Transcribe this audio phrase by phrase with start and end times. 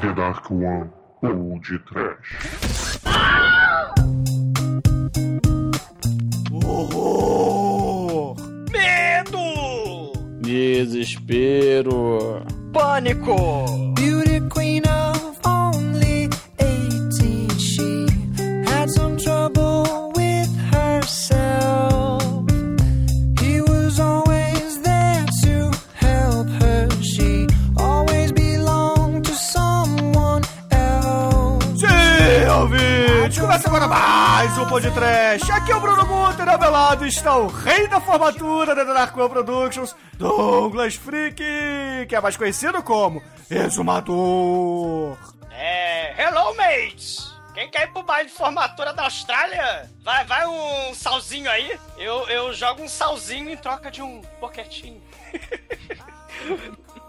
[0.00, 0.90] The Dark One
[1.22, 2.98] ou de Trash.
[6.50, 8.34] Horror!
[8.72, 10.12] Medo!
[10.40, 12.42] Desespero.
[12.72, 13.92] Pânico!
[13.94, 15.09] Beauty queen of
[34.68, 35.50] podcast.
[35.52, 39.16] Aqui é o Bruno Guter, ao meu lado está o rei da formatura da Dark
[39.16, 41.42] One Productions, Douglas Freak,
[42.08, 45.16] que é mais conhecido como Exumador.
[45.52, 46.14] É.
[46.22, 47.30] Hello, mates!
[47.54, 49.90] Quem quer ir pro baile de formatura da Austrália?
[50.04, 51.78] Vai, vai um salzinho aí.
[51.98, 55.02] Eu, eu jogo um salzinho em troca de um boquetinho.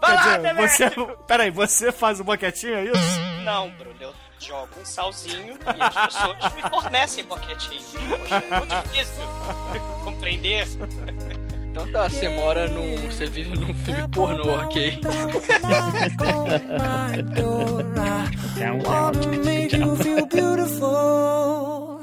[0.00, 1.06] vai lá, Quer dizer, Demetrio!
[1.06, 3.20] você, peraí, você faz o boquetinho, é isso?
[3.44, 7.82] Não, Bruno, eu jogo um salzinho e as pessoas me fornecem boquetinho.
[8.18, 9.22] Poxa, é muito difícil
[10.04, 10.66] compreender.
[11.70, 12.96] Então tá, você mora num.
[13.08, 15.00] Você vive num filme pornô, ok?
[20.02, 22.00] Feel beautiful.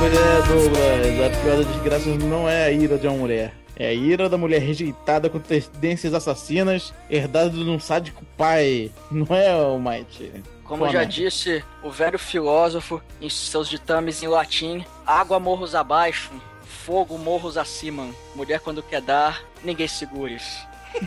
[0.00, 3.52] Pois é, Douglas, a pior das desgraças não é a ira de uma mulher.
[3.78, 8.90] É a ira da mulher rejeitada com tendências assassinas, herdada de um sádico pai.
[9.10, 10.32] Não é, o Might?
[10.64, 16.30] Como já disse o velho filósofo em seus ditames em latim: água morros abaixo,
[16.64, 18.08] fogo morros acima.
[18.34, 20.67] Mulher quando quer dar, ninguém segures.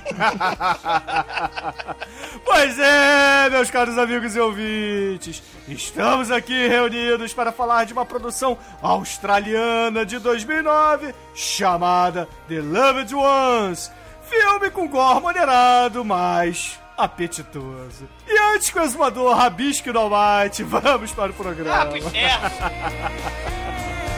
[2.45, 8.57] Pois é, meus caros amigos e ouvintes, estamos aqui reunidos para falar de uma produção
[8.81, 13.91] australiana de 2009 chamada The Loved Ones,
[14.29, 18.07] filme com gore moderado, mas apetitoso.
[18.27, 21.97] E antes que o exumador rabisque no Almighty, vamos para o Ah, pro programa.
[21.97, 22.49] inferno!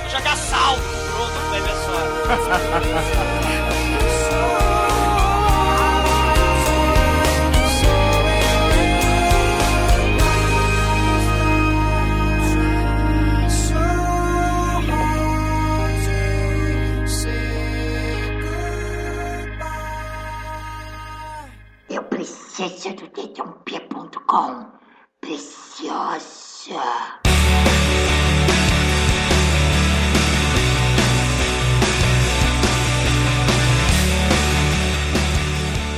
[0.01, 1.73] Vou jogar salto pronto, vai ver
[22.55, 24.67] Preciso do dedãopia.com.
[25.19, 26.69] Preciosa.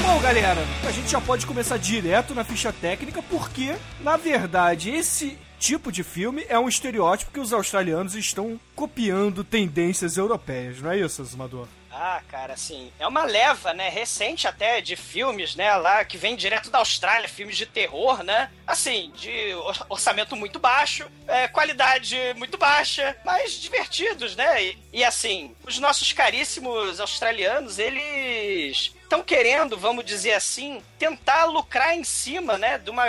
[0.02, 5.38] Bom, galera, a gente já pode começar direto na ficha técnica, porque, na verdade, esse
[5.60, 11.00] tipo de filme é um estereótipo que os australianos estão copiando tendências europeias, não é
[11.00, 11.68] isso, Azumador?
[11.98, 16.36] Ah, cara, assim, é uma leva, né, recente até de filmes, né, lá que vem
[16.36, 18.52] direto da Austrália, filmes de terror, né?
[18.68, 24.62] Assim, de or- orçamento muito baixo, é, qualidade muito baixa, mas divertidos, né?
[24.62, 31.96] E, e, assim, os nossos caríssimos australianos, eles estão querendo, vamos dizer assim, tentar lucrar
[31.96, 33.06] em cima, né, de uma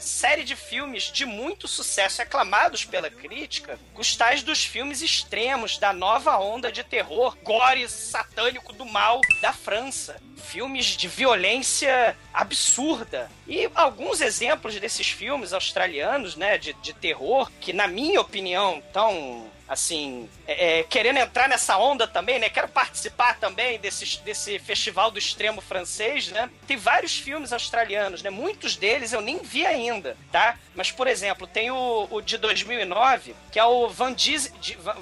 [0.00, 5.92] série de filmes de muito sucesso aclamados pela crítica, os tais dos filmes extremos da
[5.92, 10.20] nova onda de terror, gore satânico do mal da França.
[10.36, 13.30] Filmes de violência absurda.
[13.46, 19.50] E alguns exemplos desses filmes australianos, né, de, de terror, que na minha opinião estão
[19.70, 22.50] assim, é, é, querendo entrar nessa onda também, né?
[22.50, 26.50] Quero participar também desse, desse festival do extremo francês, né?
[26.66, 28.30] Tem vários filmes australianos, né?
[28.30, 30.58] Muitos deles eu nem vi ainda, tá?
[30.74, 34.52] Mas, por exemplo, tem o, o de 2009, que é o Van, Diz,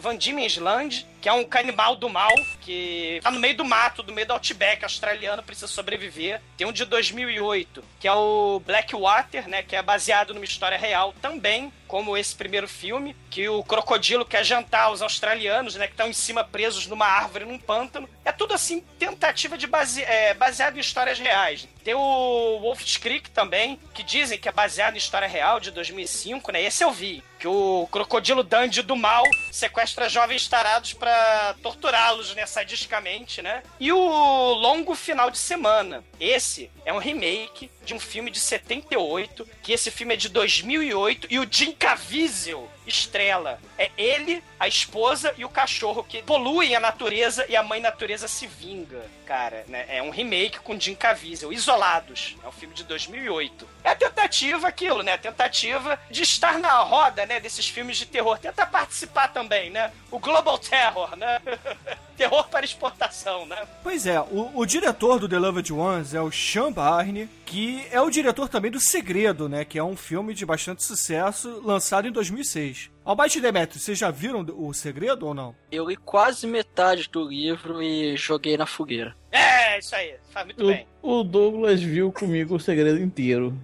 [0.00, 4.02] Van Diemen's Land, que é um canibal do mal, que tá no meio do mato,
[4.02, 6.40] do meio do outback australiano, precisa sobreviver.
[6.56, 9.62] Tem um de 2008, que é o Blackwater, né?
[9.62, 14.44] Que é baseado numa história real também, como esse primeiro filme, que o crocodilo quer
[14.44, 15.86] jantar os australianos, né?
[15.86, 18.08] Que estão em cima presos numa árvore, num pântano.
[18.24, 21.66] É tudo assim, tentativa de base, é, baseado em histórias reais.
[21.82, 26.52] Tem o Wolf's Creek também, que dizem que é baseado em história real de 2005,
[26.52, 26.62] né?
[26.62, 27.22] Esse eu vi.
[27.38, 32.44] Que o crocodilo Dandy do mal sequestra jovens tarados pra torturá-los, né?
[32.46, 33.62] Sadisticamente, né?
[33.78, 36.02] E o Longo Final de Semana.
[36.18, 41.26] Esse é um remake de um filme de 78, que esse filme é de 2008,
[41.30, 43.60] e o Jim Caviezel Estrela.
[43.78, 48.26] É ele, a esposa e o cachorro que poluem a natureza e a mãe natureza
[48.26, 49.64] se vinga, cara.
[49.68, 49.86] Né?
[49.88, 52.36] É um remake com Jim Caviezel, Isolados.
[52.42, 53.68] É um filme de 2008.
[53.84, 55.12] É a tentativa, aquilo, né?
[55.12, 57.38] A tentativa de estar na roda, né?
[57.40, 58.38] Desses filmes de terror.
[58.38, 59.92] Tenta participar também, né?
[60.10, 61.40] O Global Terror, né?
[62.16, 63.56] terror para exportação, né?
[63.82, 67.98] Pois é, o, o diretor do The Loved Ones é o Sean Barney, que é
[67.98, 69.64] o diretor também do Segredo, né?
[69.64, 72.90] Que é um filme de bastante sucesso, lançado em 2006.
[73.02, 75.54] Albite Demetrio, vocês já viram o Segredo ou não?
[75.72, 79.16] Eu li quase metade do livro e joguei na fogueira.
[79.32, 80.16] É, isso aí.
[80.30, 80.86] Faz muito bem.
[81.00, 83.58] O, o Douglas viu comigo o segredo inteiro.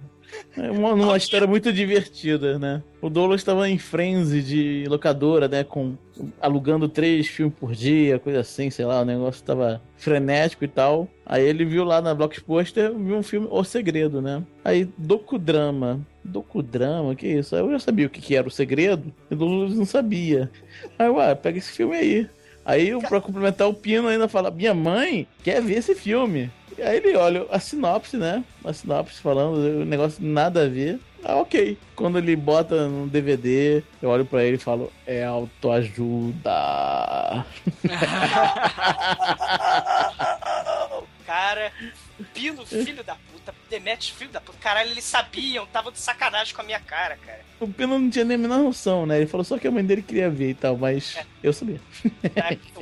[0.57, 2.81] É uma, uma história muito divertida, né?
[2.99, 5.63] O Douglas estava em frenzy de locadora, né?
[5.63, 5.95] Com,
[6.41, 11.07] alugando três filmes por dia, coisa assim, sei lá, o negócio tava frenético e tal.
[11.25, 14.43] Aí ele viu lá na Blockbuster, viu um filme O Segredo, né?
[14.63, 15.99] Aí, docudrama.
[16.23, 17.55] Docudrama, que isso?
[17.55, 20.49] Aí eu já sabia o que, que era o segredo, e Douglas não sabia.
[20.97, 22.29] Aí, ué, pega esse filme aí.
[22.63, 26.49] Aí, pra complementar, o Pino ainda fala: Minha mãe quer ver esse filme.
[26.77, 28.43] E aí ele olha a sinopse, né?
[28.63, 30.99] A sinopse falando, o negócio nada a ver.
[31.23, 31.77] Ah, ok.
[31.95, 36.51] Quando ele bota no DVD, eu olho pra ele e falo: É autoajuda.
[41.35, 41.69] Cara,
[42.35, 44.57] Pino, filho da puta, Demetrius, filho da puta.
[44.59, 47.39] Caralho, eles sabiam, tava de sacanagem com a minha cara, cara.
[47.61, 49.15] O Pino não tinha nem a menor noção, né?
[49.17, 51.25] Ele falou só que a mãe dele queria ver e tal, mas É.
[51.41, 51.79] eu sabia.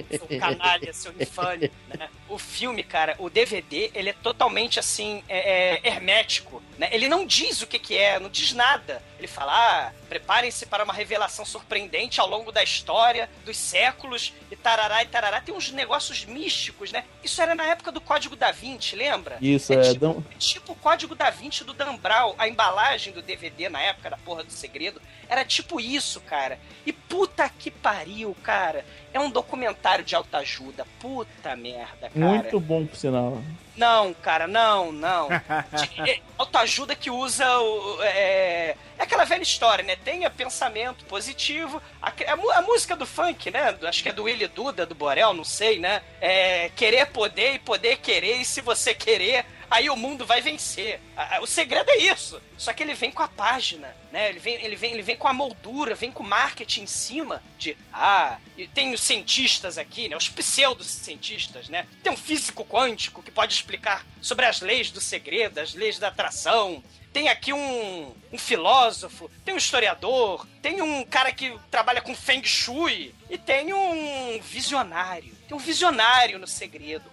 [0.09, 2.09] Seu, seu canalha, seu infame, né?
[2.27, 6.89] O filme, cara, o DVD, ele é totalmente assim, é, é, hermético, né?
[6.91, 9.03] Ele não diz o que que é, não diz nada.
[9.19, 14.55] Ele fala, ah, preparem-se para uma revelação surpreendente ao longo da história, dos séculos, e
[14.55, 15.39] tarará e tarará.
[15.39, 17.05] Tem uns negócios místicos, né?
[17.23, 19.37] Isso era na época do Código da Vinci, lembra?
[19.43, 19.81] Isso, É é.
[19.81, 23.81] tipo- dão- Tipo o código da Vinci do Dan Brown, a embalagem do DVD na
[23.81, 26.57] época da porra do segredo, era tipo isso, cara.
[26.85, 28.85] E puta que pariu, cara.
[29.13, 30.85] É um documentário de autoajuda.
[30.99, 32.11] Puta merda, cara.
[32.15, 33.41] Muito bom, por sinal.
[33.75, 35.29] Não, cara, não, não.
[35.29, 37.97] De- é, autoajuda que usa o.
[38.03, 39.95] É, é aquela velha história, né?
[39.95, 41.81] Tenha pensamento positivo.
[42.01, 43.75] A, a a música do funk, né?
[43.83, 46.01] Acho que é do Willy Duda, do Borel, não sei, né?
[46.21, 51.01] É, querer poder e poder querer, e se você querer, aí o mundo vai vencer.
[51.41, 52.41] O segredo é isso.
[52.57, 54.29] Só que ele vem com a página, né?
[54.29, 57.43] Ele vem, ele vem, ele vem com a moldura, vem com o marketing em cima
[57.57, 60.15] de ah, e tem os cientistas aqui, né?
[60.15, 61.87] Os pseudocientistas, né?
[62.03, 66.09] Tem um físico quântico que pode explicar sobre as leis do segredo, as leis da
[66.09, 66.83] atração.
[67.11, 72.43] Tem aqui um, um filósofo, tem um historiador, tem um cara que trabalha com Feng
[72.43, 75.35] Shui e tem um visionário.
[75.47, 77.12] Tem um visionário no segredo.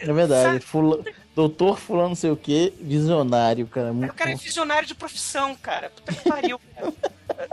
[0.00, 0.60] É verdade.
[0.60, 1.02] Fula...
[1.34, 3.92] Doutor fulano não sei o que, visionário, cara.
[3.92, 5.90] O Muito cara é visionário de profissão, cara.
[5.90, 6.92] Puta que pariu, cara.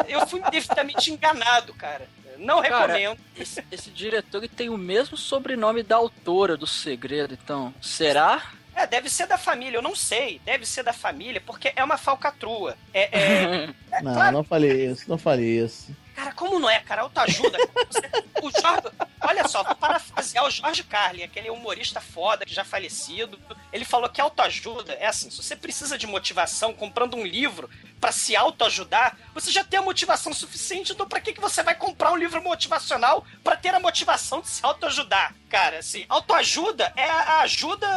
[0.08, 2.08] Eu fui devidamente enganado, cara.
[2.38, 3.20] Não Cara, recomendo.
[3.38, 7.74] Esse, esse diretor ele tem o mesmo sobrenome da autora do segredo, então.
[7.82, 8.42] Será?
[8.76, 10.42] É, deve ser da família, eu não sei.
[10.44, 12.76] Deve ser da família, porque é uma falcatrua.
[12.94, 15.96] É, é- é Não, claro, não falei isso, não falei isso.
[16.14, 17.04] Cara, como não é, cara?
[17.04, 17.58] Autoajuda.
[17.90, 18.10] Você-
[18.42, 18.90] o Jorge,
[19.28, 23.40] olha só, vou parafrasear o Jorge Carlin, aquele humorista foda que já falecido.
[23.72, 27.70] Ele falou que autoajuda é assim: se você precisa de motivação comprando um livro
[28.00, 31.76] pra se autoajudar, você já tem a motivação suficiente, então pra que, que você vai
[31.76, 35.34] comprar um livro motivacional pra ter a motivação de se autoajudar?
[35.50, 37.88] Cara, assim, autoajuda é a ajuda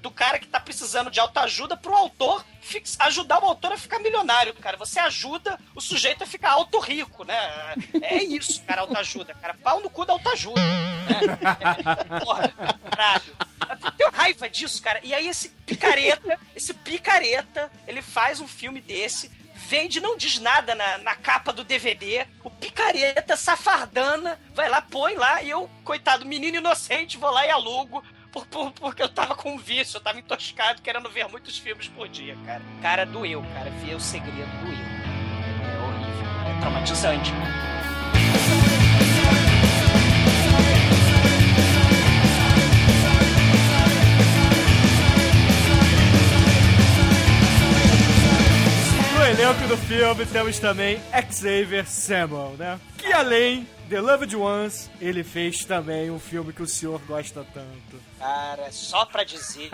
[0.00, 2.44] do cara que tá precisando de autoajuda pro autor
[3.00, 4.76] ajudar o autor a ficar milionário, cara.
[4.78, 7.36] Você ajuda o sujeito a ficar auto rico, né?
[8.00, 9.54] É isso, cara, autoajuda, cara.
[9.54, 10.60] Pau no cu da autoajuda.
[12.24, 12.52] Porra,
[12.90, 13.22] caralho.
[13.84, 15.00] Eu tenho raiva disso, cara.
[15.02, 20.74] E aí esse picareta, esse picareta, ele faz um filme desse, vende, não diz nada
[20.74, 22.26] na, na capa do DVD.
[22.42, 27.50] O picareta, safardana, vai lá, põe lá, e eu, coitado, menino inocente, vou lá e
[27.50, 28.02] alugo.
[28.32, 32.08] por- por- porque eu tava com vício, eu tava intoscado querendo ver muitos filmes por
[32.08, 32.62] dia, cara.
[32.82, 33.70] Cara, doeu, cara.
[33.70, 34.74] Ver o segredo doeu.
[34.74, 37.30] É horrível, é traumatizante.
[49.24, 51.00] No elenco do filme temos também
[51.32, 52.78] Xavier Samuel, né?
[52.98, 58.02] Que além de Loved Ones, ele fez também um filme que o senhor gosta tanto.
[58.18, 59.70] Cara, só pra dizer,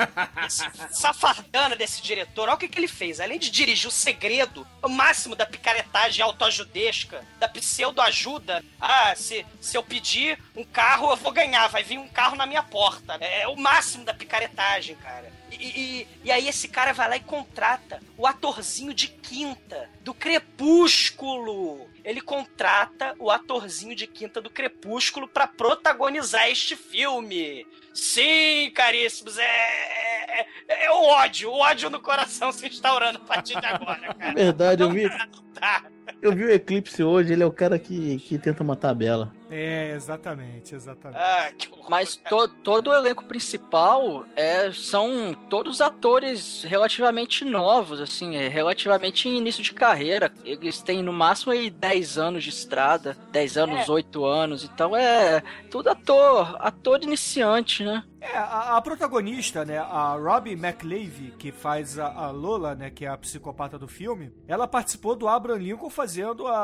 [0.47, 3.19] esse safardana desse diretor, olha o que, que ele fez.
[3.19, 8.65] Além de dirigir o segredo, o máximo da picaretagem autoajudesca, da pseudo-ajuda.
[8.81, 12.47] Ah, se, se eu pedir um carro, eu vou ganhar, vai vir um carro na
[12.47, 13.15] minha porta.
[13.15, 15.40] É o máximo da picaretagem, cara.
[15.61, 15.67] E,
[16.03, 21.87] e- e aí esse cara vai lá e contrata o atorzinho de quinta do Crepúsculo.
[22.03, 27.67] Ele contrata o atorzinho de quinta do Crepúsculo pra protagonizar este filme.
[27.93, 33.25] Sim, caríssimos, é, é, é- é o ódio, o ódio no coração se instaurando a
[33.25, 34.33] partir de agora, cara.
[34.33, 35.11] verdade, eu vi,
[35.55, 35.85] Tá.
[36.23, 39.35] eu vi o Eclipse hoje, ele é o cara que, que tenta matar a Bela.
[39.51, 41.19] É, exatamente, exatamente.
[41.21, 41.51] Ah.
[41.89, 49.29] Mas to- todo o elenco principal é, são todos atores relativamente novos, assim, é, relativamente
[49.29, 50.33] em início de carreira.
[50.45, 53.91] Eles têm no máximo aí 10 anos de estrada, 10 anos, É.
[53.91, 54.63] 8 anos.
[54.65, 58.05] Então é tudo ator, ator iniciante, né?
[58.21, 63.07] É, a, a protagonista, né, a Robbie McLeavy, que faz a, a Lola, né, que
[63.07, 66.57] é a psicopata do filme, ela participou do Abraham Lincoln fazendo a,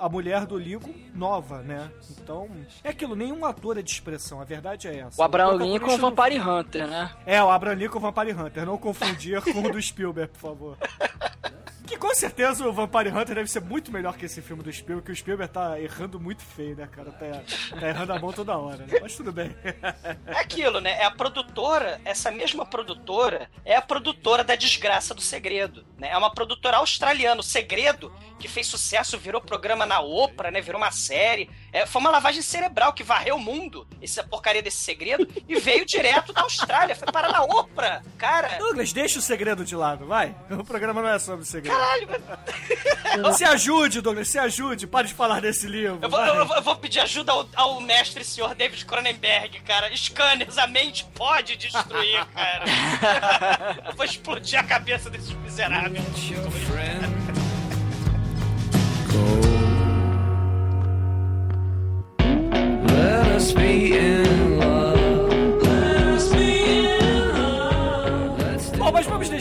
[0.00, 1.90] a, a mulher do Lincoln nova, né?
[2.10, 2.48] Então,
[2.82, 5.20] é aquilo, nenhum ator é de expressão, a verdade é essa.
[5.20, 7.12] O Abraham Lincoln é o do- Vampire Hunter, né?
[7.24, 10.76] É, o Abraham Lincoln Vampire Hunter, não confundir com o do Spielberg, por favor.
[11.86, 15.06] Que com certeza o Vampire Hunter deve ser muito melhor que esse filme do Spielberg,
[15.06, 17.12] que o Spielberg tá errando muito feio, né, cara?
[17.12, 17.42] Tá,
[17.78, 18.98] tá errando a mão toda hora, né?
[19.00, 19.54] Mas tudo bem.
[20.26, 20.90] É aquilo, né?
[21.00, 26.08] É a produtora, essa mesma produtora, é a produtora da Desgraça do Segredo, né?
[26.10, 30.60] É uma produtora australiana, o Segredo, que fez sucesso, virou programa na Oprah, né?
[30.60, 31.48] Virou uma série.
[31.76, 35.84] É, foi uma lavagem cerebral que varreu o mundo, essa porcaria desse segredo, e veio
[35.84, 38.02] direto da Austrália, foi parar na Oprah.
[38.16, 40.34] Cara, Douglas, deixa o segredo de lado, vai.
[40.48, 41.76] O programa não é sobre segredo.
[41.76, 44.86] caralho, Se ajude, Douglas, se ajude.
[44.86, 45.98] Pare de falar desse livro.
[46.00, 49.94] eu vou, eu eu vou pedir ajuda ao, ao mestre senhor David Cronenberg, cara.
[49.94, 52.64] Scanners, a mente pode destruir, cara.
[53.84, 56.02] eu vou explodir a cabeça desses miseráveis.
[63.36, 63.54] Let
[63.92, 64.45] your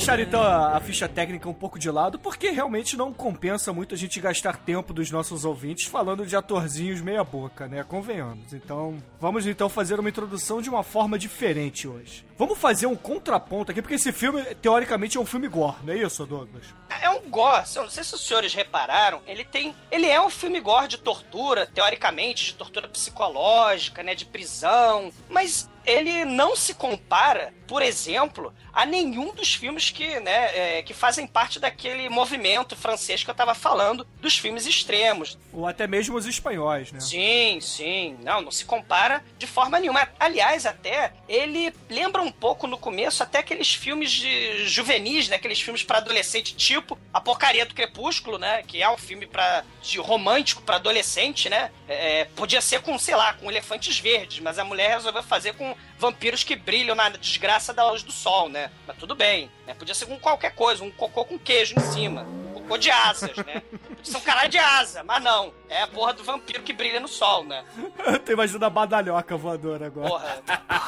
[0.06, 3.98] deixar então a, ficha técnica um pouco de lado, porque realmente não compensa muito a
[3.98, 7.84] gente gastar tempo dos nossos ouvintes falando de atorzinhos meia boca, né?
[7.84, 8.54] Convenhamos.
[8.54, 12.24] Então, vamos então fazer uma introdução de uma forma diferente hoje.
[12.38, 15.98] Vamos fazer um contraponto aqui, porque esse filme, teoricamente, é um filme gore, não é
[15.98, 16.66] isso, Douglas?
[17.02, 19.74] É um gore, não sei se os senhores repararam, ele tem.
[19.90, 24.14] Ele é um filme gore de tortura, teoricamente, de tortura psicológica, né?
[24.14, 25.12] De prisão.
[25.28, 30.94] Mas ele não se compara, por exemplo, a nenhum dos filmes que, né, é, que
[30.94, 35.38] fazem parte daquele movimento francês que eu tava falando, dos filmes extremos.
[35.54, 37.00] Ou até mesmo os espanhóis, né?
[37.00, 38.18] Sim, sim.
[38.22, 40.08] Não, não se compara de forma nenhuma.
[40.20, 45.38] Aliás, até, ele lembra um pouco no começo até aqueles filmes de juvenis, né?
[45.38, 48.64] Aqueles filmes pra adolescente, tipo A Porcaria do Crepúsculo, né?
[48.64, 51.72] Que é um filme pra, de romântico pra adolescente, né?
[51.88, 55.75] É, podia ser com, sei lá, com elefantes verdes, mas a mulher resolveu fazer com
[55.98, 58.72] vampiros que brilham na desgraça da luz do sol, né?
[58.88, 59.74] Mas tudo bem, né?
[59.74, 62.26] Podia ser com qualquer coisa, um cocô com queijo em cima.
[62.54, 63.62] Cocô de asas, né?
[63.62, 65.54] Podia ser um caralho de asa, mas não.
[65.70, 67.64] É a porra do vampiro que brilha no sol, né?
[68.06, 70.10] Eu tô imaginando a badalhoca voadora agora.
[70.10, 70.44] Porra,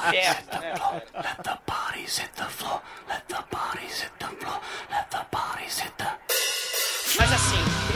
[0.07, 0.73] inferno, né?
[1.15, 2.81] Let the bodies hit the floor.
[3.07, 4.61] Let the bodies hit the floor.
[4.91, 6.17] Let the bodies hit the.
[7.17, 7.86] Mas assim,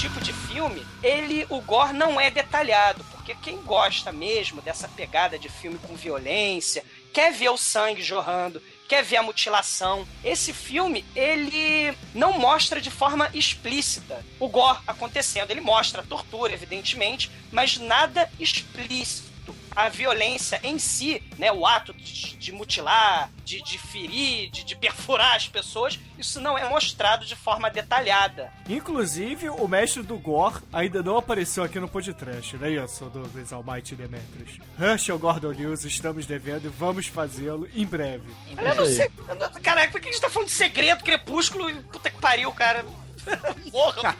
[0.00, 5.38] tipo de filme, ele, o gore não é detalhado, porque quem gosta mesmo dessa pegada
[5.38, 10.08] de filme com violência, quer ver o sangue jorrando, quer ver a mutilação.
[10.24, 15.50] Esse filme, ele não mostra de forma explícita o gore acontecendo.
[15.50, 19.29] Ele mostra a tortura, evidentemente, mas nada explícito.
[19.74, 24.76] A violência em si, né, o ato de, de mutilar, de, de ferir, de, de
[24.76, 28.52] perfurar as pessoas, isso não é mostrado de forma detalhada.
[28.68, 33.52] Inclusive, o mestre do Gore ainda não apareceu aqui no podcast, não é isso, Douglas
[33.52, 34.58] Almighty Demetrius?
[34.78, 38.24] Herschel Gordon News, estamos devendo e vamos fazê-lo em breve.
[38.56, 39.10] Eu não sei.
[39.28, 41.70] eu Caraca, por que a gente tá falando de segredo, crepúsculo?
[41.70, 42.84] e Puta que pariu, cara.
[43.72, 44.16] Morra.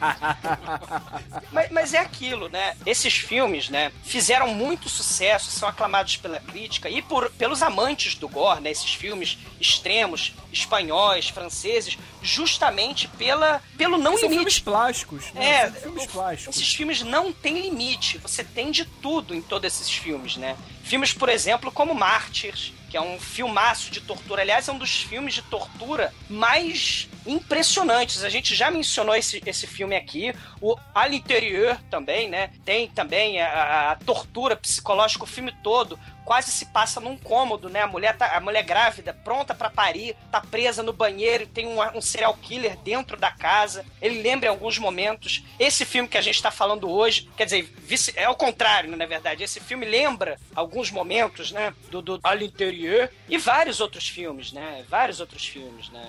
[1.52, 2.76] mas, mas é aquilo, né?
[2.86, 8.28] Esses filmes, né, fizeram muito sucesso, são aclamados pela crítica e por, pelos amantes do
[8.28, 8.70] gore, né?
[8.70, 14.62] Esses filmes extremos, espanhóis, franceses, justamente pela, pelo não São filmes limite.
[14.62, 15.44] plásticos, né?
[15.44, 16.56] É, São filmes plásticos.
[16.56, 18.18] esses filmes não têm limite.
[18.18, 20.56] Você tem de tudo em todos esses filmes, né?
[20.82, 24.42] Filmes, por exemplo, como Mártires, que é um filmaço de tortura.
[24.42, 28.24] Aliás, é um dos filmes de tortura mais impressionantes.
[28.24, 30.34] A gente já mencionou esse, esse filme aqui.
[30.60, 32.50] O A l'Intérieur também, né?
[32.64, 37.82] Tem também a, a tortura psicológica, o filme todo quase se passa num cômodo, né?
[37.82, 41.80] A mulher, tá, a mulher grávida, pronta pra parir, tá presa no banheiro tem um,
[41.96, 43.84] um serial killer dentro da casa.
[44.00, 45.42] Ele lembra em alguns momentos.
[45.58, 48.96] Esse filme que a gente tá falando hoje, quer dizer, vice- é o contrário, né,
[48.96, 49.42] na verdade.
[49.42, 51.74] Esse filme lembra alguns momentos, né?
[51.90, 54.84] Do, do A l'Intérieur e vários outros filmes, né?
[54.88, 56.06] Vários outros filmes, né?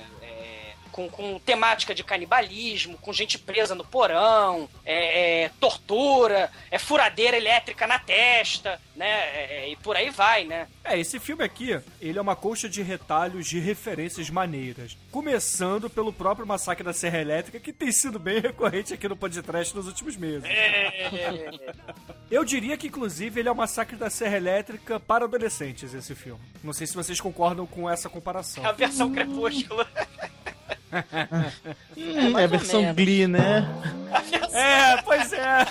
[0.92, 6.78] É, Com, com temática de canibalismo, com gente presa no porão, é, é, tortura, é
[6.78, 9.08] furadeira elétrica na testa, né?
[9.08, 10.68] é, e por aí vai, né?
[10.84, 14.98] É, esse filme aqui, ele é uma colcha de retalhos de referências maneiras.
[15.12, 19.76] Começando pelo próprio Massacre da Serra Elétrica, que tem sido bem recorrente aqui no podcast
[19.76, 20.44] nos últimos meses.
[22.30, 26.42] Eu diria que, inclusive, ele é o Massacre da Serra Elétrica para adolescentes, esse filme.
[26.64, 28.64] Não sei se vocês concordam com essa comparação.
[28.66, 29.86] É a versão crepúsculo.
[31.98, 32.94] Hum, é a versão.
[32.94, 33.68] Glee, né?
[34.54, 35.66] É, pois é.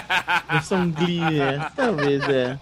[0.50, 1.70] Versão Glee, é.
[1.76, 2.58] Talvez, é.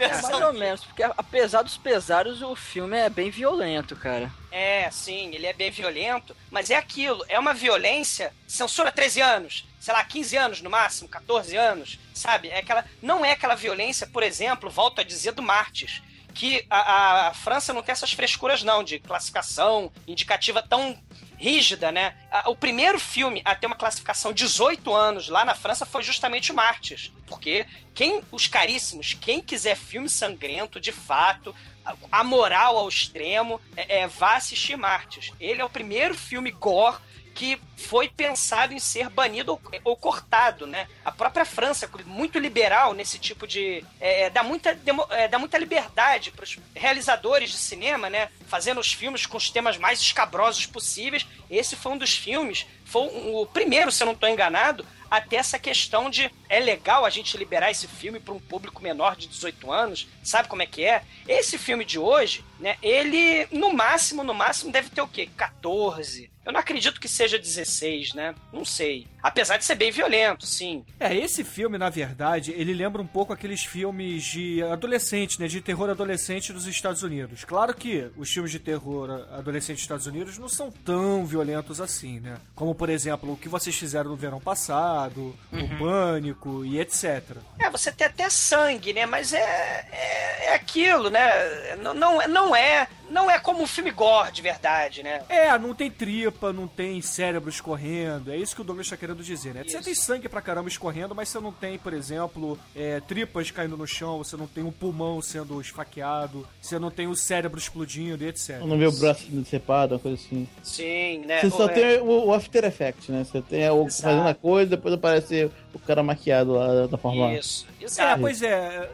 [0.00, 4.30] É, mais ou menos, porque apesar dos pesares, o filme é bem violento, cara.
[4.50, 9.68] É, sim, ele é bem violento, mas é aquilo, é uma violência, censura 13 anos,
[9.78, 12.48] sei lá, 15 anos no máximo, 14 anos, sabe?
[12.48, 16.02] É aquela, não é aquela violência, por exemplo, volto a dizer, do Martes,
[16.38, 20.96] que a, a França não tem essas frescuras não, de classificação indicativa tão
[21.36, 22.14] rígida, né?
[22.46, 26.54] O primeiro filme a ter uma classificação 18 anos lá na França foi justamente o
[26.54, 31.52] Martes, porque quem, os caríssimos, quem quiser filme sangrento, de fato,
[31.84, 35.32] a- a moral ao extremo, é, é, vá assistir Martes.
[35.40, 36.98] Ele é o primeiro filme gore
[37.38, 40.88] que foi pensado em ser banido ou, ou cortado, né?
[41.04, 43.84] A própria França, muito liberal nesse tipo de...
[44.00, 48.28] É, dá, muita, demo- é, dá muita liberdade para os realizadores de cinema, né?
[48.48, 51.24] Fazendo os filmes com os temas mais escabrosos possíveis.
[51.48, 55.58] Esse foi um dos filmes, foi o primeiro, se eu não estou enganado, até essa
[55.58, 59.70] questão de é legal a gente liberar esse filme para um público menor de 18
[59.72, 61.02] anos, sabe como é que é?
[61.26, 65.30] Esse filme de hoje, né, ele no máximo, no máximo deve ter o quê?
[65.36, 66.30] 14.
[66.48, 68.34] Eu não acredito que seja 16, né?
[68.50, 69.06] Não sei.
[69.22, 70.82] Apesar de ser bem violento, sim.
[70.98, 75.46] É, esse filme, na verdade, ele lembra um pouco aqueles filmes de adolescente, né?
[75.46, 77.44] De terror adolescente dos Estados Unidos.
[77.44, 82.18] Claro que os filmes de terror adolescente dos Estados Unidos não são tão violentos assim,
[82.18, 82.38] né?
[82.54, 87.36] Como, por exemplo, o que vocês fizeram no verão passado, o Pânico e etc.
[87.58, 89.04] É, você tem até sangue, né?
[89.04, 91.76] Mas é, é, é aquilo, né?
[91.76, 95.22] Não, não, não é não é como um filme gore de verdade, né?
[95.28, 98.30] É, não tem tripa, não tem cérebro escorrendo.
[98.32, 99.62] É isso que o Douglas tá querendo dizer, né?
[99.66, 99.84] Você Isso.
[99.84, 103.86] tem sangue pra caramba escorrendo, mas você não tem, por exemplo, é, tripas caindo no
[103.86, 108.28] chão, você não tem um pulmão sendo esfaqueado, você não tem o cérebro explodindo e
[108.28, 108.60] etc.
[108.60, 110.48] Não vê o braço decepado, uma coisa assim.
[110.62, 111.40] Sim, né?
[111.40, 113.24] Você só É, tem o, o After Effects, né?
[113.24, 114.02] Você tem o Exato.
[114.02, 117.32] fazendo a coisa, depois aparece o cara maquiado lá da forma.
[117.34, 118.20] Isso, É, exato.
[118.20, 118.90] pois é.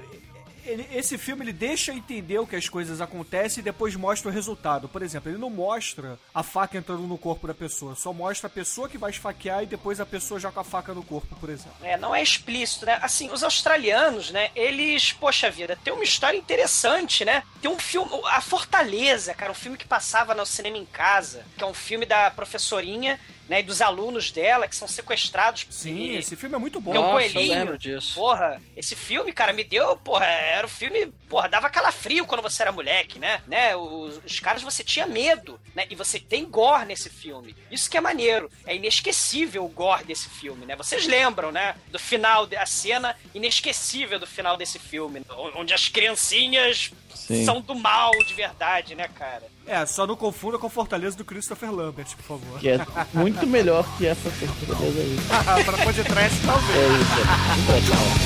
[0.67, 4.33] Ele- esse filme ele deixa entender o que as coisas acontecem e depois mostra o
[4.35, 4.89] resultado.
[4.89, 8.51] Por exemplo, ele não mostra a faca entrando no corpo da pessoa, só mostra a
[8.51, 11.51] pessoa que vai esfaquear e depois a pessoa já com a faca no corpo, por
[11.51, 11.75] exemplo.
[11.83, 12.99] É, não é explícito, né?
[13.03, 14.51] Assim, os australianos, né?
[14.55, 17.43] Eles, poxa vida, tem uma história interessante, né?
[17.61, 21.63] Tem um filme, A Fortaleza, cara, um filme que passava no cinema em casa, que
[21.65, 23.61] é um filme da professorinha, né?
[23.61, 25.67] E dos alunos dela que são sequestrados.
[25.71, 26.93] Sim, e- esse filme é muito bom.
[26.93, 27.55] Tem um Nossa, eu coelhinho.
[27.59, 28.15] lembro disso.
[28.15, 29.97] Porra, esse filme, cara, me deu.
[29.97, 31.07] Porra, era o filme.
[31.29, 33.43] Porra, dava calafrio quando você era moleque, né?
[33.47, 33.75] né?
[33.77, 35.87] Os, os caras você tinha medo, né?
[35.91, 37.55] E você tem gore nesse filme.
[37.71, 38.51] Isso que é maneiro.
[38.67, 40.77] É inesquecível o gore desse filme, né?
[40.77, 41.75] Vocês lembram, né?
[41.89, 45.23] Do final, da cena inesquecível do final desse filme.
[45.55, 47.45] Onde as criancinhas Sim.
[47.45, 49.54] são do mal de verdade, né, cara?
[49.67, 52.59] É, só não confunda com Fortaleza do Christopher Lambert, por favor.
[52.59, 55.17] Que é muito melhor que essa beleza aí.
[55.65, 56.77] pra pôr de trash, talvez.
[56.77, 58.25] É isso, é muito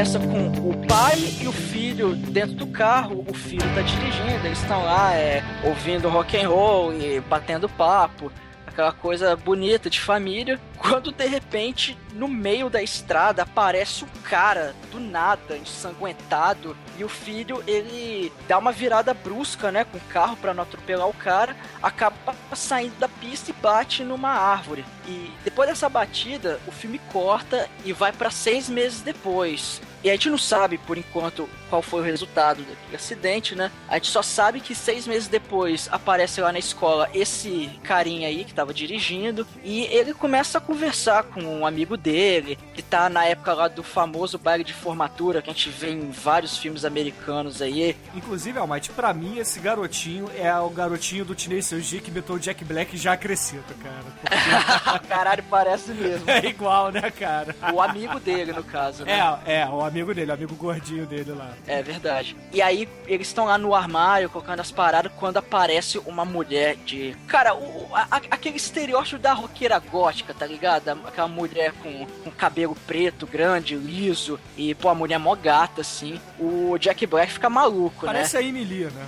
[0.00, 3.22] começa com o pai e o filho dentro do carro.
[3.28, 8.32] O filho tá dirigindo, eles estão lá é, ouvindo rock and roll e batendo papo.
[8.66, 10.58] Aquela coisa bonita de família.
[10.78, 16.74] Quando de repente, no meio da estrada, aparece um cara do nada, ensanguentado.
[16.96, 19.84] E o filho, ele dá uma virada brusca, né?
[19.84, 21.54] Com o carro pra não atropelar o cara.
[21.82, 24.82] Acaba saindo da pista e bate numa árvore.
[25.06, 29.82] E depois dessa batida, o filme corta e vai pra seis meses depois.
[30.02, 33.70] E a gente não sabe, por enquanto, qual foi o resultado daquele acidente, né?
[33.88, 38.44] A gente só sabe que seis meses depois aparece lá na escola esse carinha aí
[38.44, 39.46] que tava dirigindo.
[39.62, 43.82] E ele começa a conversar com um amigo dele, que tá na época lá do
[43.82, 47.96] famoso baile de formatura que a gente vê em vários filmes americanos aí.
[48.14, 52.38] Inclusive, Almighty, pra mim, esse garotinho é o garotinho do Teenage G que imitou o
[52.38, 55.00] Jack Black já crescido, cara.
[55.08, 56.28] Caralho, parece mesmo.
[56.28, 57.54] É igual, né, cara?
[57.72, 59.38] O amigo dele, no caso, né?
[59.46, 61.50] É, é, o amigo dele, amigo gordinho dele lá.
[61.66, 62.36] É verdade.
[62.52, 67.14] E aí eles estão lá no armário colocando as paradas quando aparece uma mulher de.
[67.26, 70.88] Cara, o, a- aquele estereótipo da roqueira gótica, tá ligado?
[71.06, 74.38] Aquela mulher com, com cabelo preto, grande, liso.
[74.56, 76.20] E, pô, a mulher mó gata, assim.
[76.38, 78.42] O Jack Black fica maluco, Parece né?
[78.42, 79.06] a Emily, né?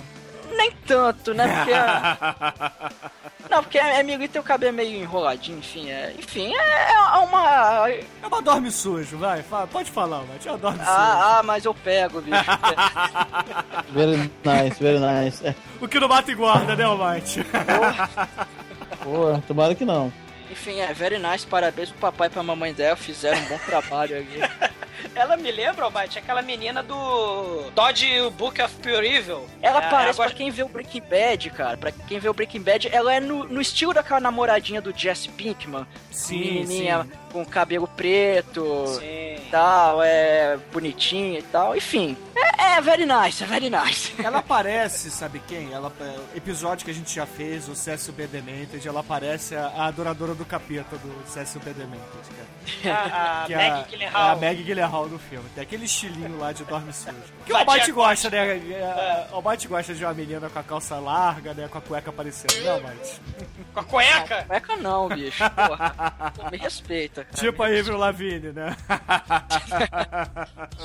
[0.55, 1.47] Nem tanto, né?
[1.47, 1.73] Porque.
[3.49, 5.89] Não, porque a Emily tem o cabelo meio enroladinho, enfim.
[5.89, 7.89] É, enfim, é, é uma.
[7.89, 9.43] É uma dorme sujo, vai.
[9.43, 10.47] fala- pode falar, Mate.
[10.47, 10.89] É uma dorme sujo.
[10.89, 12.37] Ah, ah, mas eu pego, bicho.
[13.91, 15.45] Very nice, very nice.
[15.45, 17.45] É, O que não mata engorda, né, Mate?
[19.03, 20.11] Pô, tomara que não.
[20.49, 24.17] Enfim, é very nice, parabéns pro papai e pra mamãe dela, fizeram um bom trabalho
[24.17, 24.39] ali.
[25.15, 29.47] Ela me lembra, Almighty, aquela menina do Dodge Book of Pure Evil.
[29.61, 32.33] Ela É, parece, agora- pra quem vê o Breaking Bad, cara, pra quem vê o
[32.33, 35.85] Breaking Bad, ela é no, no estilo daquela namoradinha do Jesse Pinkman.
[36.11, 39.03] Sim, menininha com cabelo preto Sim.
[39.03, 41.75] e tal, é bonitinha e tal.
[41.75, 44.13] Enfim, é, é very nice, é very nice.
[44.23, 45.73] Ela aparece, sabe quem?
[45.73, 49.85] Ela, é, episódio que a gente já fez, o CSUB Demented, ela aparece a, a
[49.87, 52.53] adoradora do capeta do CSUB Demented, cara.
[52.85, 54.35] A, a Que Maggie é a.
[54.35, 55.49] Maggie Gyllenhaal no filme.
[55.53, 57.15] Tem aquele estilinho lá de dorme sujo.
[57.45, 58.57] Que o a gosta, né?
[58.57, 61.67] É, O Almighty gosta de uma menina com a calça larga, né?
[61.67, 63.21] Com a cueca aparecendo, né, Almighty?
[63.73, 64.43] Com a cueca.
[64.47, 65.43] Cueca não, bicho.
[65.49, 67.22] Porra, me respeita.
[67.23, 67.37] Cara.
[67.37, 68.75] Tipo a Avril Lavigne, né?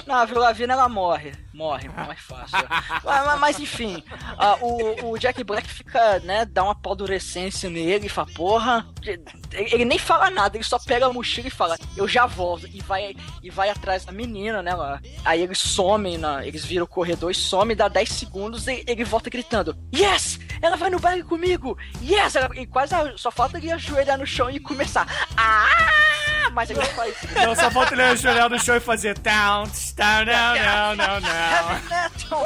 [0.07, 1.33] Não, a Avril Lavigne ela morre.
[1.53, 2.57] Morre, mais fácil.
[3.05, 4.03] mas, mas- enfim,
[4.38, 8.87] ah, o, o Jack Black fica, né, dá uma paldurecência nele e fala, porra.
[9.03, 12.66] Ele, ele nem fala nada, ele só pega a mochila e fala, eu já volto.
[12.68, 15.01] E vai, e vai atrás da menina, né, lá.
[15.24, 19.05] Aí eles somem, na, eles viram o corredor e somem, dá 10 segundos e ele
[19.05, 20.38] volta gritando, Yes!
[20.62, 21.77] Ela vai no baile comigo!
[22.03, 22.37] Yes!
[22.37, 25.07] Ela- e quase só falta ele ajoelhar no chão e começar.
[25.37, 26.08] Ah!
[26.52, 27.14] Mas ele faz.
[27.31, 29.64] Então só falta ele ajoelhar no chão e fazer down,
[29.96, 31.81] down, não, não, não, não.
[31.88, 32.44] Metal!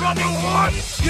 [0.00, 1.08] Mas, e-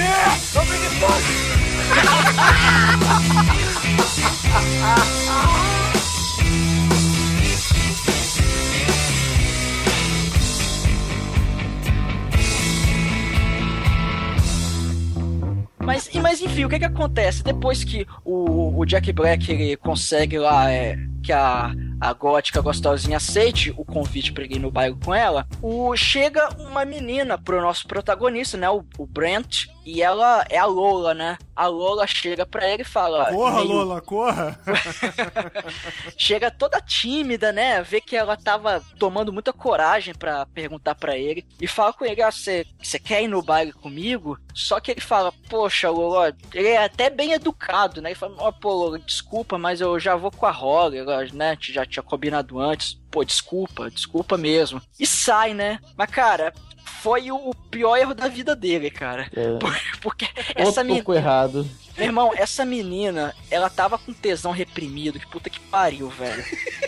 [16.21, 17.43] mas enfim, o que que acontece?
[17.43, 23.17] Depois que o, o Jack Black ele consegue lá é, que a, a gótica gostosinha
[23.17, 27.87] aceite o convite pra ir no bairro com ela, o, chega uma menina pro nosso
[27.87, 28.69] protagonista, né?
[28.69, 31.37] O, o Brent, e ela é a Lola, né?
[31.59, 33.25] A Lola chega pra ele e fala.
[33.33, 34.57] Corra, meio- Lola, corra.
[36.17, 37.81] chega toda tímida, né?
[37.81, 42.21] Vê que ela tava tomando muita coragem pra perguntar pra ele e fala com ele:
[42.21, 42.65] ah, você
[43.03, 44.37] quer ir no baile comigo?
[44.53, 48.09] Só que ele fala: Poxa, Lola, ele é até bem educado, né?
[48.09, 51.57] Ele fala: Ó, pô, Lola, desculpa, mas eu já vou com a ela, né?
[51.59, 52.97] Já tinha combinado antes.
[53.11, 54.81] Pô, desculpa, desculpa mesmo.
[54.99, 55.79] E sai, né?
[55.97, 56.53] Mas, cara.
[57.01, 59.29] Foi o pior erro da vida dele, cara.
[59.35, 59.57] É,
[60.01, 61.03] Porque essa menina.
[61.15, 61.69] errado.
[61.97, 66.43] Meu irmão, essa menina, ela tava com tesão reprimido, que puta que pariu, velho.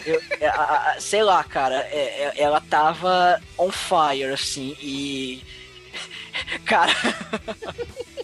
[0.05, 5.43] Eu- é, a- a- sei lá, cara, é- é- ela tava on fire, assim, e.
[6.65, 6.93] Cara.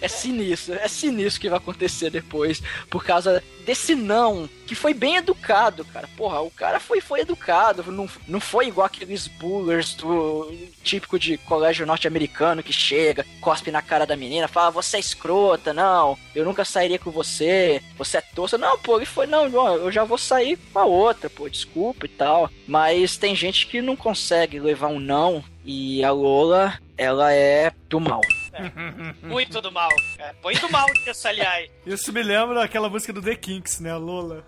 [0.00, 5.16] É sinistro, é sinistro que vai acontecer depois, por causa desse não, que foi bem
[5.16, 6.08] educado, cara.
[6.16, 10.52] Porra, o cara foi, foi educado, não, não foi igual aqueles bullers do
[10.82, 15.72] típico de colégio norte-americano que chega, cospe na cara da menina, fala, você é escrota,
[15.72, 18.58] não, eu nunca sairia com você, você é tosca.
[18.58, 22.08] Não, pô, ele foi, não, eu já vou sair com a outra, pô, desculpa e
[22.08, 22.50] tal.
[22.66, 27.98] Mas tem gente que não consegue levar um não, e a Lola, ela é do
[27.98, 28.20] mal.
[29.22, 29.88] Muito do mal.
[30.18, 31.70] É, põe do mal nisso, aliás.
[31.86, 34.44] Isso me lembra aquela música do The Kinks, né, Lola?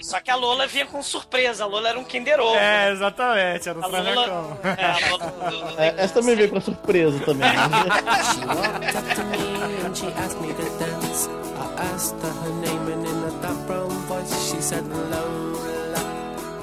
[0.00, 1.64] Só que a Lola vinha com surpresa.
[1.64, 2.56] A Lola era um Kinder Ovo.
[2.56, 6.50] É, exatamente, era um A Lola, é, a Lola do- do- É, essa também veio
[6.50, 7.48] com surpresa também.
[7.48, 7.54] né?
[7.58, 7.68] A.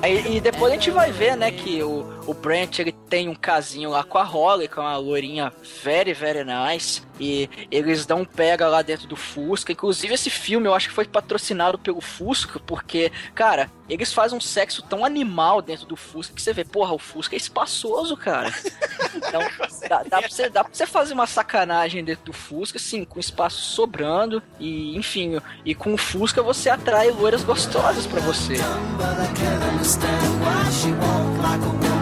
[0.02, 3.36] Aí, e depois a gente vai ver, né, que o, o Brent ele tem um
[3.36, 5.52] casinho lá com a Holly, com uma loirinha
[5.84, 7.02] very, very nice.
[7.20, 9.72] E eles dão um pega lá dentro do Fusca.
[9.72, 14.42] Inclusive, esse filme eu acho que foi patrocinado pelo Fusca, porque, cara, eles fazem um
[14.42, 18.52] sexo tão animal dentro do Fusca que você vê, porra, o Fusca é espaçoso, cara.
[19.14, 19.42] Então,
[19.90, 23.20] dá, dá, pra você, dá pra você fazer uma sacanagem dentro do Fusca, assim, com
[23.20, 24.42] espaço sobrando.
[24.58, 28.54] E, enfim, e com o Fusca você atrai loiras gostosas pra você.
[28.54, 32.01] But I can't understand why she walked like a woman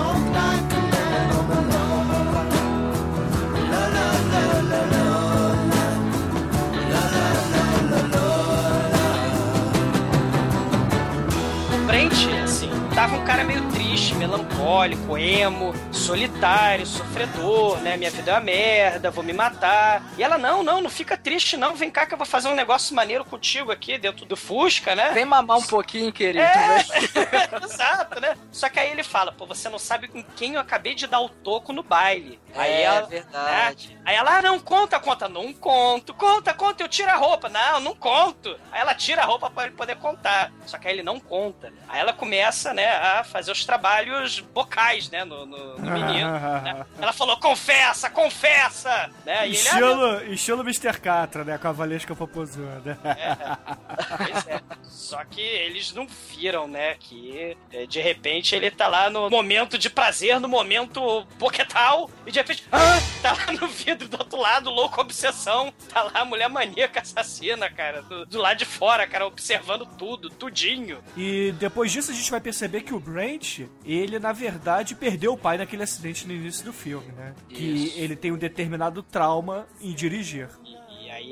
[0.00, 0.89] but talk
[13.00, 17.96] tava um cara meio triste, melancólico, emo, solitário, sofredor, né?
[17.96, 20.02] Minha vida é uma merda, vou me matar.
[20.18, 21.74] E ela, não, não, não fica triste, não.
[21.74, 25.12] Vem cá que eu vou fazer um negócio maneiro contigo aqui dentro do Fusca, né?
[25.12, 26.44] Vem mamar um pouquinho, querido.
[26.44, 27.64] É, vem.
[27.64, 28.36] exato, né?
[28.52, 31.20] Só que aí ele fala, pô, você não sabe com quem eu acabei de dar
[31.20, 32.38] o toco no baile.
[32.54, 33.88] Aí É ela, verdade.
[33.94, 34.00] né?
[34.04, 35.26] Aí ela, ah, não, conta, conta.
[35.26, 36.12] Não conto.
[36.12, 37.48] Conta, conta, eu tiro a roupa.
[37.48, 38.58] Não, não conto.
[38.70, 40.52] Aí ela tira a roupa pra ele poder contar.
[40.66, 41.72] Só que aí ele não conta.
[41.88, 46.30] Aí ela começa, né, a fazer os trabalhos bocais, né, no, no- no menino.
[46.62, 46.86] né?
[47.00, 49.10] Ela falou, confessa, confessa!
[49.24, 49.48] Né?
[49.48, 51.00] E ele, ah, Estilo, estilo Mr.
[51.00, 51.58] Catra, né?
[51.58, 52.98] Com a Valesca Popozuda.
[54.16, 54.60] Pois é.
[54.84, 56.94] Só que eles não viram, né?
[56.98, 62.30] Que é, de repente ele tá lá no momento de prazer, no momento boquetal, e
[62.32, 65.72] de repente, ah, tá lá no vidro do outro lado, louco obsessão.
[65.92, 70.28] Tá lá a mulher maníaca assassina, cara, do, do lado de fora, cara, observando tudo,
[70.30, 71.02] tudinho.
[71.16, 75.38] E depois disso a gente vai perceber que o Brent, ele na verdade perdeu o
[75.38, 77.34] pai naquele acidente no início do filme, né?
[77.48, 77.98] Que Isso.
[77.98, 80.48] ele tem um determinado trauma em dirigir.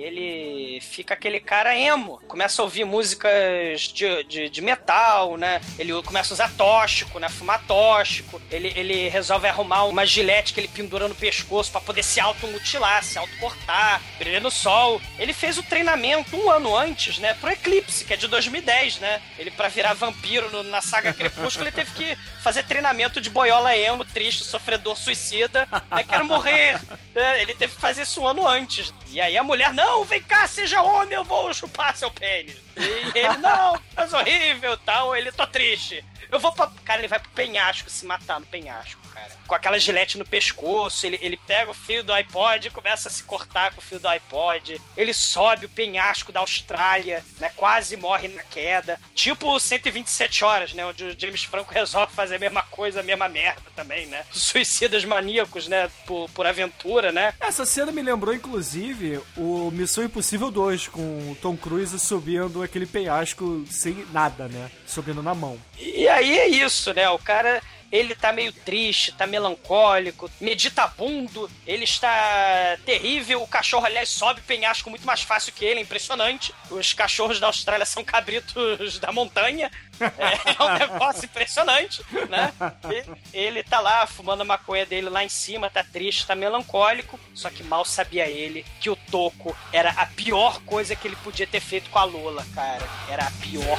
[0.02, 5.61] Ele fica aquele cara emo, começa a ouvir músicas de, de, de metal, né?
[5.78, 7.28] Ele começa a usar tóxico, né?
[7.28, 8.40] Fumar tóxico.
[8.50, 13.02] Ele, ele resolve arrumar uma gilete que ele pendura no pescoço pra poder se automutilar,
[13.04, 15.00] se autocortar, brilhar no sol.
[15.18, 17.34] Ele fez o treinamento um ano antes, né?
[17.34, 19.20] Pro Eclipse, que é de 2010, né?
[19.38, 23.76] Ele, pra virar vampiro no- na saga Crepúsculo, ele teve que fazer treinamento de boiola
[23.76, 25.66] emo, triste, sofredor, suicida.
[25.90, 26.04] Né?
[26.08, 26.78] Quero morrer.
[27.14, 27.42] né?
[27.42, 28.92] Ele teve que fazer isso um ano antes.
[29.11, 32.57] E aí a mulher, não, vem cá, seja homem, eu vou chupar seu pênis.
[32.77, 35.14] E ele, não, mas horrível tal.
[35.16, 36.05] Ele, tô triste.
[36.30, 36.70] Eu vou pra.
[36.84, 39.30] Cara, ele vai pro penhasco se matar no penhasco, cara.
[39.46, 43.12] Com aquela gilete no pescoço, ele, ele pega o fio do iPod e começa a
[43.12, 44.80] se cortar com o fio do iPod.
[44.96, 47.50] Ele sobe o penhasco da Austrália, né?
[47.56, 49.00] Quase morre na queda.
[49.14, 50.84] Tipo 127 horas, né?
[50.84, 54.24] Onde o James Franco resolve fazer a mesma coisa, a mesma merda também, né?
[54.30, 55.90] Suicidas maníacos, né?
[56.06, 57.32] Por, por aventura, né?
[57.40, 62.86] Essa cena me lembrou, inclusive, o Missão Impossível 2, com o Tom Cruise subindo aquele
[62.86, 64.70] penhasco sem nada, né?
[64.86, 65.58] Subindo na mão.
[65.78, 67.09] E aí é isso, né?
[67.11, 73.42] O cara, ele tá meio triste, tá melancólico, meditabundo, ele está terrível.
[73.42, 76.54] O cachorro, aliás, sobe penhasco muito mais fácil que ele, é impressionante.
[76.70, 79.70] Os cachorros da Austrália são cabritos da montanha.
[80.00, 82.52] É um negócio impressionante, né?
[82.90, 83.04] E
[83.37, 87.18] ele tá lá fumando a maconha dele lá em cima, tá triste, tá melancólico.
[87.35, 91.46] Só que mal sabia ele que o Toco era a pior coisa que ele podia
[91.46, 92.87] ter feito com a Lola, cara.
[93.09, 93.78] Era a pior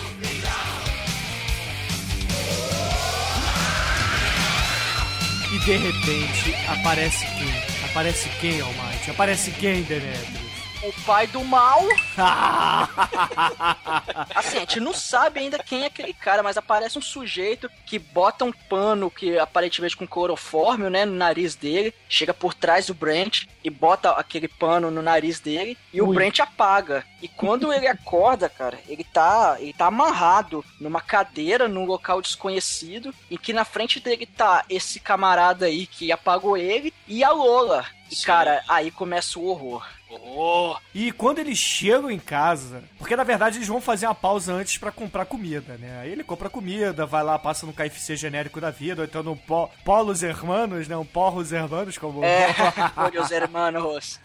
[5.52, 7.90] E de repente aparece quem?
[7.90, 9.12] Aparece quem, Almighty?
[9.12, 10.39] Aparece quem, Demetrius?
[10.82, 11.82] O pai do mal.
[14.34, 18.00] Assim, a gente não sabe ainda quem é aquele cara, mas aparece um sujeito que
[18.00, 22.94] bota um pano que aparentemente com clorofórmio, né, no nariz dele, chega por trás do
[22.94, 26.16] Brent e bota aquele pano no nariz dele e o Ui.
[26.16, 27.04] Brent apaga.
[27.22, 33.14] E quando ele acorda, cara, ele tá, ele tá amarrado numa cadeira num local desconhecido,
[33.30, 37.86] em que na frente dele tá esse camarada aí que apagou ele e a Lola.
[38.10, 39.86] E cara, aí começa o horror.
[40.12, 44.54] Oh, E quando eles chegam em casa, porque na verdade eles vão fazer uma pausa
[44.54, 46.00] antes pra comprar comida, né?
[46.02, 49.36] Aí ele compra comida, vai lá, passa no KFC genérico da vida, ou então no
[49.36, 50.98] po Polos Hermanos, né?
[50.98, 52.24] Um Porros Hermanos, como.
[52.24, 52.48] É,
[52.98, 54.20] olha hermanos.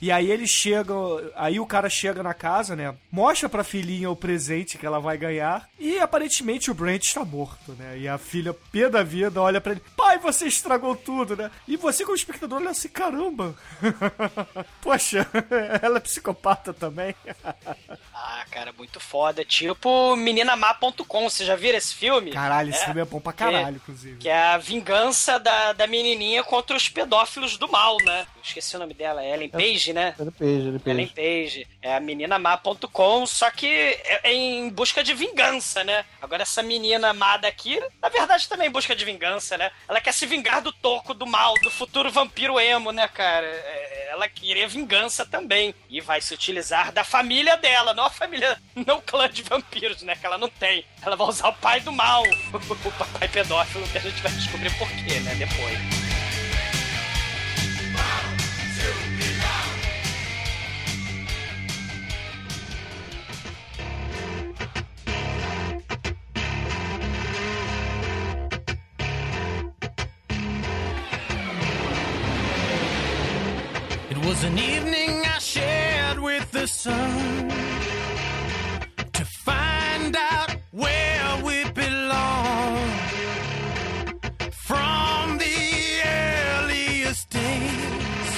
[0.00, 2.94] E aí eles chegam, aí o cara chega na casa, né?
[3.10, 7.72] Mostra pra filhinha o presente que ela vai ganhar e aparentemente o Brent está morto,
[7.72, 7.98] né?
[7.98, 11.76] E a filha, pé da vida, olha pra ele: "Pai, você estragou tudo, né?" E
[11.76, 13.54] você como espectador olha assim: "Caramba.
[14.80, 15.26] Poxa,
[15.82, 17.14] ela é psicopata também."
[18.14, 19.44] Ah, cara, muito foda.
[19.44, 22.30] Tipo meninamá.com, você já viram esse filme?
[22.32, 24.18] Caralho, esse É, filme é bom pra caralho, inclusive.
[24.18, 28.26] Que é a vingança da, da menininha contra os pedófilos do mal, né?
[28.36, 30.14] Eu esqueci o nome dela, é Ellen Page, né?
[30.38, 31.14] Peixe, ele Ellen peixe.
[31.14, 31.68] Page.
[31.80, 36.04] É a meninamá.com, só que é é em busca de vingança, né?
[36.20, 39.70] Agora essa menina má daqui, na verdade também em busca de vingança, né?
[39.88, 43.46] Ela quer se vingar do toco, do mal, do futuro vampiro emo, né, cara?
[43.46, 43.91] É,
[44.22, 45.74] Ela queria vingança também.
[45.90, 48.56] E vai se utilizar da família dela, não a família,
[48.86, 50.14] não o clã de vampiros, né?
[50.14, 50.84] Que ela não tem.
[51.04, 52.22] Ela vai usar o pai do mal,
[52.54, 55.34] o papai pedófilo, que a gente vai descobrir por quê, né?
[55.34, 56.01] Depois.
[74.44, 77.48] an evening I shared with the sun
[79.12, 82.88] to find out where we belong.
[84.50, 88.32] From the earliest days,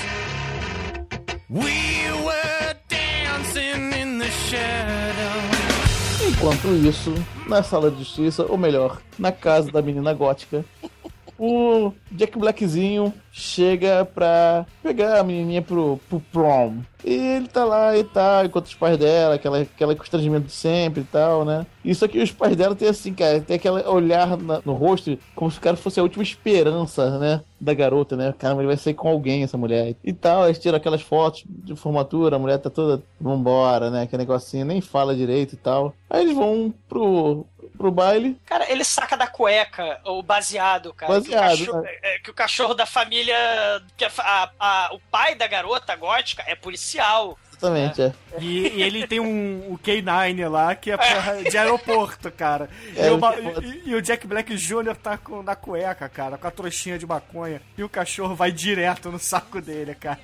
[1.49, 5.55] we were dancing in the shadows.
[6.29, 7.15] Enquanto isso,
[7.49, 10.65] na sala de justiça, ou melhor, na casa da menina gótica,
[11.39, 16.77] o Jack Blackzinho chega pra pegar a menininha pro, pro prom.
[17.05, 21.05] E ele tá lá e tal, enquanto os pais dela, aquela, aquele constrangimento sempre e
[21.05, 21.67] tal, né?
[21.85, 25.51] Isso aqui, os pais dela tem assim, cara, tem aquele olhar na- no rosto, como
[25.51, 27.43] se o cara fosse a última esperança, né?
[27.61, 28.33] Da garota, né?
[28.39, 29.95] Caramba, ele vai sair com alguém, essa mulher.
[30.03, 34.03] E tal, eles tiram aquelas fotos de formatura, a mulher tá toda, vambora, né?
[34.03, 35.93] Aquele negocinho, nem fala direito e tal.
[36.09, 37.45] Aí eles vão pro,
[37.77, 38.39] pro baile.
[38.47, 41.13] Cara, ele saca da cueca o baseado, cara.
[41.13, 41.91] Baseado, que, o cachorro, né?
[42.03, 43.37] é, que o cachorro da família.
[43.97, 47.39] Que a, a- a- o pai da garota gótica é policial.
[47.57, 48.13] Exatamente, é.
[48.41, 52.69] E, e ele tem um o K9 lá, que é porra de aeroporto, cara.
[52.97, 54.97] É, e, o, e- e o Jack Black Jr.
[55.01, 57.61] tá com, na cueca, cara, com a trouxinha de maconha.
[57.79, 60.19] E o cachorro vai direto no saco dele, cara.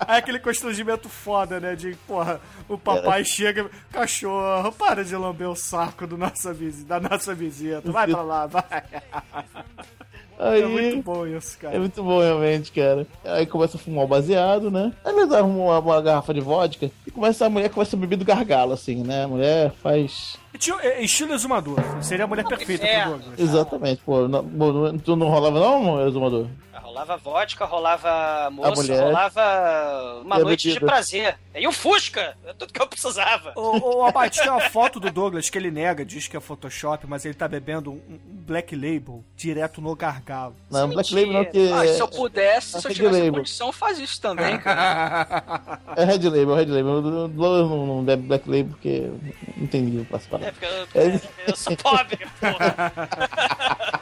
[0.00, 1.74] Aí aquele constrangimento foda, né?
[1.74, 6.54] De, porra, o papai chega, cachorro, para de lamber o saco do nossa,
[6.86, 7.90] da nossa visita.
[7.90, 8.62] Vai pra lá, vai.
[10.44, 11.78] Aí, É muito bom isso, É cara.
[11.78, 13.06] muito bom, realmente, cara.
[13.24, 14.92] Aí começa a fumar o baseado, né?
[15.04, 18.16] Aí eles arrumam uma, uma garrafa de vodka e começa a mulher começa a beber
[18.16, 19.24] do gargalo, assim, né?
[19.24, 20.36] A mulher faz.
[20.58, 21.78] Tio, é, Estilo exumador.
[22.00, 23.02] Seria a mulher perfeita é.
[23.02, 23.38] pro Douglas.
[23.40, 24.26] Exatamente, pô.
[24.28, 26.46] Não, pô, não- tu não rolava, não, exumador?
[26.92, 29.02] Rolava vodka, rolava moça, mulher.
[29.02, 30.86] rolava uma noite de bebida.
[30.92, 31.38] prazer.
[31.54, 33.54] E um Fusca, é tudo que eu precisava.
[33.56, 37.06] Ô, ô Abate, tem uma foto do Douglas que ele nega, diz que é Photoshop,
[37.06, 38.02] mas ele tá bebendo um,
[38.46, 40.54] Black Label direto no gargalo.
[40.70, 41.38] Não, Black Mentira.
[41.38, 41.72] Label não, que.
[41.72, 43.32] Ah, se eu pudesse, se eu Red tivesse Label.
[43.32, 45.80] condição, eu fazia isso também, cara.
[45.96, 46.92] É Red Label, Red Label.
[46.92, 49.10] O Douglas não, não bebe Black Label porque
[49.56, 50.46] não tem nível pra se falar.
[50.46, 51.20] É porque eu, É.
[51.48, 52.92] eu sou pobre, porra.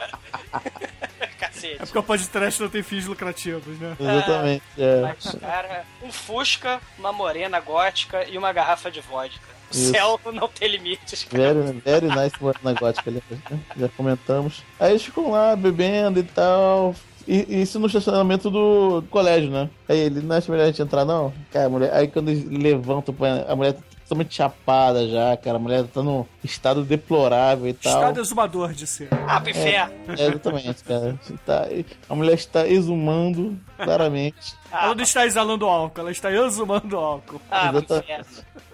[1.61, 1.75] Cacete.
[1.75, 3.95] É porque o podcast não tem fins lucrativos, né?
[3.99, 4.63] Exatamente.
[4.77, 5.01] É.
[5.01, 9.51] Mas, cara, um Fusca, uma morena gótica e uma garrafa de vodka.
[9.71, 9.91] O Isso.
[9.91, 11.53] céu não tem limites, cara.
[11.53, 13.59] Very, very nice na gótica, ali, né?
[13.77, 14.63] já comentamos.
[14.79, 16.93] Aí eles ficam lá bebendo e tal.
[17.27, 19.69] E, isso no estacionamento do colégio, né?
[19.87, 21.31] Aí ele, não acha melhor a gente entrar, não?
[21.51, 23.15] Cara, a mulher, aí quando eles levantam,
[23.47, 23.77] a mulher
[24.11, 25.55] totalmente chapada já, cara.
[25.55, 27.93] A mulher tá num estado deplorável e tal.
[27.93, 29.07] Estado exumador de ser.
[29.27, 29.93] Ah, inferno.
[30.09, 31.19] É, exatamente, cara.
[31.45, 31.67] Tá,
[32.09, 34.55] a mulher está exumando, claramente.
[34.71, 37.41] Ah, ela não está exalando álcool, ela está exumando álcool.
[37.49, 38.27] ah, Exatamente.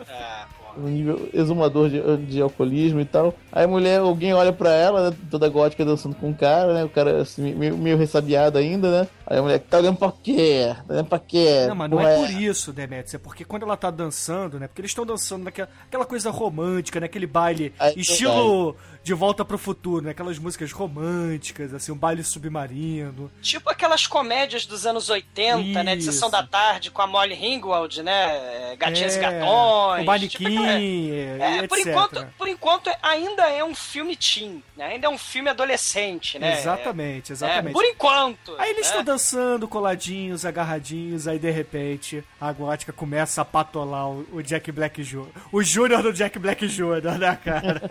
[0.10, 0.46] Ah,
[0.78, 3.34] um nível exumador de, de alcoolismo e tal.
[3.52, 6.84] Aí a mulher, alguém olha pra ela, né, toda gótica dançando com o cara, né?
[6.84, 9.08] O cara assim, meio, meio ressabiado ainda, né?
[9.30, 10.74] Aí a mulher, tá olhando pra quê?
[10.88, 11.66] Tá olhando pra quê?
[11.68, 13.14] Não, mas não Porra, é por isso, Demetrius.
[13.14, 14.68] É porque quando ela tá dançando, né?
[14.68, 17.08] Porque eles estão dançando naquela aquela coisa romântica, né?
[17.08, 20.12] Aquele baile É estilo De Volta pro Futuro, né?
[20.12, 23.30] Aquelas músicas românticas, assim, um baile submarino.
[23.42, 25.96] Tipo aquelas comédias dos anos 80, né?
[25.96, 26.12] De Isso.
[26.14, 28.76] sessão da tarde com a Molly Ringwald, né?
[28.78, 30.04] Gatinhas e É, gatões.
[30.04, 31.92] O manequim, tipo aquela- e É, por etc.
[31.92, 34.86] enquanto, por enquanto ainda é um filme teen, né?
[34.88, 36.60] Ainda é um filme adolescente, né?
[36.60, 37.74] Exatamente, É, exatamente.
[37.74, 38.56] por enquanto.
[38.58, 38.98] Aí eles né?
[39.18, 45.02] Dançando, coladinhos, agarradinhos, aí de repente a gótica começa a patolar o, o Jack Black
[45.02, 45.26] Jr.
[45.52, 47.82] O Júnior do Jack Black Jr., né, cara?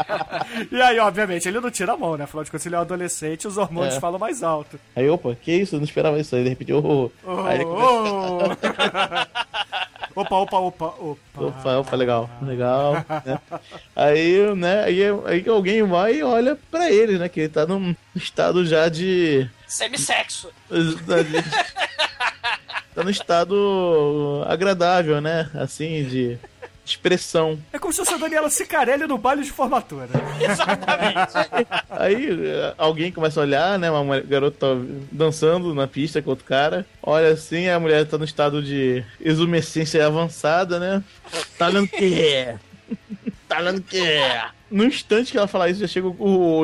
[0.72, 2.24] e aí, obviamente, ele não tira a mão, né?
[2.24, 4.00] Afinal de contas, ele é um adolescente, os hormônios É.
[4.00, 4.80] falam mais alto.
[4.96, 5.74] Aí, opa, que isso?
[5.74, 6.34] Eu não esperava isso.
[6.34, 7.92] Aí de repente, oh, Oh, aí ele começa...
[7.92, 8.38] oh.
[10.20, 11.18] opa, opa, opa, opa.
[11.38, 12.94] Opa, opa, legal, legal.
[13.26, 13.38] né?
[13.94, 17.28] Aí, né, aí, aí alguém vai e olha pra ele, né?
[17.28, 19.46] Que ele tá num estado já de.
[19.66, 20.50] Semissexo.
[22.94, 25.50] tá num estado agradável, né?
[25.54, 26.38] Assim, de
[26.84, 27.58] expressão.
[27.72, 30.08] É como se fosse a Daniela Cicarelli no baile de formatura.
[30.40, 31.32] Exatamente.
[31.90, 33.90] Aí eh, alguém começa a olhar, né?
[33.90, 34.66] Uma mulher- garota tá
[35.10, 36.86] dançando na pista com outro cara.
[37.02, 41.02] Olha assim, a mulher tá no estado de exumescência avançada, né?
[41.58, 42.54] Tá olhando o quê?
[43.48, 44.20] Tá olhando o quê?
[44.70, 46.12] No instante que ela fala isso, já chega o,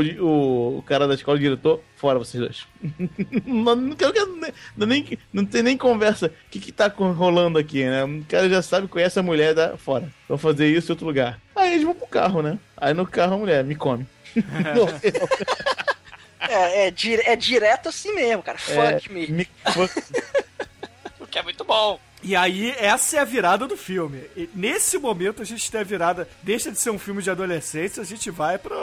[0.00, 2.66] o, o cara da escola, o diretor, fora vocês dois.
[3.46, 6.26] não, não, quero, que- não, nem, não tem nem conversa.
[6.26, 8.02] O que, que tá rolando aqui, né?
[8.04, 10.10] O cara já sabe, conhece a mulher da fora.
[10.28, 11.38] Vou fazer isso em outro lugar.
[11.54, 12.58] Aí eles vão pro carro, né?
[12.76, 14.04] Aí no carro a mulher me come.
[16.48, 18.58] É, é, dire- é direto assim mesmo, cara.
[18.68, 19.26] É, Fuck me.
[19.28, 20.02] me fuck.
[21.20, 22.00] o que é muito bom.
[22.22, 24.22] E aí, essa é a virada do filme.
[24.36, 26.28] E nesse momento, a gente tem a virada.
[26.42, 28.76] Deixa de ser um filme de adolescência, a gente vai pro,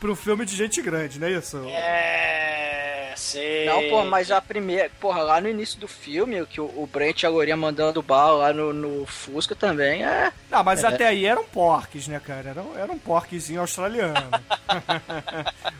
[0.00, 1.58] pro filme de gente grande, não é isso?
[1.68, 3.12] É.
[3.16, 3.66] sei.
[3.66, 4.90] Não, pô, mas a primeira.
[5.00, 8.46] Porra, lá no início do filme, que o, o Brent e a Lourinha mandando bala
[8.46, 10.32] lá no, no Fusca também é.
[10.50, 12.50] Não, mas até aí eram porques, né, cara?
[12.50, 14.30] Era, era um porquezinho australiano.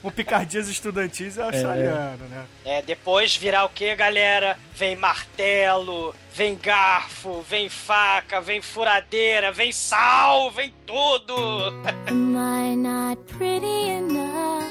[0.02, 2.44] o Picardias Estudantis é australiano, né?
[2.64, 4.58] É, depois virar o que, galera?
[4.74, 11.72] Vem martelo, vem garfo, vem faca, vem furadeira, vem sal, vem tudo.
[12.06, 14.70] Am I not pretty enough?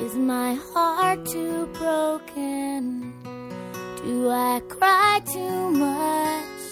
[0.00, 3.14] Is my heart too broken?
[4.02, 6.62] Do I cry too much?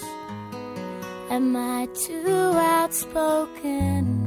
[1.30, 4.26] Am I too outspoken?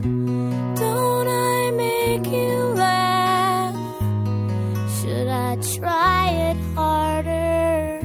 [0.76, 3.76] Don't I make you laugh?
[5.02, 8.03] Should I try it harder?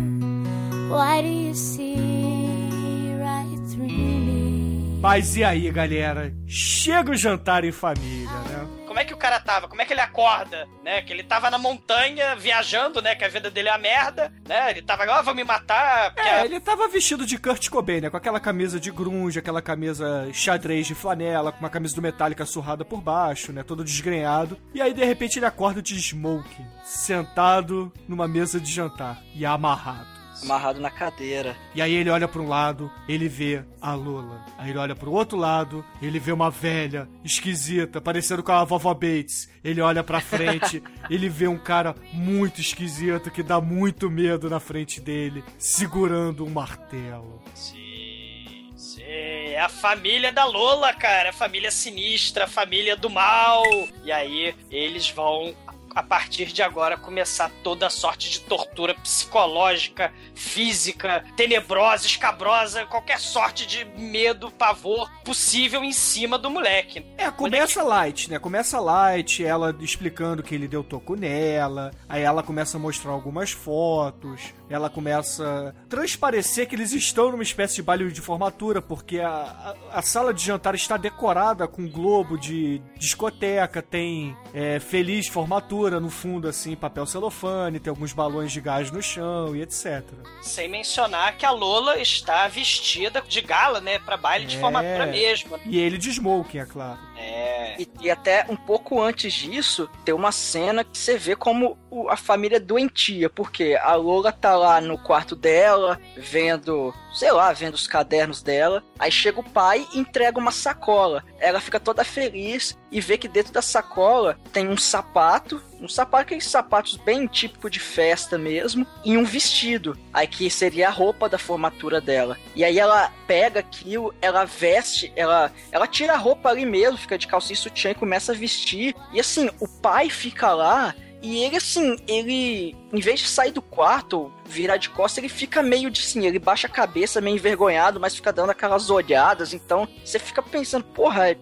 [0.89, 4.99] Why do you see right through me?
[5.01, 6.33] Mas e aí, galera?
[6.47, 8.67] Chega o jantar em família, né?
[8.87, 9.69] Como é que o cara tava?
[9.69, 10.67] Como é que ele acorda?
[10.83, 11.03] Né?
[11.03, 13.15] Que ele tava na montanha viajando, né?
[13.15, 14.71] Que a vida dele é a merda, né?
[14.71, 16.13] Ele tava, ó, vou me matar.
[16.15, 18.11] Porque É, ele tava vestido de Kurt Cobain, né?
[18.11, 22.45] Com aquela camisa de grunge, aquela camisa xadrez de flanela, com uma camisa do Metallica
[22.45, 23.63] surrada por baixo, né?
[23.63, 24.59] Todo desgrenhado.
[24.75, 30.18] E aí, de repente, ele acorda de smoking, sentado numa mesa de jantar e amarrado.
[30.43, 31.57] Amarrado na cadeira.
[31.75, 34.45] E aí ele olha para um lado, ele vê a Lola.
[34.57, 38.95] Aí ele olha pro outro lado, ele vê uma velha, esquisita, parecendo com a vovó
[38.95, 39.49] Bates.
[39.63, 44.61] Ele olha pra frente, ele vê um cara muito esquisito que dá muito medo na
[44.61, 47.43] frente dele, segurando um martelo.
[47.55, 49.03] Sim, sim.
[49.03, 51.31] É a família da Lola, cara.
[51.31, 53.65] A família sinistra, a família do mal.
[54.05, 55.55] E aí eles vão,
[55.99, 63.67] a partir de agora, começar toda sorte de tortura psicológica, física, tenebrosa, escabrosa, qualquer sorte
[63.67, 67.05] de medo, pavor possível em cima do moleque.
[67.17, 68.39] É, começa light, né?
[68.39, 73.51] Começa light, ela explicando que ele deu toco nela, aí ela começa a mostrar algumas
[73.51, 79.19] fotos, ela começa a transparecer que eles estão numa espécie de baile de formatura, porque
[79.19, 85.27] a, a, a sala de jantar está decorada com globo de discoteca, tem é, feliz
[85.27, 90.03] formatura no fundo, assim, papel celofane, tem alguns balões de gás no chão e etc.
[90.43, 93.99] Sem mencionar que a Lola está vestida de gala, né?
[93.99, 94.61] Pra baile de É.
[94.61, 95.59] formatura mesmo.
[95.65, 96.99] E ele de smoking, é claro.
[97.17, 97.81] É.
[97.81, 102.09] E, e até um pouco antes disso, tem uma cena que você vê como o-
[102.09, 107.53] a família é doentia, porque a Lola tá lá no quarto dela, vendo, sei lá,
[107.53, 108.85] vendo os cadernos dela.
[108.97, 111.25] Aí chega o pai e entrega uma sacola.
[111.41, 116.23] Ela fica toda feliz e vê que dentro da sacola tem um sapato, um sapato,
[116.23, 119.99] aqueles sapatos bem típico de festa mesmo, e um vestido.
[120.13, 122.37] Aí que seria a roupa da formatura dela.
[122.55, 127.19] E aí ela pega aquilo, ela veste, ela, ela tira a roupa ali mesmo, fica
[127.19, 128.95] de calcinha e sutiã e começa a vestir.
[129.13, 133.61] E assim, o pai fica lá e ele, assim, ele, em vez de sair do
[133.63, 138.01] quarto, virar de costas, ele fica meio de assim, ele baixa a cabeça, meio envergonhado,
[138.01, 139.53] mas fica dando aquelas olhadas.
[139.53, 141.37] Então, você fica pensando, porra, é,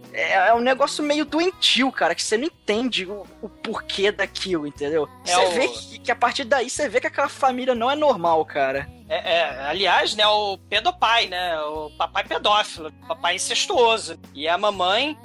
[0.48, 5.08] é um negócio meio doentio, cara, que você não entende o, o porquê daquilo, entendeu?
[5.26, 7.90] É você o- vê que, que a partir daí você vê que aquela família não
[7.90, 8.88] é normal, cara.
[9.08, 14.18] É, é, aliás, né, o pedopai, né, o papai pedófilo, papai incestuoso.
[14.34, 15.16] E a mamãe,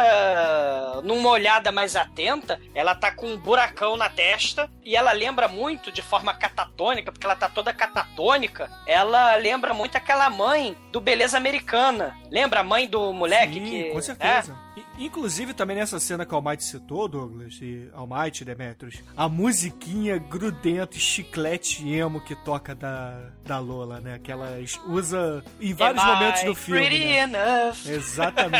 [0.00, 5.48] ela, numa olhada mais atenta, ela tá com um buracão na testa e ela lembra
[5.56, 11.00] muito, de forma catatônica, porque ela tá toda catatônica, ela lembra muito aquela mãe do
[11.00, 12.16] Beleza Americana.
[12.30, 13.84] Lembra a mãe do moleque Sim, que...
[13.90, 14.02] com é?
[14.02, 14.52] certeza.
[14.52, 14.65] I-
[14.98, 20.98] Inclusive, também nessa cena que o Almighty citou, Douglas, e Almighty, Demetrius, a musiquinha grudenta,
[20.98, 24.18] chiclete emo que toca da, da Lola, né?
[24.22, 26.80] Que ela usa em vários Am I momentos do filme.
[26.80, 27.18] pretty né?
[27.22, 27.86] enough?
[27.86, 28.56] Exatamente.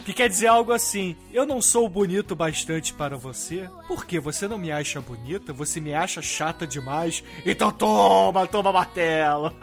[0.04, 4.56] Que quer dizer algo assim: eu não sou bonito bastante para você, porque você não
[4.56, 9.54] me acha bonita, você me acha chata demais, então toma, toma martelo.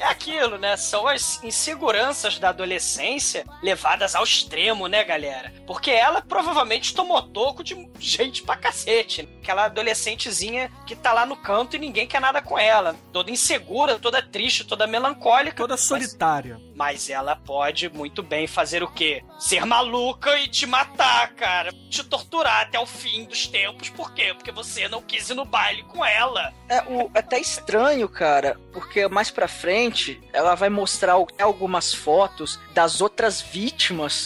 [0.00, 0.76] É aquilo, né?
[0.76, 5.52] São as inseguranças da adolescência levadas ao extremo, né, galera?
[5.66, 9.22] Porque ela provavelmente tomou toco de gente pra cacete.
[9.22, 9.28] né?
[9.42, 12.94] Aquela adolescentezinha que tá lá no canto e ninguém quer nada com ela.
[13.12, 15.56] Toda insegura, toda triste, toda melancólica.
[15.56, 16.60] Toda solitária.
[16.74, 19.22] Mas ela pode muito bem fazer o quê?
[19.38, 21.72] Ser maluca e te matar, cara.
[21.88, 23.88] Te torturar até o fim dos tempos.
[23.88, 24.34] Por quê?
[24.34, 26.52] Porque você não quis ir no baile com ela.
[26.68, 31.94] É o, é até estranho, cara, porque mais pra frente ela vai mostrar al- algumas
[31.94, 34.25] fotos das outras vítimas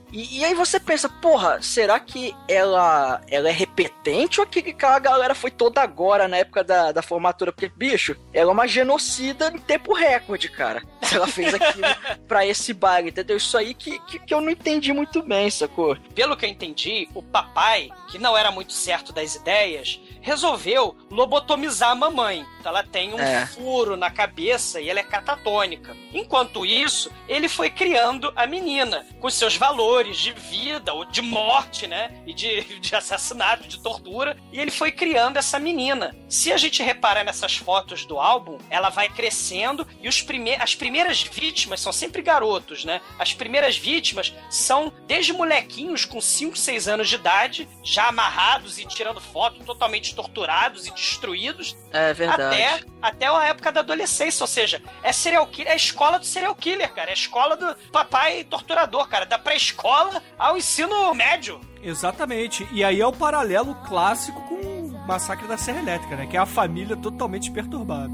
[0.11, 4.99] E, e aí você pensa, porra, será que ela, ela é repetente ou que aquela
[4.99, 7.51] galera foi toda agora na época da, da formatura?
[7.51, 10.83] Porque, bicho, ela é uma genocida em tempo recorde, cara.
[11.13, 11.87] Ela fez aquilo
[12.27, 13.37] pra esse baile, entendeu?
[13.37, 15.95] Isso aí que, que, que eu não entendi muito bem, sacou?
[16.15, 21.91] Pelo que eu entendi, o papai, que não era muito certo das ideias, resolveu lobotomizar
[21.91, 22.45] a mamãe.
[22.59, 23.45] Então ela tem um É.
[23.47, 25.95] furo na cabeça e ela é catatônica.
[26.13, 31.87] Enquanto isso, ele foi criando a menina, com seus valores de vida, ou de morte,
[31.87, 32.21] né?
[32.25, 34.37] E de, de assassinato, de tortura.
[34.51, 36.15] E ele foi criando essa menina.
[36.27, 40.75] Se a gente reparar nessas fotos do álbum, ela vai crescendo e os prime as
[40.75, 43.01] primeiras vítimas são sempre garotos, né?
[43.19, 48.85] As primeiras vítimas são desde molequinhos com 5, 6 anos de idade, já amarrados e
[48.85, 52.41] tirando foto, totalmente torturados e destruídos, É verdade.
[52.41, 54.43] até, até a época da adolescência.
[54.43, 57.09] Ou seja, é serial killer, é a escola do serial killer, cara.
[57.09, 59.25] É a escola do papai torturador, cara.
[59.25, 59.90] Da pré-escola
[60.37, 61.59] ao ensino médio.
[61.83, 62.67] Exatamente.
[62.71, 66.27] E aí é o paralelo clássico com o massacre da Serra Elétrica, né?
[66.27, 68.13] Que é a família totalmente perturbada.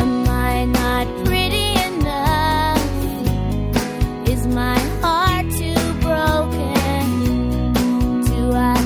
[0.00, 2.78] Am I not pretty enough?
[4.28, 7.72] Is my heart too broken?
[8.24, 8.83] Do I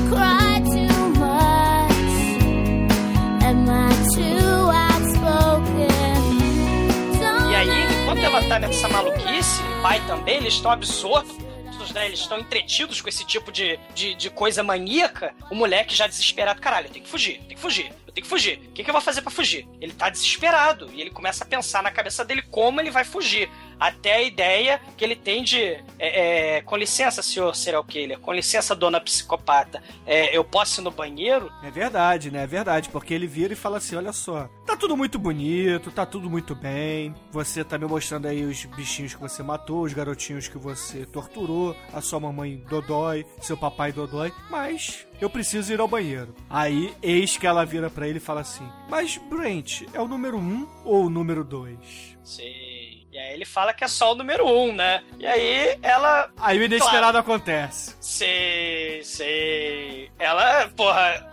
[8.46, 11.48] tá nessa maluquice, pai também, eles estão absortos.
[11.94, 15.34] Né, eles estão entretidos com esse tipo de, de, de coisa maníaca.
[15.50, 18.28] O moleque já desesperado, caralho, eu tenho que fugir, tenho que fugir, eu tenho que
[18.28, 18.58] fugir.
[18.58, 19.66] O que, que eu vou fazer pra fugir?
[19.80, 23.48] Ele tá desesperado e ele começa a pensar na cabeça dele como ele vai fugir.
[23.78, 25.58] Até a ideia que ele tem de.
[25.98, 30.84] é, é, com licença, senhor serial killer, com licença, dona psicopata, é, eu posso ir
[30.84, 31.50] no banheiro?
[31.62, 32.42] É verdade, né?
[32.42, 36.04] É verdade, porque ele vira e fala assim: olha só, tá tudo muito bonito, tá
[36.04, 37.14] tudo muito bem.
[37.30, 41.76] Você tá me mostrando aí os bichinhos que você matou, os garotinhos que você torturou,
[41.92, 46.34] a sua mamãe Dodói, seu papai Dodói, mas eu preciso ir ao banheiro.
[46.48, 50.36] Aí, eis que ela vira pra ele e fala assim: Mas Brent, é o número
[50.36, 52.16] um ou o número dois?
[52.22, 52.77] Sei.
[53.18, 55.02] E aí ele fala que é só o número um, né?
[55.18, 56.30] E aí ela.
[56.36, 57.96] Aí o inesperado acontece.
[58.00, 60.08] Sei, sei.
[60.20, 61.28] Ela, porra,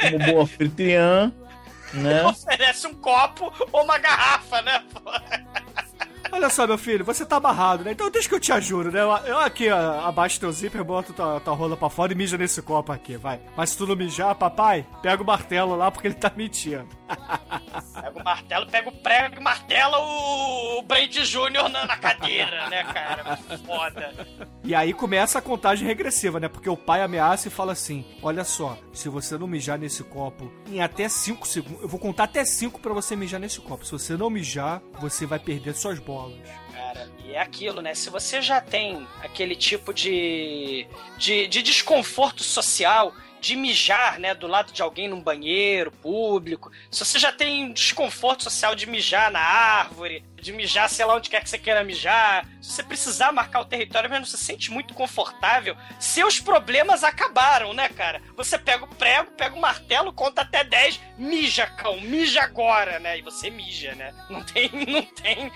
[0.00, 1.30] Como boa anfitriã,
[1.92, 2.24] né?
[2.24, 4.82] oferece um copo ou uma garrafa, né?
[4.90, 5.44] Porra.
[6.32, 7.92] Olha só, meu filho, você tá amarrado, né?
[7.92, 9.00] Então deixa que eu te ajudo, né?
[9.00, 12.38] Eu, eu aqui ó, abaixo teu zíper, boto tua, tua rola pra fora e mija
[12.38, 13.38] nesse copo aqui, vai.
[13.54, 16.88] Mas se tu não mijar, papai, pega o martelo lá porque ele tá mentindo.
[17.06, 22.68] Pega o martelo, pega o prego e martela o, o Brand Júnior na, na cadeira,
[22.68, 23.36] né, cara?
[23.64, 24.14] Foda.
[24.64, 26.48] E aí começa a contagem regressiva, né?
[26.48, 30.52] Porque o pai ameaça e fala assim: Olha só, se você não mijar nesse copo
[30.66, 33.84] em até 5 segundos, eu vou contar até 5 pra você mijar nesse copo.
[33.84, 36.36] Se você não mijar, você vai perder suas bolas.
[36.72, 37.94] Cara, e é aquilo, né?
[37.94, 40.86] Se você já tem aquele tipo de,
[41.16, 43.12] de, de desconforto social,
[43.46, 48.42] de mijar, né, do lado de alguém num banheiro público, se você já tem desconforto
[48.42, 52.46] social de mijar na árvore, de mijar, sei lá, onde quer que você queira mijar,
[52.60, 57.72] se você precisar marcar o território, mas não se sente muito confortável, seus problemas acabaram,
[57.72, 58.20] né, cara?
[58.36, 63.18] Você pega o prego, pega o martelo, conta até 10, mija, cão, mija agora, né?
[63.18, 64.12] E você mija, né?
[64.30, 65.50] Não tem, não tem.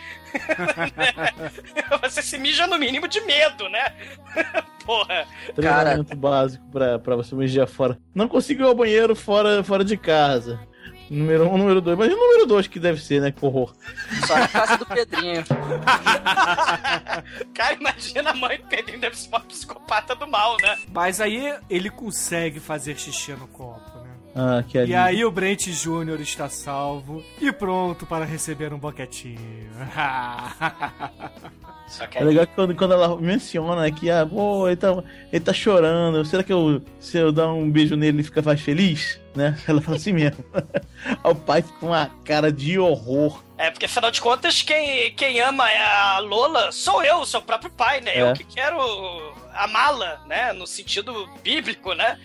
[2.01, 3.95] você se mija no mínimo de medo, né?
[4.85, 5.27] Porra.
[5.55, 7.99] Treinamento básico pra, pra você mijar fora.
[8.15, 10.59] Não consigo ir ao banheiro fora, fora de casa.
[11.11, 11.99] Número um, número dois.
[11.99, 13.33] Mas o número dois que deve ser, né?
[13.33, 13.75] Que horror.
[14.25, 15.43] Só na casa do Pedrinho.
[17.53, 20.77] Cara, imagina a mãe do Pedrinho deve ser uma psicopata do mal, né?
[20.95, 24.11] Mas aí ele consegue fazer xixi no copo, né?
[24.37, 24.93] Ah, que ali.
[24.93, 26.21] E aí o Brent Jr.
[26.21, 29.69] está salvo e pronto para receber um boquetinho.
[31.89, 35.03] Só que É legal que quando, quando ela menciona né, que, ah, pô, ele tá,
[35.33, 36.25] ele tá chorando.
[36.25, 39.20] Será que eu, se eu dar um beijo nele, ele fica mais feliz?
[39.35, 39.57] Né?
[39.67, 40.45] Ela fala assim mesmo.
[41.25, 43.43] O pai fica com uma cara de horror.
[43.57, 48.01] É, porque afinal de contas, quem, quem ama a Lola sou eu, seu próprio pai,
[48.01, 48.17] né?
[48.17, 48.23] É.
[48.23, 48.79] Eu que quero
[49.55, 50.53] amá-la, né?
[50.53, 52.19] No sentido bíblico, né?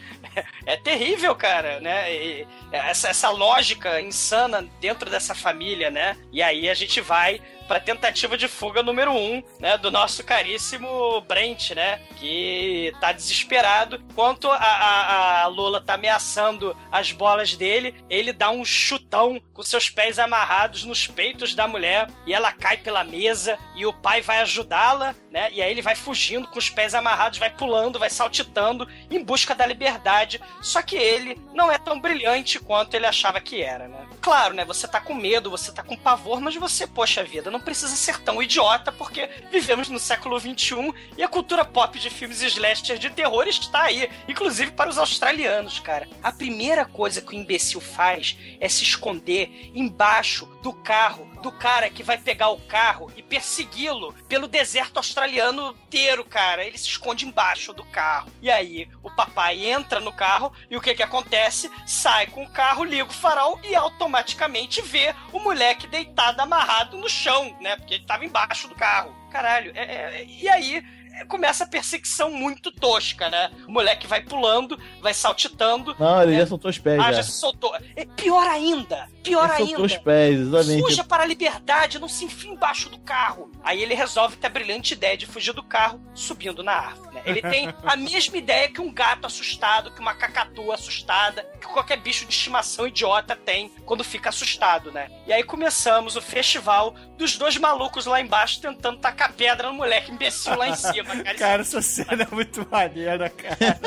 [0.65, 2.13] É terrível, cara, né?
[2.13, 6.17] E essa, essa lógica insana dentro dessa família, né?
[6.31, 9.77] E aí a gente vai pra tentativa de fuga número um, né?
[9.77, 11.99] Do nosso caríssimo Brent, né?
[12.17, 14.03] Que tá desesperado.
[14.11, 19.63] Enquanto a, a, a Lola tá ameaçando as bolas dele, ele dá um chutão com
[19.63, 24.21] seus pés amarrados nos peitos da mulher e ela cai pela mesa e o pai
[24.21, 25.49] vai ajudá-la, né?
[25.51, 29.55] E aí ele vai fugindo com os pés amarrados, vai pulando, vai saltitando em busca
[29.55, 30.41] da liberdade.
[30.61, 34.05] Só que ele não é tão brilhante quanto ele achava que era, né?
[34.21, 34.65] Claro, né?
[34.65, 38.19] Você tá com medo, você tá com pavor, mas você, poxa vida, não precisa ser
[38.19, 43.09] tão idiota, porque vivemos no século XXI e a cultura pop de filmes slasher de
[43.09, 46.05] terror está aí, inclusive para os australianos, cara.
[46.21, 51.91] A primeira coisa que o imbecil faz é se esconder embaixo do carro do cara
[51.91, 56.65] que vai pegar o carro e persegui-lo pelo deserto australiano inteiro, cara.
[56.65, 58.31] Ele se esconde embaixo do carro.
[58.41, 61.69] E aí, o papai entra no carro e o que que acontece?
[61.85, 67.07] Sai com o carro, liga o farol e automaticamente vê o moleque deitado amarrado no
[67.07, 67.75] chão, né?
[67.75, 69.15] Porque ele tava embaixo do carro.
[69.31, 73.51] Caralho, é- é- e aí é, começa a perseguição muito tosca, né?
[73.67, 75.95] O moleque vai pulando, vai saltitando.
[75.99, 76.39] Não, ele né?
[76.39, 76.99] já soltou os pés.
[76.99, 77.17] Ah, já.
[77.17, 77.73] já se soltou.
[77.95, 79.81] É pior ainda, pior ele soltou ainda.
[79.81, 80.81] os pés, exatamente.
[80.81, 83.51] Fuja para a liberdade, não se enfie embaixo do carro.
[83.63, 87.15] Aí ele resolve ter a brilhante ideia de fugir do carro subindo na árvore.
[87.15, 87.21] né?
[87.25, 91.97] Ele tem a mesma ideia que um gato assustado, que uma cacatua assustada, que qualquer
[91.97, 95.09] bicho de estimação idiota tem quando fica assustado, né?
[95.25, 100.11] E aí começamos o festival dos dois malucos lá embaixo tentando tacar pedra no moleque
[100.11, 101.15] imbecil lá em cima.
[101.23, 103.79] Cara, Cara, essa cena é muito maneira, cara.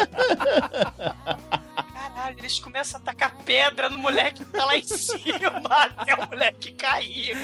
[2.18, 5.62] Caralho, eles começam a tacar pedra no moleque que tá lá em cima
[5.96, 7.36] até o moleque cair.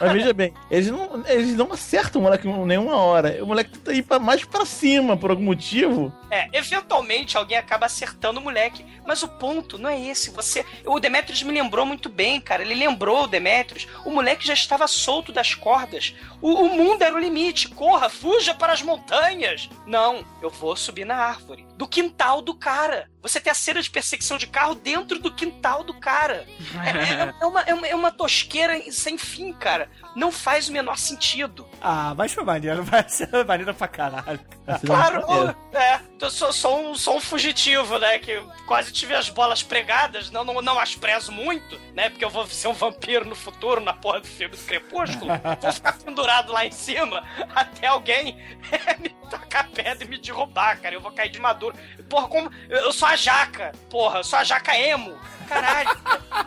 [0.00, 3.42] Mas veja bem, eles não, eles não acertam o moleque nenhuma hora.
[3.42, 6.12] O moleque tenta ir pra, mais pra cima por algum motivo.
[6.30, 8.86] É, eventualmente alguém acaba acertando o moleque.
[9.04, 10.30] Mas o ponto não é esse.
[10.30, 10.64] Você.
[10.86, 12.62] O Demetrius me lembrou muito bem, cara.
[12.62, 13.88] Ele lembrou o Demetrius.
[14.04, 16.14] O moleque já estava solto das cordas.
[16.40, 17.68] O, o mundo era o limite.
[17.68, 19.68] Corra, fuja para as montanhas.
[19.84, 21.66] Não, eu vou subir na árvore.
[21.76, 23.10] Do quintal do cara.
[23.20, 26.46] Você tem a cena de perseguição de carro dentro do quintal do cara.
[26.84, 29.90] É, é- é uma, é, uma, é uma tosqueira sem fim, cara.
[30.16, 31.68] Não faz o menor sentido.
[31.80, 34.40] Ah, mas foi maneiro, vai ser maneiro pra caralho.
[34.84, 35.24] Claro,
[35.72, 36.00] é.
[36.20, 38.18] Eu sou, sou um, sou um fugitivo, né?
[38.18, 40.30] Que quase tive as bolas pregadas.
[40.30, 42.10] Não, não, não as prezo muito, né?
[42.10, 45.30] Porque eu vou ser um vampiro no futuro, na porra do filme do Crepúsculo.
[45.60, 47.24] vou ficar pendurado lá em cima
[47.54, 48.36] até alguém
[49.00, 50.94] me tacar pedra e me derrubar, cara.
[50.94, 51.76] Eu vou cair de maduro.
[52.08, 52.50] Porra, como.
[52.68, 53.72] Eu eu sou a jaca.
[53.88, 55.16] Porra, sou a jaca emo.
[55.50, 55.90] Caralho.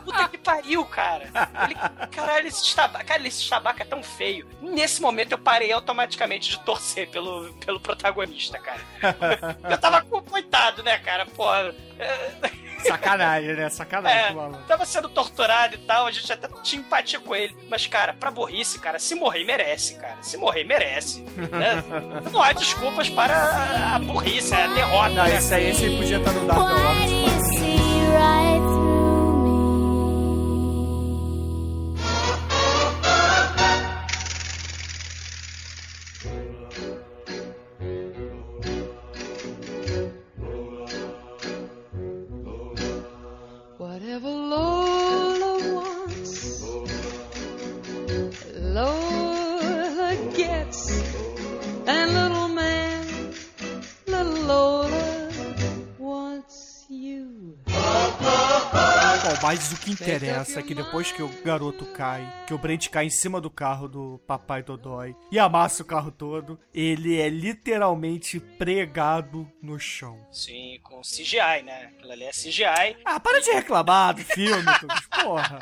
[0.05, 1.29] Puta que pariu, cara.
[2.11, 4.47] Caralho, esse estabaca, cara, esse estabaca é tão feio.
[4.61, 8.81] Nesse momento eu parei automaticamente de torcer pelo, pelo protagonista, cara.
[9.69, 11.25] Eu tava com coitado, né, cara?
[11.25, 11.73] Porra.
[12.85, 13.69] Sacanagem, né?
[13.69, 17.55] Sacanagem, É, tava sendo torturado e tal, a gente até tinha empatia com ele.
[17.69, 20.17] Mas, cara, pra burrice, cara, se morrer, merece, cara.
[20.21, 21.21] Se morrer, merece.
[21.21, 21.81] Né?
[22.31, 25.09] Não há desculpas para a- burrice, a derrota.
[25.09, 25.35] Não, né?
[25.37, 27.32] esse aí esse podia estar no Dark Lord.
[59.53, 63.05] Mas o que interessa é que depois que o garoto cai, que o Brent cai
[63.05, 68.39] em cima do carro do papai Dodói e amassa o carro todo, ele é literalmente
[68.39, 70.17] pregado no chão.
[70.31, 71.91] Sim, com CGI, né?
[71.93, 72.97] Aquilo ali é CGI.
[73.05, 75.59] Ah, para de reclamar do filme, Tugus, porra.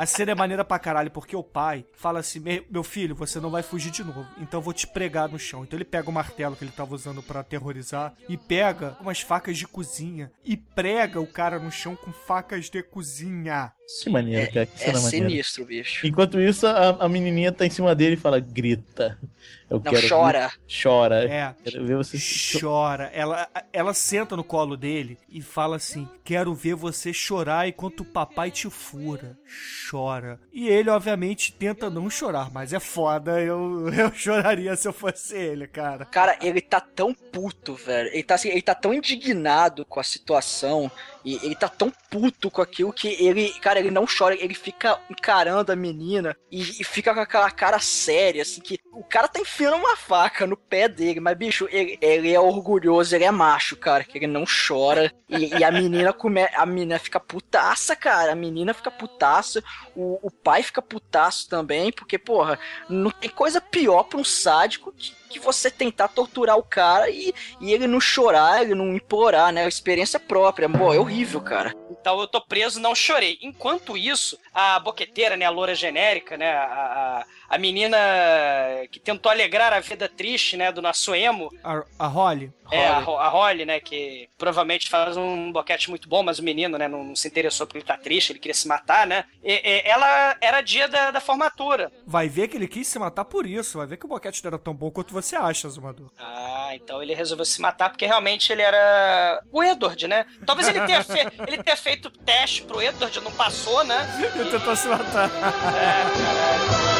[0.00, 3.38] A cena é maneira pra caralho, porque o pai fala assim: "Me- Meu filho, você
[3.38, 5.62] não vai fugir de novo, então eu vou te pregar no chão.
[5.62, 9.58] Então ele pega o martelo que ele tava usando pra aterrorizar e pega umas facas
[9.58, 13.72] de cozinha e prega o cara no chão com facas de cozinha.
[14.02, 14.66] Que maneiro, cara.
[14.66, 15.28] Que É cena maneira.
[15.28, 16.06] sinistro, bicho.
[16.06, 19.18] Enquanto isso, a, a menininha tá em cima dele e fala, grita.
[19.70, 20.52] Eu Não, quero chora.
[20.82, 21.24] Chora.
[21.24, 21.54] É.
[21.62, 22.18] Quero ver você...
[22.58, 23.04] Chora.
[23.14, 28.04] Ela, ela senta no colo dele e fala assim: Quero ver você chorar enquanto o
[28.04, 29.38] papai te fura.
[29.88, 30.40] Chora.
[30.52, 33.40] E ele, obviamente, tenta não chorar, mas é foda.
[33.40, 36.04] Eu, eu choraria se eu fosse ele, cara.
[36.04, 38.10] Cara, ele tá tão puto, velho.
[38.12, 40.90] Ele tá, assim, ele tá tão indignado com a situação.
[41.24, 44.98] E ele tá tão puto com aquilo que ele, cara, ele não chora, ele fica
[45.10, 49.38] encarando a menina e, e fica com aquela cara séria, assim, que o cara tá
[49.60, 53.76] enfiando uma faca no pé dele, mas, bicho, ele, ele é orgulhoso, ele é macho,
[53.76, 55.12] cara, que ele não chora.
[55.28, 59.62] E, e a menina come, a menina fica putaça, cara, a menina fica putaça,
[59.94, 62.58] o, o pai fica putaço também, porque, porra,
[62.88, 67.32] não tem coisa pior pra um sádico que, que você tentar torturar o cara e,
[67.60, 69.64] e ele não chorar, ele não implorar, né?
[69.64, 70.68] A experiência própria.
[70.68, 71.72] Pô, é horrível, cara.
[71.90, 73.38] Então eu tô preso, não chorei.
[73.40, 77.96] Enquanto isso, a boqueteira, né, a loura genérica, né, a, a, a menina
[78.90, 82.52] que tentou alegrar a vida triste, né, do nosso emo, A, a Holly.
[82.70, 86.78] É, a, a Holly, né, que provavelmente faz um boquete muito bom, mas o menino,
[86.78, 89.52] né, não, não se interessou porque ele tá triste, ele queria se matar, né, e-
[89.64, 91.90] e- ela era dia da, da formatura.
[92.06, 93.78] Vai ver que ele quis se matar por isso.
[93.78, 96.10] Vai ver que o boquete não era tão bom quanto você acha, Zumador.
[96.18, 100.24] Ah, então ele resolveu se matar porque realmente ele era o Edward, né?
[100.46, 103.96] Talvez ele tenha, fe- ele tenha feito teste pro Edward, não passou, né?
[104.36, 105.28] Ele tentou se matar.
[105.30, 106.99] E aí,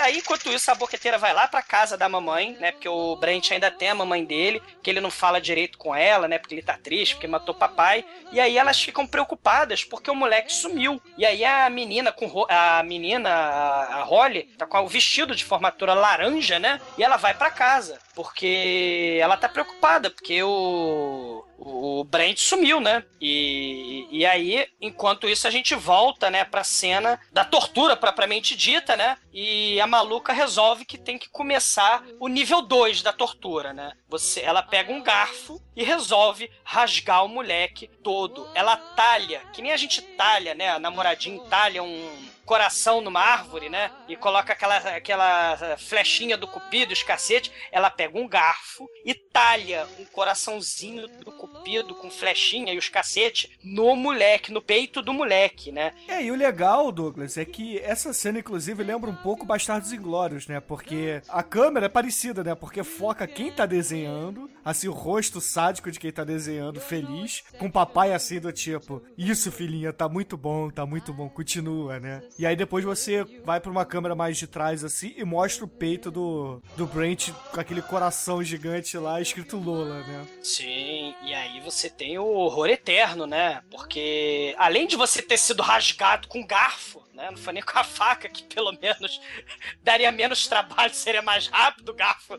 [0.00, 2.72] aí, enquanto isso, a boqueteira vai lá pra casa da mamãe, né?
[2.72, 6.28] Porque o Brent ainda tem a mamãe dele, que ele não fala direito com ela,
[6.28, 6.38] né?
[6.38, 8.04] Porque ele tá triste, porque matou papai.
[8.32, 11.00] E aí elas ficam preocupadas porque o moleque sumiu.
[11.16, 15.94] E aí a menina com a menina, a Holly, tá com o vestido de formatura
[15.94, 16.80] laranja, né?
[16.96, 23.02] E ela vai pra casa, porque ela tá preocupada, porque o o Brent sumiu, né?
[23.20, 28.96] E, e aí, enquanto isso, a gente volta, né, pra cena da tortura propriamente dita,
[28.96, 29.16] né?
[29.34, 33.92] E a maluca resolve que tem que começar o nível 2 da tortura, né?
[34.08, 38.48] Você, ela pega um garfo e resolve rasgar o moleque todo.
[38.54, 40.70] Ela talha, que nem a gente talha, né?
[40.70, 43.90] A namoradinha talha um coração numa árvore, né?
[44.08, 47.52] E coloca aquela, aquela flechinha do cupido, os cacete.
[47.70, 53.58] Ela pega um garfo e talha um coraçãozinho do cupido com flechinha e os cacete
[53.62, 55.92] no moleque, no peito do moleque, né?
[56.08, 60.46] É, e o legal, Douglas, é que essa cena, inclusive, lembra um pouco Bastardos Inglórios,
[60.46, 60.58] né?
[60.58, 62.54] Porque a câmera é parecida, né?
[62.54, 67.66] Porque foca quem tá desenhando, assim, o rosto sádico de quem tá desenhando, feliz, com
[67.66, 72.22] o papai assim do tipo, isso, filhinha, tá muito bom, tá muito bom, continua, né?
[72.38, 75.68] E aí depois você vai pra uma câmera mais de trás, assim, e mostra o
[75.68, 80.24] peito do, do Brent com aquele coração gigante lá, escrito Lola, né?
[80.40, 83.60] Sim, e aí você tem o horror eterno, né?
[83.68, 87.30] Porque além de você ter sido rasgado com garfo, né?
[87.30, 89.20] Não foi nem com a faca, que pelo menos
[89.82, 92.38] daria menos trabalho, seria mais rápido o garfo.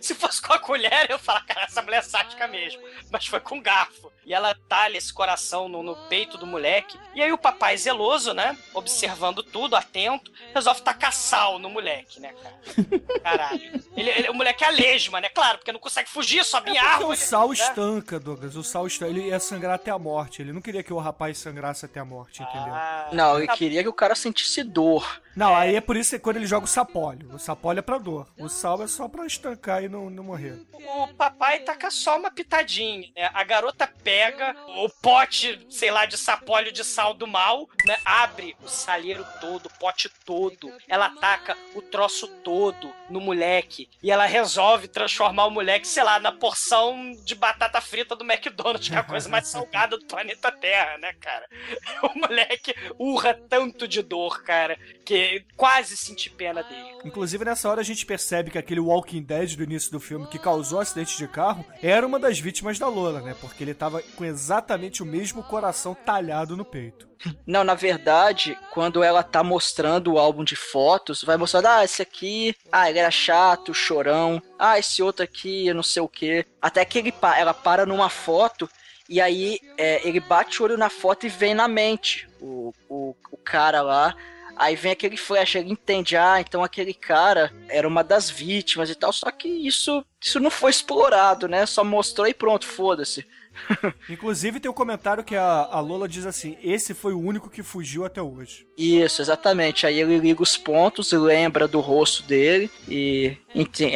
[0.00, 2.80] Se fosse com a colher, eu falar, cara, essa mulher é sádica mesmo.
[3.10, 4.12] Mas foi com garfo.
[4.24, 6.98] E ela talha esse coração no, no peito do moleque.
[7.14, 8.56] E aí o papai zeloso, né?
[8.74, 12.58] Observando tudo, atento, resolve tacar sal no moleque, né, cara?
[13.22, 13.82] Caralho.
[13.96, 15.30] Ele, ele- o moleque é a lesma, né?
[15.30, 17.16] Claro, porque não consegue fugir, sobe em Porque árvore.
[17.16, 17.54] o sal né?
[17.54, 18.54] estanca, Douglas.
[18.54, 19.10] O sal estanca.
[19.10, 20.42] Ele ia sangrar até a morte.
[20.42, 22.74] Ele não queria que o rapaz sangrasse até a morte, entendeu?
[22.74, 25.20] Ah, Não, ele queria que o cara sentisse dor.
[25.38, 27.32] Não, aí é por isso que quando ele joga o sapólio.
[27.32, 28.26] O sapólio é pra dor.
[28.36, 30.60] O sal é só pra estancar e não, não morrer.
[30.72, 33.30] O papai taca só uma pitadinha, né?
[33.32, 37.96] A garota pega o pote, sei lá, de sapólio de sal do mal, né?
[38.04, 40.72] Abre o salheiro todo, o pote todo.
[40.88, 43.88] Ela taca o troço todo no moleque.
[44.02, 48.88] E ela resolve transformar o moleque, sei lá, na porção de batata frita do McDonald's,
[48.88, 51.46] que é a coisa mais salgada do planeta Terra, né, cara?
[52.02, 56.98] O moleque urra tanto de dor, cara, que quase senti pena dele.
[57.04, 60.38] Inclusive, nessa hora a gente percebe que aquele Walking Dead do início do filme que
[60.38, 63.36] causou o acidente de carro era uma das vítimas da Lola, né?
[63.40, 67.08] Porque ele tava com exatamente o mesmo coração talhado no peito.
[67.46, 72.00] Não, na verdade, quando ela tá mostrando o álbum de fotos, vai mostrando, ah, esse
[72.00, 76.46] aqui, ah, ele era chato, chorão, ah, esse outro aqui, eu não sei o que.
[76.62, 78.68] Até que ele, ela para numa foto
[79.08, 83.14] e aí é, ele bate o olho na foto e vem na mente o, o,
[83.30, 84.14] o cara lá.
[84.56, 88.94] Aí vem aquele flash, ele entende, ah, então aquele cara era uma das vítimas e
[88.94, 89.12] tal.
[89.12, 91.64] Só que isso, isso não foi explorado, né?
[91.64, 93.24] Só mostrou e pronto, foda-se.
[94.10, 97.62] Inclusive, tem o comentário que a, a Lola diz assim: esse foi o único que
[97.62, 98.66] fugiu até hoje.
[98.76, 99.86] Isso, exatamente.
[99.86, 103.36] Aí ele liga os pontos, lembra do rosto dele e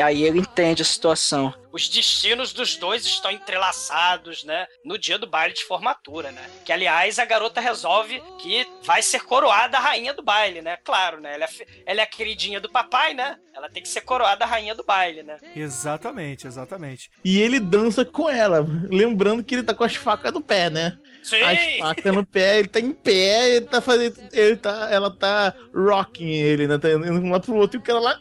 [0.04, 1.52] aí ele entende a situação.
[1.72, 4.66] Os destinos dos dois estão entrelaçados, né?
[4.84, 6.42] No dia do baile de formatura, né?
[6.64, 10.76] Que, aliás, a garota resolve que vai ser coroada a rainha do baile, né?
[10.84, 11.34] Claro, né?
[11.34, 11.48] Ela é,
[11.86, 13.38] ela é a queridinha do papai, né?
[13.54, 15.38] Ela tem que ser coroada a rainha do baile, né?
[15.56, 17.10] Exatamente, exatamente.
[17.24, 20.98] E ele dança com ela, lembrando que ele tá com as facas no pé, né?
[21.22, 21.42] Sim!
[21.42, 24.16] As facas no pé, ele tá em pé, ele tá fazendo.
[24.32, 26.78] Ele tá, ela tá rocking ele, né?
[26.78, 28.20] Tá indo de um lado pro outro e o cara lá.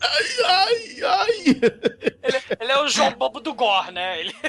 [0.00, 1.38] Ai, ai, ai.
[2.22, 4.20] Ele, ele é o João Bobo do Gore, né?
[4.20, 4.34] Ele...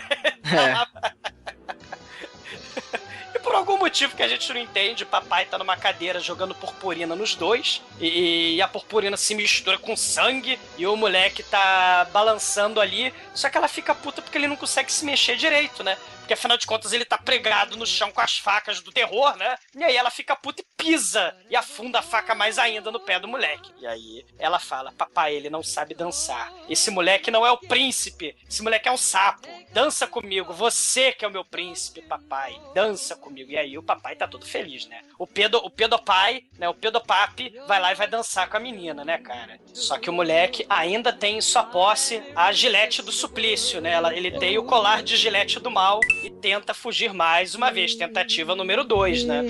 [0.49, 1.19] É.
[3.33, 6.55] E por algum motivo que a gente não entende, o papai tá numa cadeira jogando
[6.55, 12.07] purpurina nos dois, e, e a purpurina se mistura com sangue, E o moleque tá
[12.11, 15.97] balançando ali, só que ela fica puta porque ele não consegue se mexer direito, né?
[16.29, 19.57] Porque afinal de contas ele tá pregado no chão com as facas do terror, né?
[19.75, 23.19] E aí ela fica puta e pisa e afunda a faca mais ainda no pé
[23.19, 23.71] do moleque.
[23.81, 26.53] E aí ela fala: Papai, ele não sabe dançar.
[26.69, 28.37] Esse moleque não é o príncipe.
[28.47, 29.47] Esse moleque é um sapo.
[29.73, 30.53] Dança comigo.
[30.53, 32.55] Você que é o meu príncipe, papai.
[32.75, 33.49] Dança comigo.
[33.49, 35.01] E aí o papai tá todo feliz, né?
[35.17, 36.69] O pedo, o pedopai, né?
[36.69, 39.59] O pedopapi vai lá e vai dançar com a menina, né, cara?
[39.73, 43.93] Só que o moleque ainda tem em sua posse a gilete do suplício, né?
[43.93, 47.95] Ela- ele tem o colar de gilete do mal e tenta fugir mais uma vez.
[47.95, 49.43] Tentativa número 2, né?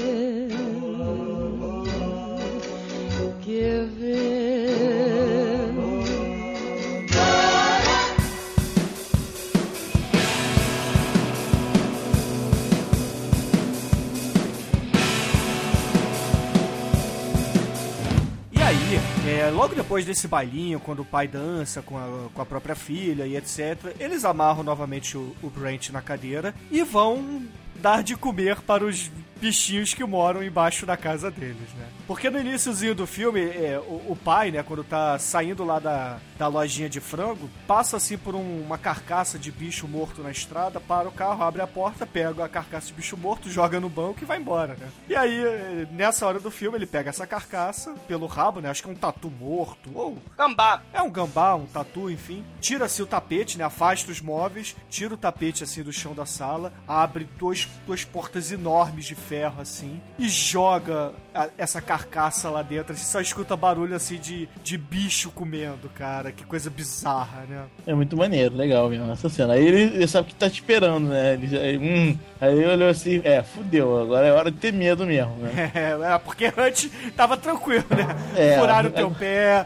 [18.89, 22.75] Aí, é, logo depois desse bailinho, quando o pai dança com a, com a própria
[22.75, 27.43] filha e etc., eles amarram novamente o, o Brent na cadeira e vão
[27.75, 31.85] dar de comer para os bichinhos que moram embaixo da casa deles, né?
[32.07, 36.17] Porque no iníciozinho do filme, é, o, o pai, né, quando tá saindo lá da,
[36.37, 40.79] da lojinha de frango, passa assim por um- uma carcaça de bicho morto na estrada,
[40.79, 44.19] para o carro, abre a porta, pega a carcaça de bicho morto, joga no banco
[44.21, 44.87] e vai embora, né?
[45.07, 48.69] E aí, nessa hora do filme, ele pega essa carcaça pelo rabo, né?
[48.69, 50.81] Acho que é um tatu morto, ou Gambá.
[50.93, 52.43] é um gambá, um tatu, enfim.
[52.59, 53.63] Tira-se o tapete, né?
[53.63, 58.51] Afasta os móveis, tira o tapete assim do chão da sala, abre dois, duas portas
[58.51, 62.95] enormes de ferro assim e joga a- essa carcaça lá dentro.
[62.97, 66.31] Você só escuta barulho assim de, de bicho comendo, cara.
[66.31, 67.65] Que coisa bizarra, né?
[67.85, 69.53] É muito maneiro, legal mesmo essa cena.
[69.53, 71.33] Aí ele, ele sabe que tá te esperando, né?
[71.33, 75.05] Ele, já- hum, aí ele olhou assim, é, fudeu, agora é hora de ter medo
[75.05, 75.71] mesmo, né?
[75.79, 78.07] É, é, porque antes tava tranquilo, né?
[78.35, 79.65] É, Furaram o é- teu pé,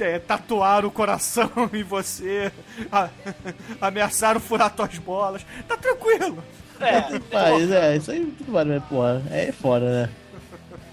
[0.00, 2.50] é, tatuaram o coração em você,
[2.90, 3.10] a-
[3.80, 5.44] ameaçaram furar tuas bolas.
[5.68, 6.42] Tá tranquilo.
[6.82, 9.22] É, Mas é, isso aí tudo vale, né, porra?
[9.30, 10.10] É fora, né?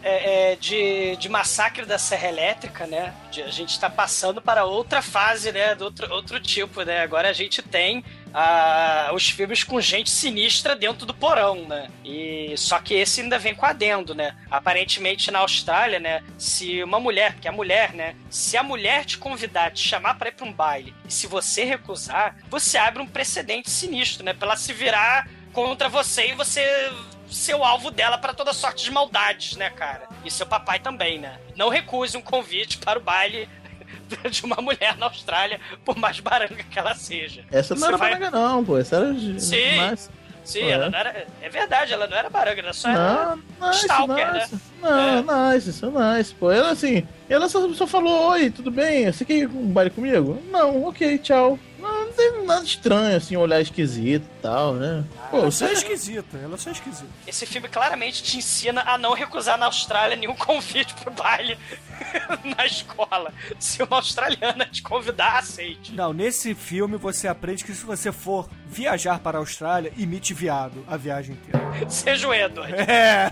[0.02, 3.14] é, é, de, de massacre da Serra Elétrica, né?
[3.32, 5.76] De- a gente está passando para outra fase, né?
[5.76, 7.02] Do outro, outro tipo, né?
[7.02, 11.90] Agora a gente tem ah, os filmes com gente sinistra dentro do porão, né?
[12.06, 14.36] E só que esse ainda vem com adendo, né?
[14.50, 16.24] Aparentemente na Austrália, né?
[16.38, 18.16] Se uma mulher, porque é mulher, né?
[18.30, 21.66] Se a mulher te convidar, te chamar para ir para um baile, e se você
[21.66, 24.34] recusar, você abre um precedente sinistro, né?
[24.34, 26.92] Pra ela se virar contra você e você
[27.30, 30.08] ser o alvo dela para toda sorte de maldades, né, cara?
[30.26, 31.38] E seu papai também, né?
[31.56, 33.48] Não recuse um convite para o baile
[34.30, 37.44] de uma mulher na Austrália, por mais baranga que ela seja.
[37.52, 38.78] Essa não Você era vai- baranga, não, pô.
[38.78, 39.14] Essa era.
[39.40, 39.78] Sim.
[39.78, 40.10] Mas...
[40.44, 40.72] Sim, Ué.
[40.72, 41.28] ela não era.
[41.42, 43.36] É verdade, ela não era baranga, ela só era.
[43.60, 44.56] Não, nice, Stalker, nice.
[44.56, 44.60] né?
[44.82, 46.50] Não, nice, isso é nice, pô.
[46.52, 49.06] Ela assim, ela só, só falou, oi, tudo bem?
[49.12, 50.42] Você quer ir com um baile comigo?
[50.50, 51.60] Não, ok, tchau.
[51.80, 55.04] Não, não tem nada estranho, assim, olhar esquisito e tal, né?
[55.30, 57.08] Pô, Ela você só é esquisita, ela só é esquisita.
[57.26, 61.58] Esse filme claramente te ensina a não recusar na Austrália nenhum convite pro baile
[62.58, 63.34] na escola.
[63.60, 65.94] Se uma australiana te convidar, aceite.
[65.94, 70.84] Não, nesse filme você aprende que se você for viajar para a Austrália, imite viado
[70.88, 71.70] a viagem inteira.
[71.90, 72.74] Seja o Edward.
[72.74, 73.30] É.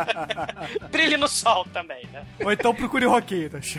[0.90, 2.24] Brilhe no sol também, né?
[2.44, 3.76] Ou então procure roqueiras.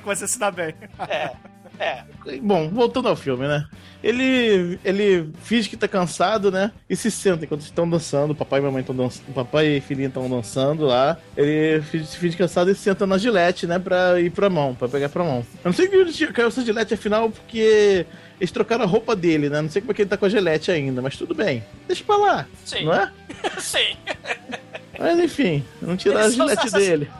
[0.00, 0.74] que você se dá bem.
[1.08, 1.32] É.
[1.78, 2.04] É.
[2.40, 3.66] Bom, voltando ao filme, né?
[4.02, 6.72] Ele, ele finge que tá cansado, né?
[6.88, 8.34] E se senta enquanto estão dançando.
[8.34, 9.32] Papai e mamãe estão dançando.
[9.34, 11.16] Papai e filhinha estão dançando lá.
[11.36, 13.78] Ele finge, se finge cansado e se senta na gilete, né?
[13.78, 15.38] Pra ir pra mão, pra pegar pra mão.
[15.64, 18.06] Eu não sei que caiu essa gilete afinal, porque
[18.38, 19.62] eles trocaram a roupa dele, né?
[19.62, 21.64] Não sei como é que ele tá com a gilete ainda, mas tudo bem.
[21.86, 22.84] Deixa pra lá, Sim.
[22.84, 23.10] não é?
[23.58, 23.96] Sim.
[25.04, 27.10] Mas enfim, não tirar a gilete dele.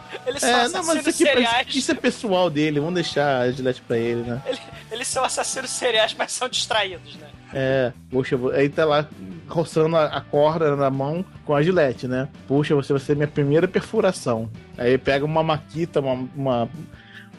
[0.43, 1.75] É, não, mas isso aqui seriais.
[1.75, 4.41] isso é pessoal dele, vamos deixar a gilete pra ele, né?
[4.47, 4.59] Ele-
[4.91, 7.27] Eles são assassinos seriais, mas são distraídos, né?
[7.53, 9.07] É, puxa, aí tá lá
[9.49, 12.29] roçando a, a corda na mão com a gilete, né?
[12.49, 14.49] Puxa, você vai ser minha primeira perfuração.
[14.79, 16.29] Aí pega uma maquita, uma.
[16.35, 16.69] uma,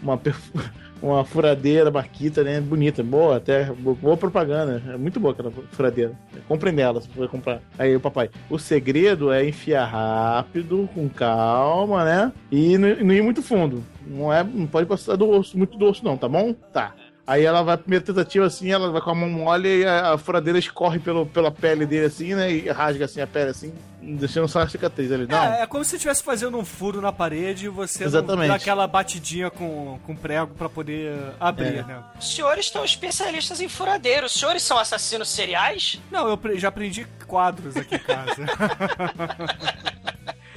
[0.01, 0.51] uma, perfu-
[1.01, 2.59] uma furadeira, maquita, né?
[2.59, 4.81] Bonita, boa, até boa propaganda.
[4.87, 6.13] É muito boa aquela furadeira.
[6.47, 7.61] Comprem nela se for comprar.
[7.77, 12.31] Aí o papai, o segredo é enfiar rápido, com calma, né?
[12.51, 13.83] E não, não ir muito fundo.
[14.05, 16.53] Não, é, não pode passar do osso, muito do osso, não, tá bom?
[16.53, 16.93] Tá.
[17.27, 20.17] Aí ela vai, primeira tentativa assim, ela vai com a mão mole e a, a
[20.17, 22.51] furadeira escorre pelo, pela pele dele assim, né?
[22.51, 25.25] E rasga assim a pele assim, deixando só a cicatriz ali.
[25.25, 25.43] Não.
[25.43, 28.49] É, é como se você estivesse fazendo um furo na parede e você Exatamente.
[28.49, 31.83] dá aquela batidinha com, com prego pra poder abrir, É.
[31.83, 32.03] né?
[32.19, 34.27] Os senhores estão especialistas em furadeiro.
[34.27, 35.99] Os senhores são assassinos seriais?
[36.11, 38.35] Não, eu já aprendi quadros aqui em casa.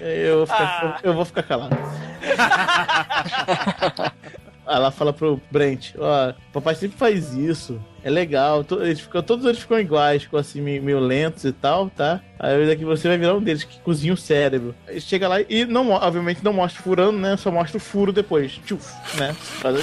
[0.01, 0.99] Eu, vou ficar, Ah.
[1.03, 1.77] eu, eu vou ficar calado.
[4.77, 7.81] ela fala pro Brent, ó, papai sempre faz isso.
[8.03, 12.21] É legal, eles ficam, todos eles ficam iguais, ficam assim meio lentos e tal, tá?
[12.39, 14.75] Aí daqui você vai virar um deles que cozinha o cérebro.
[14.87, 17.37] Aí chega lá e não, obviamente não mostra furando, né?
[17.37, 18.53] Só mostra o furo depois.
[18.65, 18.87] Tchuf,
[19.17, 19.35] né?
[19.39, 19.77] Faz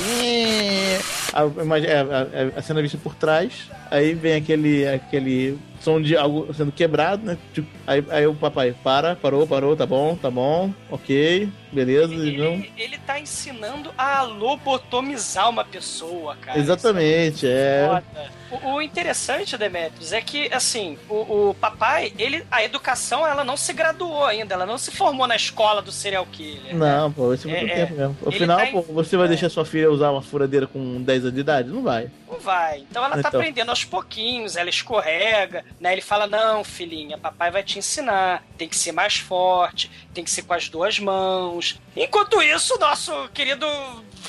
[1.33, 3.69] a, a, é, a- a- cena vista por trás.
[3.91, 7.37] Aí vem aquele, aquele som de algo sendo quebrado, né?
[7.53, 7.67] Tchuf.
[7.85, 12.13] Aí, aí o papai para, parou, parou, tá bom, tá bom, ok, beleza.
[12.13, 12.53] e não...
[12.53, 16.57] Ele, ele tá ensinando a lobotomizar uma pessoa, cara.
[16.57, 17.85] Exatamente, é.
[17.87, 18.31] Foda.
[18.63, 23.57] O, o interessante, Demetrius, é que, assim, o, o papai, ele, a educação, ela não
[23.57, 26.75] se graduou ainda, ela não se formou na escola do serial killer.
[26.75, 27.75] Não, pô, vai ser muito É, é.
[27.85, 28.17] tempo mesmo.
[28.25, 29.29] Ele Afinal, tá em- pô, você vai é.
[29.29, 31.69] deixar sua filha usar uma furadeira com 10 anos de idade?
[31.69, 32.09] Não vai.
[32.27, 32.79] Não vai.
[32.89, 33.39] Então ela tá Então.
[33.39, 35.93] aprendendo aos pouquinhos, ela escorrega, né?
[35.93, 38.43] Ele fala: Não, filhinha, papai vai te ensinar.
[38.57, 41.79] Tem que ser mais forte, tem que ser com as duas mãos.
[41.95, 43.65] Enquanto isso, o nosso querido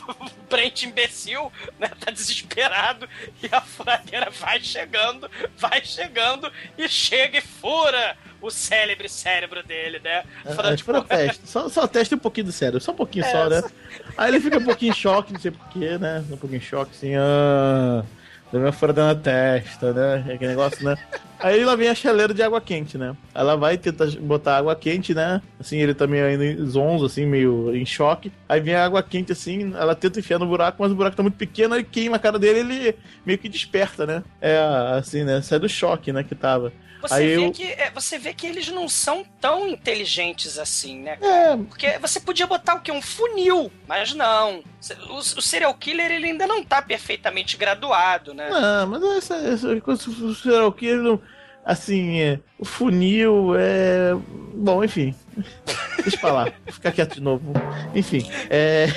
[0.48, 1.88] Brent imbecil, né?
[2.00, 3.08] Tá desesperado
[3.42, 9.98] e a furadeira vai chegando, vai chegando e chega e fura o célebre cérebro dele,
[9.98, 10.24] né?
[10.54, 11.48] Fala, É, tipo, fura teste.
[11.48, 13.60] Só, só teste um pouquinho do cérebro, só um pouquinho É, só, né?
[13.62, 13.68] só-
[14.16, 16.24] Aí ele fica um pouquinho em choque, não sei porquê, né?
[16.30, 18.04] Um pouquinho em choque, assim, ah.
[18.52, 20.32] Deu minha furada na testa, né?
[20.34, 20.96] Aquele negócio, né?
[21.38, 23.14] Aí lá vem a chaleira de água quente, né?
[23.34, 25.42] Ela vai tentar botar água quente, né?
[25.58, 28.32] Assim, ele também ainda zonzo, assim, meio em choque.
[28.48, 31.22] Aí vem a água quente, assim, ela tenta enfiar no buraco, mas o buraco tá
[31.22, 34.22] muito pequeno, aí queima a cara dele ele meio que desperta, né?
[34.40, 34.58] É,
[34.96, 35.42] assim, né?
[35.42, 36.22] Sai do choque, né?
[36.22, 36.72] Que tava.
[37.02, 41.00] Você, Aí vê eu- que, é, você vê que eles não são tão inteligentes assim,
[41.00, 41.18] né?
[41.20, 42.90] É, Porque você podia botar o quê?
[42.90, 44.62] Um funil, mas não.
[45.10, 48.48] O, o serial killer ele ainda não tá perfeitamente graduado, né?
[48.50, 51.20] Não, mas essa, essa coisa do serial killer, não-
[51.64, 54.14] assim, é, o funil é.
[54.54, 55.14] Bom, enfim.
[56.02, 57.52] Deixa pra lá, vou ficar quieto de novo.
[57.94, 58.86] Enfim, é.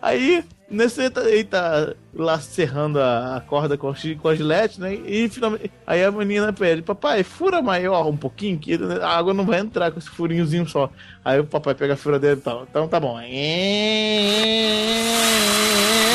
[0.00, 4.94] Aí, nesse ele tá, lá serrando a, a corda com, a com a gilete, né?
[4.94, 5.70] E finalmente.
[5.86, 9.92] Aí a menina pede, papai, fura maior um pouquinho, que a água não vai entrar
[9.92, 10.90] com esse furinhozinho só.
[11.24, 12.66] Aí o papai pega a furadeira e tal.
[12.68, 13.20] Então tá bom.
[13.20, 14.22] E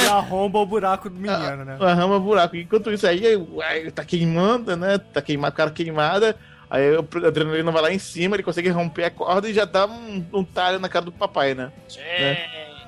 [0.09, 1.77] arromba o buraco do menino, né?
[1.79, 2.55] Arrama buraco.
[2.55, 3.23] Enquanto isso aí,
[3.63, 4.97] aí tá queimando, né?
[4.97, 6.35] Tá queimado, cara queimada.
[6.69, 9.85] Aí o adrenalina vai lá em cima, ele consegue romper a corda e já dá
[9.85, 11.71] um, um talho na cara do papai, né?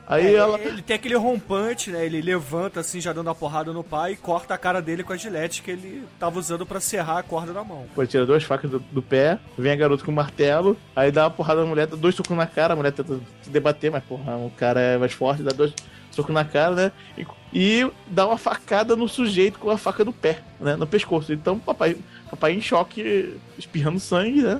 [0.09, 0.59] Aí É, ela.
[0.59, 2.03] Ele tem aquele rompante, né?
[2.03, 5.13] Ele levanta assim, já dando a porrada no pai e corta a cara dele com
[5.13, 7.85] a gilete que ele tava usando pra serrar a corda na mão.
[7.93, 11.25] Pô, tira duas facas do, do pé, vem a garota com o martelo, aí dá
[11.25, 14.03] uma porrada na mulher, dá dois socos na cara, a mulher tenta se debater, mas
[14.03, 15.73] porra, o cara é mais forte, dá dois
[16.09, 16.91] socos na cara, né?
[17.15, 20.75] E, e dá uma facada no sujeito com a faca do pé, né?
[20.75, 21.31] No pescoço.
[21.31, 21.95] Então, papai,
[22.31, 24.59] papai em choque, espirrando sangue, né?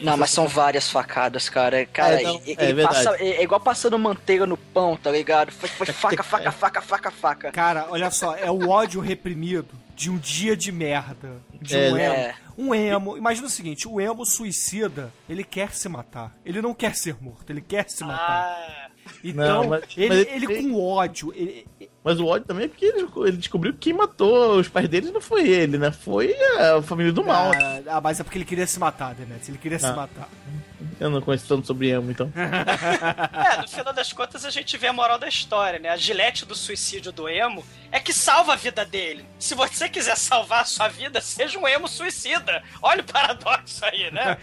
[0.00, 1.84] Não, mas são várias facadas, cara.
[1.86, 3.04] Cara, É, não, é ele verdade.
[3.04, 5.52] passa, é, é igual passando manteiga no pão, tá ligado?
[5.52, 7.52] Foi, foi faca, faca, faca, faca, faca.
[7.52, 11.40] Cara, olha só, é o ódio reprimido de um dia de merda.
[11.60, 12.14] De É, um emo.
[12.14, 12.34] é.
[12.56, 13.16] Um emo.
[13.16, 16.36] Imagina o seguinte: o emo suicida, ele quer se matar.
[16.44, 18.46] Ele não quer ser morto, ele quer se matar.
[18.56, 18.90] Ah,
[19.22, 21.32] Então, Não, mas- ele, mas ele ele- com ódio.
[21.36, 21.66] ele-
[22.04, 25.10] Mas o ódio também é porque ele, ele descobriu que quem matou os pais deles
[25.10, 25.90] não foi ele, né?
[25.90, 27.50] Foi a família do mal.
[27.54, 29.48] Ah, ah, mas é porque ele queria se matar, Demetrius.
[29.48, 29.94] Ele queria se Ah.
[29.94, 30.28] matar.
[31.00, 32.30] Eu não conheço tanto sobre emo, então.
[32.36, 35.88] é, no final das contas a gente vê a moral da história, né?
[35.88, 39.24] A gilete do suicídio do emo é que salva a vida dele.
[39.38, 42.62] Se você quiser salvar a sua vida, seja um emo suicida.
[42.82, 44.36] Olha o paradoxo aí, né?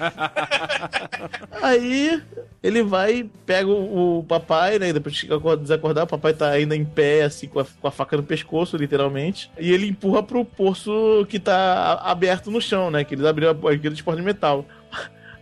[1.62, 2.22] Aí
[2.64, 4.93] ele vai, pega o, o papai, né?
[4.93, 8.16] Depois acor- desacordar, o papai tá ainda em pé, assim, com a, com a faca
[8.18, 9.49] no pescoço, literalmente.
[9.59, 13.03] E ele empurra pro poço que tá aberto no chão, né?
[13.03, 14.66] Que eles abriram a- aquele porta de metal.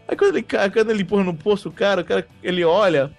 [0.07, 3.11] Aí quando ele, quando ele empurra no poço, o cara, o cara, ele olha.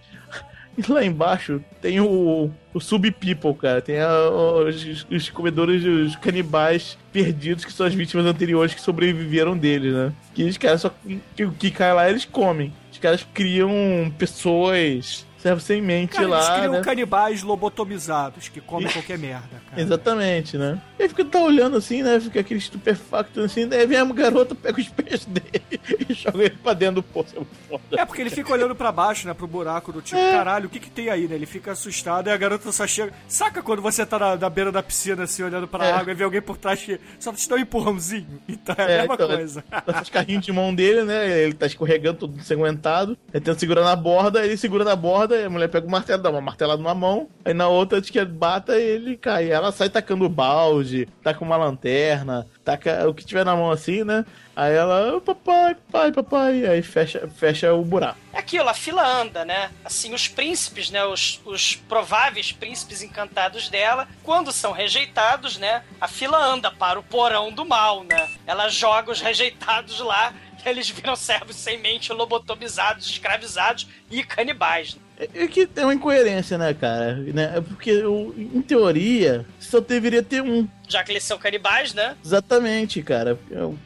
[0.79, 3.83] E lá embaixo tem o, o Sub People, cara.
[3.83, 4.31] Tem a-
[4.67, 10.13] os, os comedores, os canibais perdidos, que são as vítimas anteriores que sobreviveram deles, né?
[10.35, 10.91] Que os caras só.
[11.37, 12.73] Que o que cai lá eles comem.
[13.01, 15.27] Caras criam pessoas.
[15.43, 16.57] Serve sem mente Cara, eles lá.
[16.59, 16.81] criam né?
[16.83, 19.81] canibais lobotomizados que comem qualquer merda, cara.
[19.83, 20.81] Exatamente, né?
[20.99, 22.21] E aí fica tá olhando assim, né?
[22.21, 25.63] Fica aquele estupefacto assim, daí vem a garota, pega os pés dele
[26.09, 27.35] e joga ele pra dentro do poço.
[27.37, 27.83] É foda.
[28.03, 30.79] É, porque ele fica olhando pra baixo, né, pro buraco do tipo, caralho, o que
[30.81, 31.35] que tem aí, né?
[31.37, 33.13] Ele fica assustado e a garota só chega...
[33.27, 35.93] Saca quando você tá na, na beira da piscina, assim, olhando pra É.
[35.93, 38.41] água e vê alguém por trás que só te dá um empurrãozinho?
[38.49, 39.65] Então é a É, mesma então, coisa.
[39.87, 41.41] Tá os carrinhos de mão dele, né?
[41.41, 43.17] Ele tá escorregando todo ensanguentado.
[43.33, 45.91] Ele tenta segurar na borda, ele segura na borda acorda, aí a mulher pega o
[45.91, 49.51] martelo, dá uma martelada numa mão, aí na outra antes que bata, ele cai.
[49.51, 54.25] Ela sai tacando balde, taca uma lanterna, taca o que tiver na mão assim, né?
[54.55, 58.19] Aí ela, "Ô, papai, papai, papai, aí fecha, fecha o buraco.
[58.33, 59.71] É aquilo, a fila anda, né?
[59.85, 61.05] Assim, os príncipes, né?
[61.05, 65.83] Os, os prováveis príncipes encantados dela, quando são rejeitados, né?
[66.01, 68.29] A fila anda para o porão do mal, né?
[68.47, 74.99] Ela joga os rejeitados lá e eles viram servos sem mente, lobotomizados, escravizados e canibais.
[75.21, 77.15] É, é que tem uma incoerência, né, cara?
[77.15, 77.53] Né?
[77.57, 80.67] É Porque, o- em teoria, só deveria ter um.
[80.89, 82.17] Já que eles são canibais, né?
[82.25, 83.39] Exatamente, cara.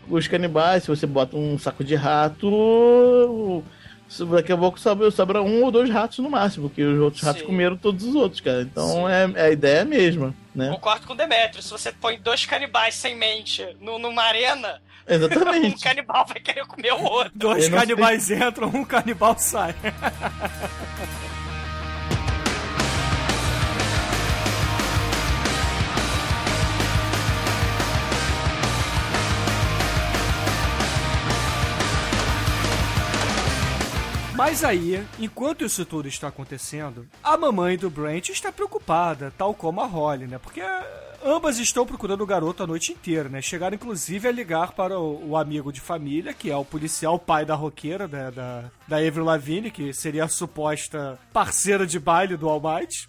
[0.09, 3.63] Os canibais, se você bota um saco de rato,
[4.31, 7.41] daqui a pouco sobra, sobra um ou dois ratos no máximo, porque os outros ratos
[7.41, 7.47] Sim.
[7.49, 8.63] comeram todos os outros, cara.
[8.63, 9.35] Então Sim.
[9.37, 10.69] é, a ideia é a mesma, né?
[10.71, 11.63] Concordo com o Demetrio.
[11.63, 15.83] Se você põe dois canibais sem mente nu- numa arena, um Exatamente.
[15.83, 17.33] canibal vai querer comer o outro.
[17.35, 19.75] Dois Eu canibais entram, um canibal sai.
[34.35, 39.81] Mas aí, enquanto isso tudo está acontecendo, a mamãe do Brent está preocupada, tal como
[39.81, 40.39] a Holly, né?
[40.39, 40.61] Porque
[41.25, 43.41] ambas estão procurando o garoto a noite inteira, né?
[43.41, 47.45] Chegaram inclusive a ligar para o, o amigo de família, que é o policial pai
[47.45, 48.31] da roqueira, né?
[48.31, 53.09] da, da Avril Lavigne, que seria a suposta parceira de baile do All Might.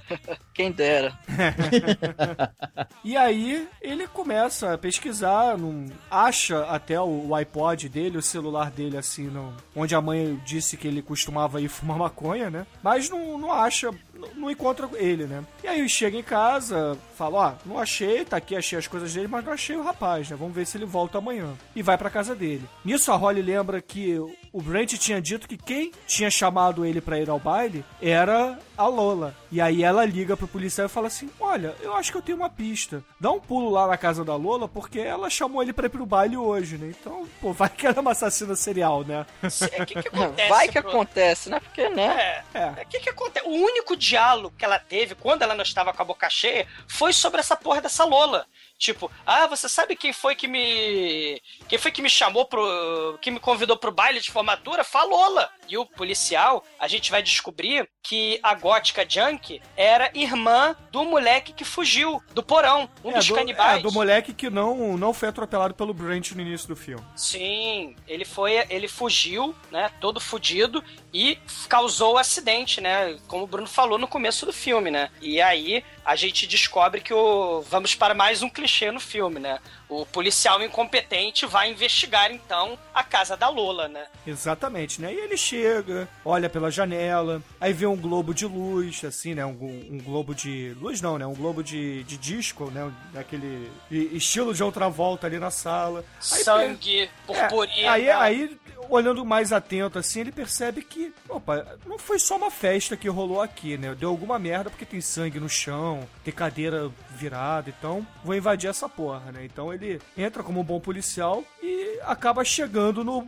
[0.54, 1.18] Quem dera.
[3.04, 8.68] E aí ele começa a pesquisar, não, acha até o, o iPod dele, o celular
[8.68, 12.66] dele, assim, no, onde a mãe disse que ele costumava ir fumar maconha, né?
[12.82, 13.90] Mas não, não acha,
[14.34, 15.44] não, encontra ele, né?
[15.62, 19.28] E aí chega em casa, fala, ó, não achei, tá aqui, achei as coisas dele,
[19.28, 20.36] mas não achei o rapaz, né?
[20.36, 21.54] Vamos ver se ele volta amanhã.
[21.74, 22.68] E vai pra casa dele.
[22.84, 24.18] Nisso a Holly lembra que
[24.52, 28.86] o Brent tinha dito que quem tinha chamado ele pra ir ao baile era a
[28.86, 29.34] Lola.
[29.50, 32.38] E aí ela liga pro policial e fala assim: Olha, eu acho que eu tenho
[32.38, 33.02] uma pista.
[33.20, 36.04] Dá um pulo lá na casa da Lola, porque ela chamou ele pra ir pro
[36.06, 36.94] baile hoje, né?
[36.98, 39.24] Então, pô, vai que ela é uma assassina serial, né?
[39.42, 40.48] O que, que acontece?
[40.48, 41.60] Vai que pro- acontece, né?
[41.60, 42.42] Porque, né?
[42.54, 42.58] É.
[42.58, 42.82] É.
[42.82, 43.46] O que que acontece?
[43.46, 47.12] O único diálogo que ela teve quando ela não estava com a boca cheia foi
[47.12, 48.46] sobre essa porra dessa Lola.
[48.78, 51.40] Tipo, ah, você sabe quem foi que me.
[51.68, 53.18] Quem foi que me chamou pro.
[53.22, 54.84] que me convidou pro baile de formatura?
[54.84, 55.50] Falola!
[55.68, 61.52] E o policial, a gente vai descobrir que a gótica Junk era irmã do moleque
[61.52, 63.78] que fugiu, do porão, um É, dos do, canibais.
[63.80, 67.04] é, do moleque que não, não foi atropelado pelo Brent no início do filme.
[67.14, 70.82] Sim, ele foi, ele fugiu, né, todo fudido
[71.12, 71.38] e
[71.68, 75.10] causou o acidente, né, como o Bruno falou no começo do filme, né.
[75.20, 79.58] E aí a gente descobre que o vamos para mais um clichê no filme, né.
[79.88, 84.06] O policial incompetente vai investigar então a casa da Lola, né.
[84.26, 85.12] Exatamente, né?
[85.14, 89.46] E ele chega, olha pela janela, aí vê um globo de luz, assim, né?
[89.46, 89.52] Um,
[89.92, 90.74] um globo de.
[90.80, 91.26] Luz não, né?
[91.26, 92.90] Um globo de, de disco, né?
[93.12, 96.04] Daquele estilo de outra volta ali na sala.
[96.32, 97.92] Aí Sangue, É, purpurina.
[97.92, 98.58] aí, aí,
[98.88, 103.40] olhando mais atento assim, ele percebe que, opa, não foi só uma festa que rolou
[103.40, 103.94] aqui, né?
[103.94, 108.88] Deu alguma merda porque tem sangue no chão, tem cadeira virada, então vou invadir essa
[108.88, 109.44] porra, né?
[109.44, 113.26] Então ele entra como um bom policial e acaba chegando no,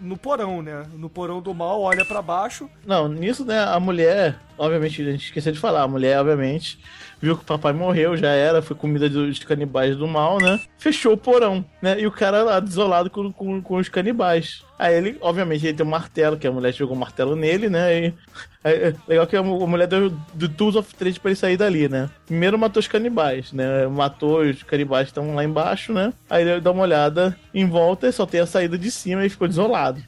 [0.00, 0.86] no porão, né?
[0.94, 2.68] No porão do mal, olha pra baixo.
[2.84, 6.78] Não, nisso, né, a mulher, obviamente, a gente esqueceu de falar, a mulher, obviamente,
[7.20, 10.60] viu que o papai morreu, já era, foi comida dos canibais do mal, né?
[10.78, 12.00] Fechou o porão, né?
[12.00, 14.62] E o cara lá, desolado com, com, com os canibais.
[14.78, 18.06] Aí ele, obviamente, ele tem um martelo, que a mulher jogou um martelo nele, né?
[18.06, 18.14] E,
[18.64, 22.08] é, legal que a mulher deu do Tools of Trade pra ele sair dali, né?
[22.24, 23.86] Primeiro matou os canibais, né?
[23.88, 26.14] Matou os canibais que estão lá embaixo, né?
[26.30, 29.28] Aí ele dá uma olhada em volta e só tem a saída de cima e
[29.28, 30.02] ficou desolado.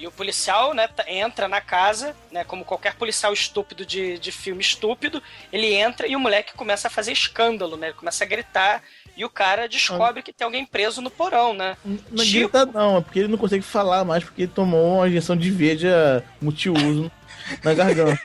[0.00, 4.32] E o policial, né, tá- entra na casa, né, como qualquer policial estúpido de, de
[4.32, 5.22] filme estúpido,
[5.52, 8.82] ele entra e o moleque começa a fazer escândalo, né, ele começa a gritar
[9.14, 11.76] e o cara descobre que tem alguém preso no porão, né.
[11.84, 15.08] Não Tipo- grita não, é porque ele não consegue falar mais porque ele tomou uma
[15.08, 17.10] injeção de veja multiuso
[17.62, 18.20] na garganta.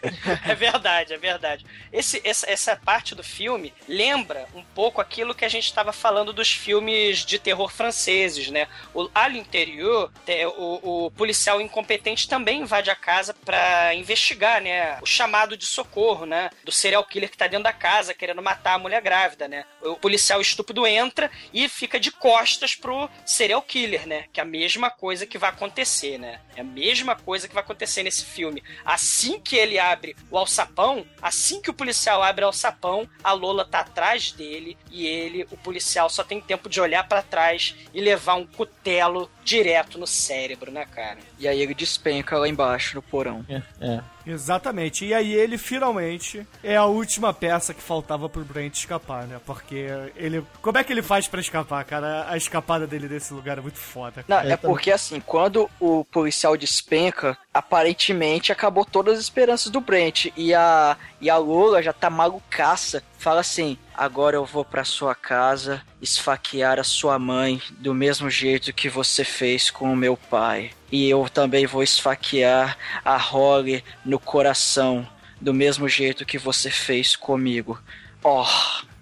[0.48, 1.66] É verdade, é verdade.
[1.92, 6.34] Esse, essa, essa parte do filme lembra um pouco aquilo que a gente estava falando
[6.34, 8.68] dos filmes de terror franceses, né?
[8.94, 15.00] O, ali interior, te- o, o policial incompetente também invade a casa para investigar, né?
[15.02, 16.50] O chamado de socorro, né?
[16.64, 19.66] Do serial killer que tá dentro da casa querendo matar a mulher grávida, né?
[19.82, 24.26] O policial estúpido entra e fica de costas pro serial killer, né?
[24.34, 26.40] Que é a mesma coisa que vai acontecer, né?
[26.56, 28.64] É a mesma coisa que vai acontecer nesse filme.
[28.84, 33.64] Assim que ele abre o alçapão, assim que o policial abre o alçapão, a Lola
[33.64, 38.02] tá atrás dele e ele, o policial, só tem tempo de olhar pra trás e
[38.02, 41.20] levar um cutelo direto no cérebro, né, cara?
[41.40, 43.46] E aí ele despenca lá embaixo no porão.
[43.48, 44.04] É, é.
[44.26, 45.06] Exatamente.
[45.06, 49.40] E aí ele finalmente é a última peça que faltava pro Brent escapar, né?
[49.46, 50.44] Porque ele.
[50.62, 52.26] Como é que ele faz pra escapar, cara?
[52.30, 54.26] A escapada dele desse lugar é muito foda.
[54.28, 54.54] Não, cara.
[54.54, 60.28] é porque assim, quando o policial despenca, aparentemente acabou todas as esperanças do Brent.
[60.36, 63.04] E a, e a Lola já tá malucaça.
[63.26, 68.72] Fala assim: agora eu vou pra sua casa esfaquear a sua mãe do mesmo jeito
[68.72, 70.70] que você fez com o meu pai.
[70.92, 75.08] E eu também vou esfaquear a Holly no coração
[75.42, 77.82] do mesmo jeito que você fez comigo.
[78.24, 78.46] Oh.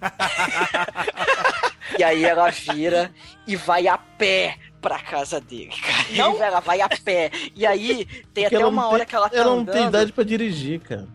[1.98, 3.12] e aí ela vira
[3.46, 6.04] e vai a pé pra casa dele, cara.
[6.16, 6.40] Não?
[6.42, 7.30] Ela vai a pé.
[7.54, 9.74] E aí tem Porque até uma não hora tem- que ela tá Ela não andando.
[9.74, 11.08] tem idade pra dirigir, cara.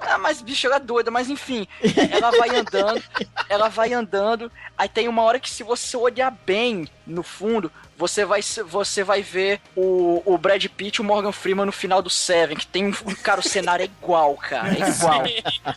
[0.00, 1.66] Ah, mas bicho, ela é doida, mas enfim,
[2.10, 3.02] ela vai andando,
[3.48, 4.50] ela vai andando,
[4.80, 9.20] aí tem uma hora que se você olhar bem no fundo, você vai, você vai
[9.20, 12.86] ver o, o Brad Pitt e o Morgan Freeman no final do Seven, que tem
[12.86, 12.92] um,
[13.22, 15.22] cara, o cenário é igual, cara, é igual.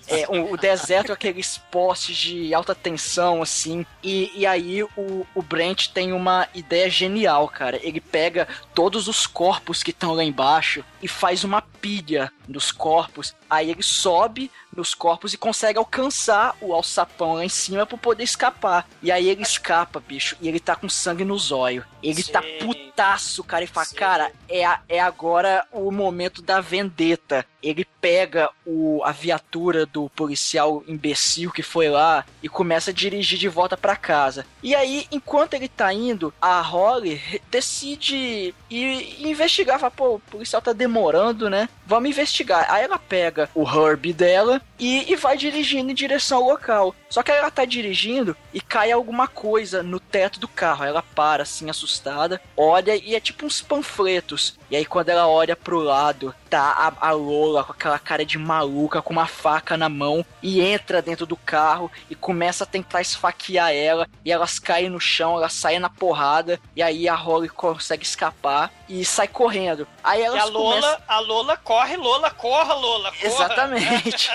[0.07, 5.41] É, um- o deserto, aqueles postes de alta tensão, assim, e, e aí o, o
[5.41, 10.81] Brent tem uma ideia genial, cara, ele pega todos os corpos que estão lá embaixo
[11.01, 16.73] e faz uma pilha dos corpos, aí ele sobe nos corpos e consegue alcançar o
[16.73, 18.87] alçapão lá em cima pra poder escapar.
[19.01, 21.85] E aí ele escapa, bicho, e ele tá com sangue no zóio.
[22.01, 22.59] Ele tá Sim.
[22.59, 23.95] putaço, cara, e fala, Sim.
[23.95, 27.45] cara, é, é agora o momento da vendetta.
[27.63, 33.39] Ele pega o, a viatura do policial imbecil que foi lá e começa a dirigir
[33.39, 34.45] de volta pra casa.
[34.61, 39.79] E aí, enquanto ele tá indo, a Holly decide ir investigar.
[39.79, 41.69] Fala, pô, o policial tá demorando, né?
[41.85, 42.65] Vamos investigar.
[42.69, 46.95] Aí ela pega o Herbie dela e, e vai dirigindo em direção ao local.
[47.09, 50.83] Só que ela tá dirigindo e cai alguma coisa no teto do carro.
[50.83, 54.57] Ela para, assim, assustada, olha e é tipo uns panfletos.
[54.73, 58.39] E aí quando ela olha pro lado, tá a, a Lola com aquela cara de
[58.39, 62.99] maluca, com uma faca na mão, e entra dentro do carro e começa a tentar
[62.99, 64.09] esfaquear ela.
[64.25, 68.71] E elas caem no chão, elas saem na porrada, e aí a Holly consegue escapar
[68.87, 69.87] e sai correndo.
[70.03, 71.03] Aí E elas a Lola, começam...
[71.07, 73.25] a Lola corre, Lola, corra, Lola, corra.
[73.25, 74.29] Exatamente.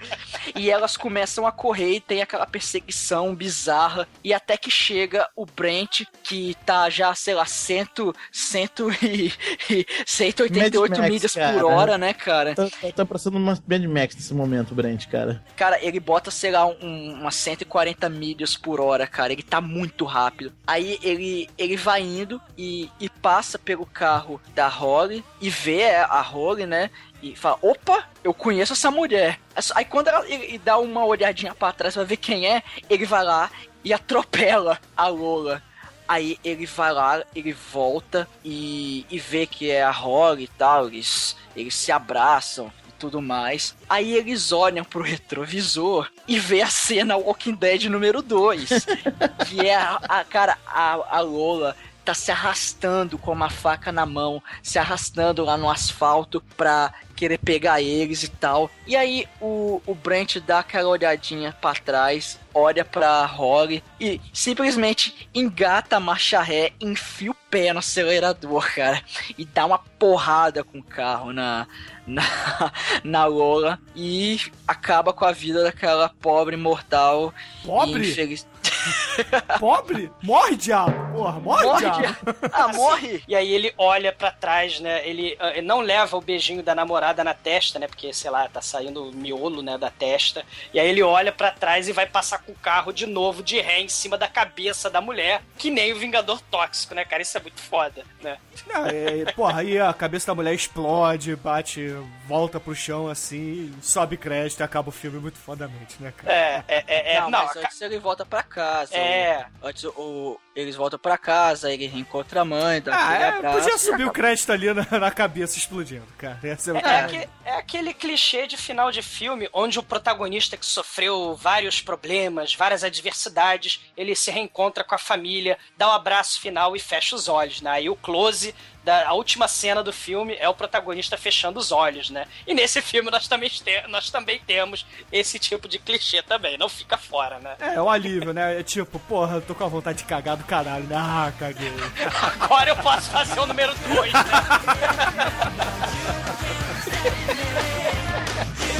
[0.54, 4.08] e elas começam a correr e tem aquela perseguição bizarra.
[4.22, 9.32] E até que chega o Brent, que tá já, sei lá, cento, cento e,
[9.70, 11.52] e 188 Mad Max, milhas cara.
[11.58, 12.54] por hora, né, cara?
[12.54, 15.42] Tá, tá, tá parecendo uma Mad Max nesse momento, Brent, cara.
[15.56, 19.32] Cara, ele bota, sei lá, um, umas 140 milhas por hora, cara.
[19.32, 20.52] Ele tá muito rápido.
[20.66, 26.20] Aí ele, ele vai indo e, e passa pelo carro da Holly e vê a
[26.20, 26.90] Holly, né?
[27.22, 29.40] E fala, opa, eu conheço essa mulher.
[29.74, 33.24] Aí quando ela, ele, dá uma olhadinha pra trás pra ver quem é, ele vai
[33.24, 33.50] lá
[33.84, 35.62] e atropela a Lola.
[36.06, 40.86] Aí ele vai lá, ele volta e, e vê que é a Holly e tal,
[40.86, 43.76] eles, eles se abraçam e tudo mais.
[43.88, 48.86] Aí eles olham pro retrovisor e vê a cena Walking Dead número 2.
[49.48, 51.76] que é a, a- cara, a, a Lola
[52.08, 57.36] tá se arrastando com uma faca na mão, se arrastando lá no asfalto pra querer
[57.36, 58.70] pegar eles e tal.
[58.86, 65.28] E aí o, o Brent dá aquela olhadinha pra trás, olha pra Holly e simplesmente
[65.34, 69.02] engata a marcha ré, enfia o pé no acelerador, cara,
[69.36, 71.66] e dá uma porrada com o carro na,
[72.06, 72.22] na,
[73.04, 78.08] na Lola e acaba com a vida daquela pobre mortal Pobre?
[78.08, 78.46] infeliz-
[79.58, 80.10] Pobre?
[80.22, 80.92] Morre, diabo!
[81.16, 82.00] Porra, morre, Morre, diabo!
[82.00, 82.18] diabo.
[82.52, 83.22] Ah, morre!
[83.28, 85.06] E aí ele olha pra trás, né?
[85.08, 87.86] Ele, ah, ele não leva o beijinho da namorada na testa, né?
[87.86, 90.44] Porque, sei lá, tá saindo o miolo, né, da testa.
[90.72, 93.60] E aí ele olha pra trás e vai passar com o carro de novo de
[93.60, 97.22] ré em cima da cabeça da mulher, que nem o Vingador Tóxico, né, cara?
[97.22, 98.38] Isso é muito foda, né?
[98.66, 101.94] Não, é, porra, aí a cabeça da mulher explode, bate,
[102.26, 106.32] volta pro chão assim, sobe crédito e acaba o filme muito fodamente, né, cara?
[106.34, 108.96] É, é, é, é não, não, mas a- antes ele volta pra casa.
[108.96, 109.46] É.
[109.62, 113.28] o- antes o, eles voltam pra casa, ele reencontra a mãe, dá Ah, aquele é,
[113.28, 113.58] abraço.
[113.60, 116.38] podia subir o crédito ali na, na cabeça explodindo, cara.
[116.42, 117.06] Ia ser É, cara.
[117.06, 122.54] aque- é aquele clichê de final de filme onde o protagonista que sofreu vários problemas,
[122.54, 127.28] várias adversidades, ele se reencontra com a família, dá um abraço final e fecha os
[127.28, 127.70] olhos, né?
[127.70, 128.54] Aí o close
[128.88, 132.24] da a última cena do filme é o protagonista fechando os olhos, né?
[132.46, 136.70] E nesse filme nós também, te- nós também temos esse tipo de clichê também, não
[136.70, 137.54] fica fora, né?
[137.60, 138.58] É, um alívio, né?
[138.58, 140.96] É tipo, porra, eu tô com a vontade de cagar do caralho, né?
[140.98, 141.70] Ah, caguei.
[142.40, 144.20] Agora eu posso fazer o número 2, né?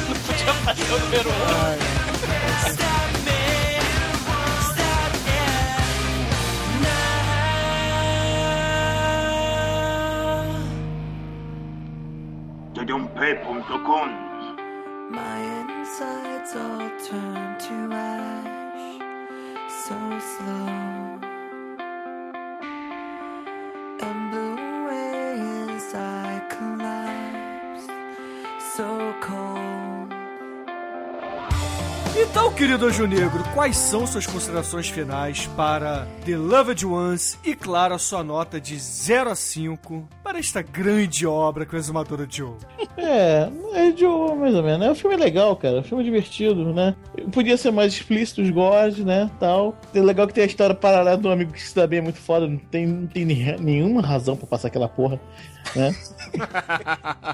[0.09, 1.33] Não podia fazer o número 1.
[1.35, 2.98] Um.
[15.11, 18.99] My insides all turn to ash
[19.85, 21.08] so slow
[32.21, 37.95] Então, querido Anjo Negro, quais são suas considerações finais para The Loved Ones e, claro,
[37.95, 42.57] a sua nota de 0 a 5 para esta grande obra que o Exumadora Joe?
[42.97, 44.85] É, é de boa, mais ou menos.
[44.85, 45.77] É um filme legal, cara.
[45.77, 46.97] É um filme divertido, né?
[47.31, 49.31] Podia ser mais explícito os gods, né?
[49.39, 49.77] Tal.
[49.95, 52.19] É legal que tem a história paralela do amigo que se dá bem é muito
[52.19, 52.49] foda.
[52.49, 55.21] Não tem, não tem nenhuma razão pra passar aquela porra,
[55.77, 55.95] né?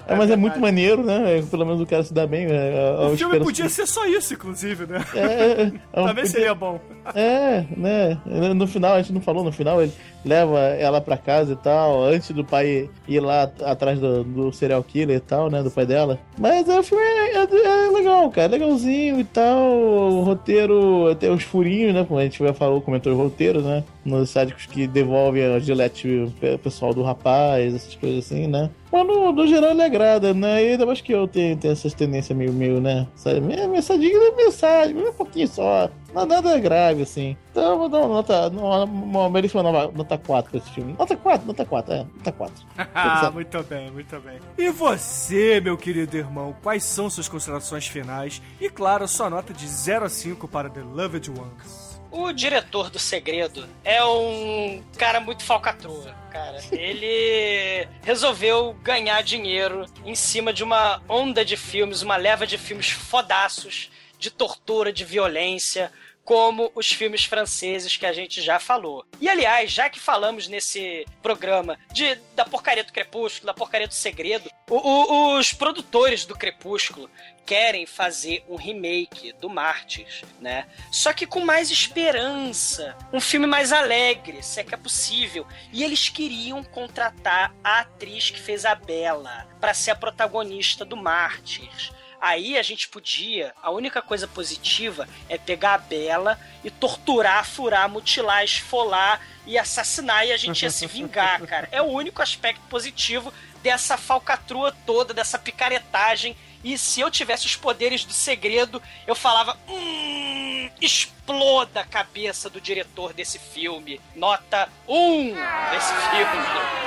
[0.06, 1.38] É, mas é muito maneiro, né?
[1.38, 2.46] É, Pelo menos o cara se dá bem.
[2.46, 5.04] É, O filme podia ser só isso, inclusive, né?
[5.14, 6.80] É, é, é, Também podia- seria bom.
[7.14, 8.18] É, né?
[8.54, 9.92] No final, a gente não falou, no final ele
[10.24, 14.52] leva ela pra casa e tal, antes do pai ir lá at- atrás do, do
[14.52, 15.62] serial killer e tal, né?
[15.62, 16.18] Do pai dela.
[16.38, 19.66] Mas é, o filme é, é- é legal, cara, legalzinho e tal.
[19.70, 22.04] O roteiro tem os furinhos, né?
[22.06, 23.84] Como a gente já falou, comentou os roteiros, né?
[24.04, 28.70] Nos sádicos que devolvem a gilete pe- pessoal do rapaz, essas coisas assim, né?
[28.94, 30.62] Mas no, no geral ele agrada, né?
[30.64, 33.08] E ainda mais que eu tenho, tenho essas tendências meio, meio, né?
[33.16, 33.40] Sabe?
[33.40, 35.90] Minha mensadinha é mensagem, um pouquinho só.
[36.14, 37.36] Não, nada grave, assim.
[37.50, 40.94] Então eu vou dar uma nota, uma, uma belíssima nova, nota 4 pra esse filme.
[40.96, 42.54] Nota 4, nota 4, é, nota 4.
[42.94, 44.38] Ah, muito bem, muito bem.
[44.56, 48.40] E você, meu querido irmão, quais são suas considerações finais?
[48.60, 51.83] E, claro, sua nota de 0 a 5 para The Loved Ones.
[52.16, 56.60] O diretor do Segredo é um cara muito falcatrua, cara.
[56.70, 62.88] Ele resolveu ganhar dinheiro em cima de uma onda de filmes, uma leva de filmes
[62.90, 65.90] fodaços, de tortura, de violência,
[66.24, 69.04] como os filmes franceses que a gente já falou.
[69.20, 73.92] E aliás, já que falamos nesse programa de da porcaria do Crepúsculo, da porcaria do
[73.92, 77.10] Segredo, o- o- os produtores do Crepúsculo
[77.44, 80.66] querem fazer um remake do Mártires, né?
[80.90, 85.46] Só que com mais esperança, um filme mais alegre, se é que é possível.
[85.72, 90.96] E eles queriam contratar a atriz que fez a Bela para ser a protagonista do
[90.96, 91.92] Mártires.
[92.24, 97.86] Aí a gente podia, a única coisa positiva é pegar a Bela e torturar, furar,
[97.86, 101.68] mutilar, esfolar e assassinar e a gente ia se vingar, cara.
[101.70, 103.30] É o único aspecto positivo
[103.62, 106.34] dessa falcatrua toda, dessa picaretagem.
[106.64, 112.60] E se eu tivesse os poderes do segredo, eu falava: hum, exploda a cabeça do
[112.60, 114.00] diretor desse filme.
[114.16, 115.34] Nota 1
[115.70, 116.84] desse filme.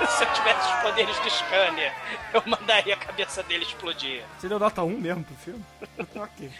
[0.16, 1.94] Se eu tivesse os poderes do Scanner,
[2.32, 4.22] eu mandaria a cabeça dele explodir.
[4.38, 5.64] Você deu nota 1 mesmo pro filme?
[6.16, 6.50] ok.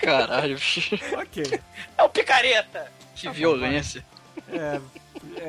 [0.00, 0.94] Caralho, bicho.
[1.18, 1.60] Ok.
[1.96, 2.90] É o picareta!
[3.14, 4.04] Que violência.
[4.48, 4.80] É,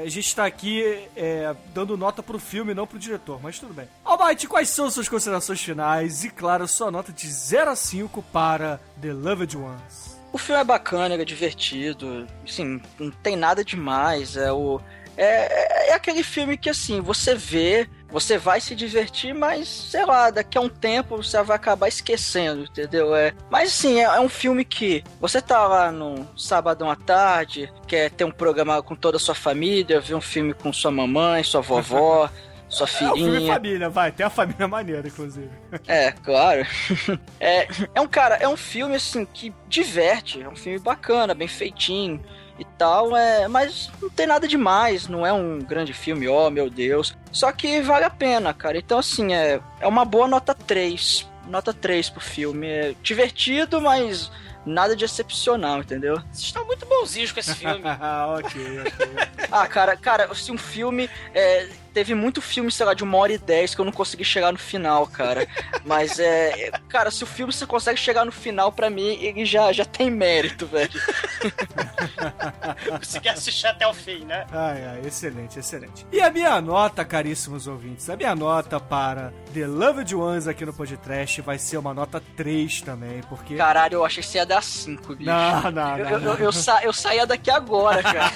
[0.01, 0.83] a gente tá aqui
[1.15, 3.87] é, dando nota pro filme, não pro diretor, mas tudo bem.
[4.03, 6.23] Almighty, quais são suas considerações finais?
[6.23, 10.15] E, claro, sua nota de 0 a 5 para The Loved Ones.
[10.31, 14.81] O filme é bacana, é divertido, assim, não tem nada demais, é o...
[15.17, 20.29] É, é aquele filme que, assim, você vê, você vai se divertir, mas, sei lá,
[20.29, 23.15] daqui a um tempo você vai acabar esquecendo, entendeu?
[23.15, 27.71] É, mas, assim, é, é um filme que você tá lá no sabadão à tarde,
[27.87, 31.43] quer ter um programa com toda a sua família, ver um filme com sua mamãe,
[31.43, 32.29] sua vovó,
[32.69, 33.53] sua É um filme filhinha.
[33.53, 34.11] família, vai.
[34.11, 35.49] Tem a família maneira, inclusive.
[35.87, 36.65] É, claro.
[37.39, 41.47] É, é um cara, é um filme assim que diverte, é um filme bacana, bem
[41.47, 42.23] feitinho
[42.57, 46.69] e tal, é, mas não tem nada demais, não é um grande filme, oh meu
[46.69, 47.15] Deus.
[47.31, 48.77] Só que vale a pena, cara.
[48.77, 51.27] Então assim, é, é uma boa nota 3.
[51.47, 52.67] Nota 3 pro filme.
[52.67, 54.31] É divertido, mas
[54.65, 56.15] nada de excepcional, entendeu?
[56.31, 57.81] Vocês estão muito bonzinhos com esse filme.
[57.83, 59.47] Ah, ok, ok.
[59.51, 61.09] Ah, cara, cara, se um filme.
[61.33, 64.25] é, teve muito filme, sei lá, de uma hora e dez que eu não consegui
[64.25, 65.47] chegar no final, cara.
[65.85, 66.69] Mas é.
[66.89, 70.11] Cara, se o filme você consegue chegar no final, pra mim, ele já, já tem
[70.11, 70.91] mérito, velho.
[72.99, 74.45] Consegui assistir até o fim, né?
[74.51, 76.05] Ai, ai, excelente, excelente.
[76.11, 80.73] E a minha nota, caríssimos ouvintes, a minha nota para The Loved Ones aqui no
[80.73, 83.55] Podcast vai ser uma nota 3 também, porque...
[83.55, 85.29] Caralho, eu achei que você ia dar 5, bicho.
[85.29, 86.33] Não, não, Eu, não, eu, não.
[86.33, 88.31] eu, eu, sa eu saía daqui agora, cara.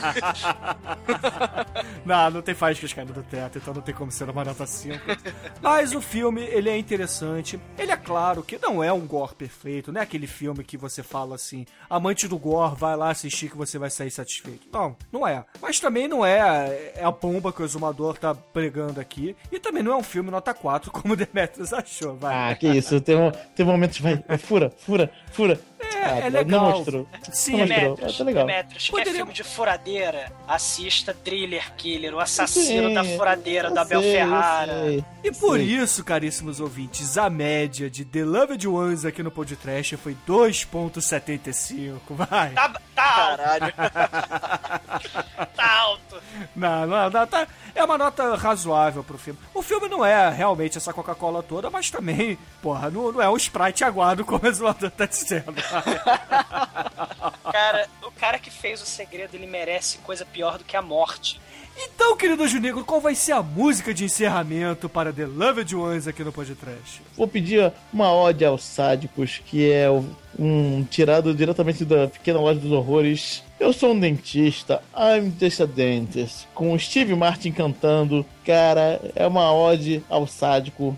[2.06, 4.98] Não, não tem faíscas caindo do teto, então não tem como ser uma nota 5.
[5.62, 7.60] Mas o filme, ele é interessante.
[7.78, 11.04] Ele é claro que não é um gore perfeito, não é aquele filme que você
[11.04, 14.68] fala assim, amante do gore, vai lá assistir que você vai sair satisfeito.
[14.72, 15.44] Não, não é.
[15.62, 19.36] Mas também não é, é a bomba que o exumador tá pregando aqui.
[19.52, 22.52] E também não é um filme nota 4, como o Demetrius achou, vai.
[22.52, 23.18] Ah, que isso, tem,
[23.56, 25.60] tem momentos, vai, fura, fura, fura.
[25.98, 26.46] É Ah, legal.
[26.62, 27.08] Não mostrou.
[27.32, 27.80] Sim, Não é mostrou.
[27.96, 28.46] Demetrius, Ah, tá legal.
[28.48, 30.32] Demetrius, quer Poderia- filme de furadeira?
[30.48, 34.74] Assista Thriller Killer, o assassino Sim, da furadeira sei, eu Ferrara.
[35.24, 35.64] E por Sim.
[35.66, 42.00] isso, caríssimos ouvintes, a média de The Loved Ones aqui no podcast foi 2.75.
[42.16, 42.52] Vai.
[42.52, 43.74] Tá, tá alto, Caralho.
[45.56, 46.22] tá alto.
[46.56, 49.40] Não, não, não, tá, é uma nota razoável pro filme.
[49.54, 53.38] O filme não é realmente essa Coca-Cola toda, mas também, porra, não, não é um
[53.38, 55.54] Sprite aguado como o Zoador tá dizendo.
[57.52, 61.40] Cara, o cara que fez o segredo, ele merece coisa pior do que a morte.
[61.82, 66.08] Então, querido Anjo Negro, qual vai ser a música de encerramento para The Loved Ones
[66.08, 67.02] aqui no podcast?
[67.16, 69.88] Vou pedir uma ode aos sádicos, que é
[70.38, 73.44] um tirado diretamente da Pequena Loja dos Horrores.
[73.58, 78.26] Eu sou um dentista, I'm just a dentist, com Steve Martin cantando.
[78.46, 80.98] Cara, é uma ode ao sádico.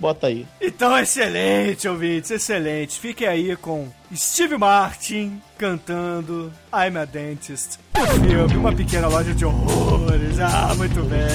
[0.00, 0.46] Bota aí.
[0.60, 2.98] Então, excelente, ouvintes, excelente.
[2.98, 7.78] Fiquem aí com Steve Martin cantando I'm a Dentist.
[7.94, 10.40] O filme, uma pequena loja de horrores.
[10.40, 11.28] Ah, muito bem.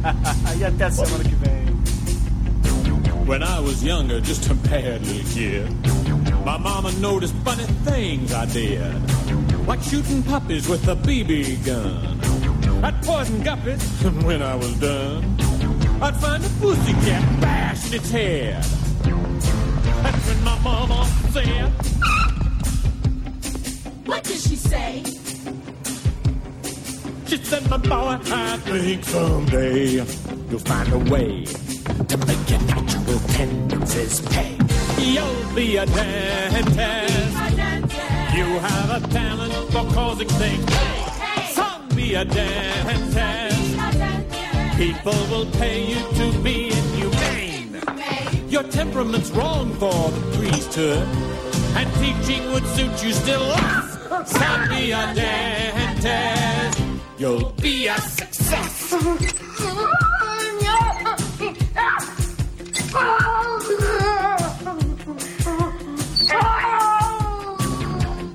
[0.58, 1.66] e até a semana que vem.
[3.26, 5.68] When I was younger, just a bad little kid,
[6.44, 8.80] my mama noticed funny things I did.
[9.66, 12.20] Like shooting puppies with a BB gun.
[12.84, 15.36] I'd poison guppies, and when I was done,
[16.02, 18.62] I'd find a pussycat bashed its head.
[20.02, 21.68] That's when my mama said,
[24.04, 25.02] What did she say?
[27.26, 29.88] She said, my boy, I think someday
[30.48, 34.56] you'll find a way to make your natural tendencies pay.
[34.98, 37.36] You'll be a dentist.
[38.36, 40.72] You have a talent for causing things.
[41.54, 43.75] Some be a dentist.
[44.76, 47.80] People will pay you to be inhumane.
[48.50, 51.08] Your temperament's wrong for the priesthood,
[51.76, 53.96] and teaching would suit you still less.
[54.92, 56.82] A dentist.
[57.18, 58.90] You'll be a success.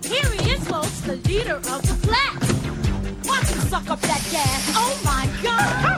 [0.04, 2.44] Here he is, folks, the leader of the class.
[3.28, 4.72] Watch him suck up that gas.
[4.76, 5.91] Oh my god!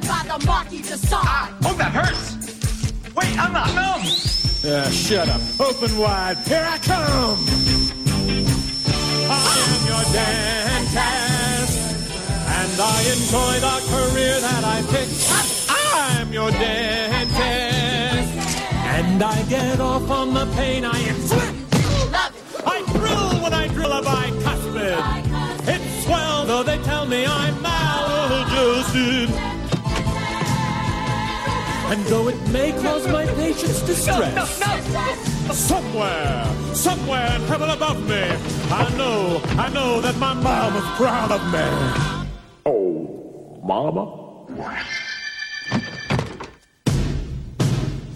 [0.00, 1.52] Done by the Marquis de Sade?
[1.64, 2.36] Oh, that hurts!
[3.14, 4.02] Wait, I'm not numb!
[4.64, 5.40] Uh, shut up.
[5.60, 6.38] Open wide.
[6.46, 7.38] Here I come.
[9.28, 11.76] I am your dentist.
[12.58, 15.28] And I enjoy the career that I picked.
[15.68, 17.32] I'm your dentist.
[18.96, 21.58] And I get off on the pain I inflict.
[22.64, 25.68] I thrill when I drill a bicuspid.
[25.68, 29.51] It's swell, though they tell me I'm maladjusted.
[31.92, 34.48] And though it may cause my patients distress,
[35.54, 38.22] somewhere, somewhere in heaven above me,
[38.70, 41.68] I know, I know that my mom is proud of me.
[42.64, 44.06] Oh, mama?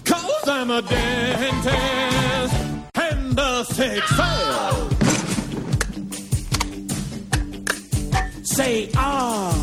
[0.06, 2.54] Cause I'm a dentist
[2.94, 4.88] and the sick fail.
[8.42, 9.55] Say ah.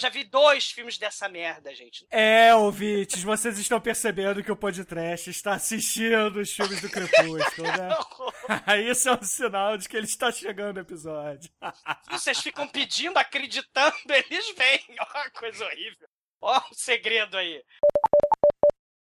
[0.00, 2.06] Já vi dois filmes dessa merda, gente.
[2.10, 8.80] É, ouvintes, vocês estão percebendo que o podcast está assistindo os filmes do Crepúsculo, né?
[8.90, 11.50] Isso é um sinal de que ele está chegando o episódio.
[12.10, 14.96] Vocês ficam pedindo, acreditando, eles vêm.
[14.98, 16.08] Ó, coisa horrível.
[16.40, 17.62] Ó, o segredo aí.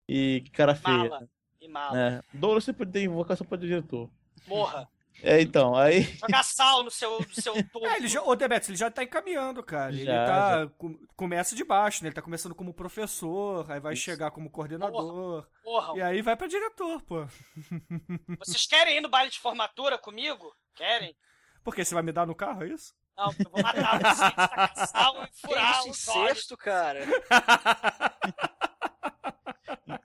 [0.08, 0.96] E que cara feia.
[0.96, 1.28] Mala.
[1.60, 1.98] E mala.
[1.98, 2.22] É.
[2.32, 4.08] Douglas sempre tem invocação para o diretor.
[4.46, 4.88] Morra.
[5.22, 6.02] É, então, aí.
[6.18, 7.86] Jogar sal no seu, no seu topo.
[7.86, 9.92] É, ele já, ô Demetrius, ele já tá encaminhando, cara.
[9.92, 10.70] ele Já, tá.
[10.76, 12.08] com- começa de baixo, né?
[12.08, 15.46] Ele tá começando como professor, aí vai chegar como coordenador.
[15.62, 17.26] Porra, E aí vai pra diretor, pô.
[18.38, 20.54] vocês querem ir no baile de formatura comigo?
[20.74, 21.16] Querem?
[21.62, 21.84] Por quê?
[21.84, 22.92] Você vai me dar no carro, é isso?
[23.16, 27.00] Não, eu vou matar vocês, tacar sal e furar isso, os incesto, cara?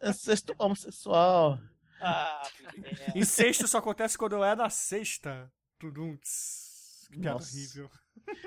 [0.01, 1.57] É sexto homossexual.
[2.01, 2.43] Ah,
[2.77, 3.13] merda.
[3.15, 5.51] Incesto só acontece quando é na sexta.
[5.79, 7.07] Tudum, tss.
[7.11, 7.55] Que piada Nossa.
[7.55, 7.89] horrível.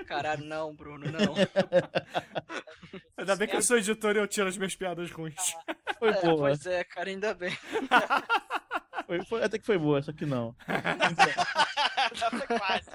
[0.06, 1.34] Caralho, não, Bruno, não.
[3.16, 5.54] Ainda bem que eu sou editor e eu tiro as minhas piadas ruins.
[5.98, 6.36] Foi É, boa.
[6.38, 7.56] pois é, cara, ainda bem.
[9.06, 10.54] Foi, foi- até que foi boa, só que não.
[12.30, 12.90] Foi quase.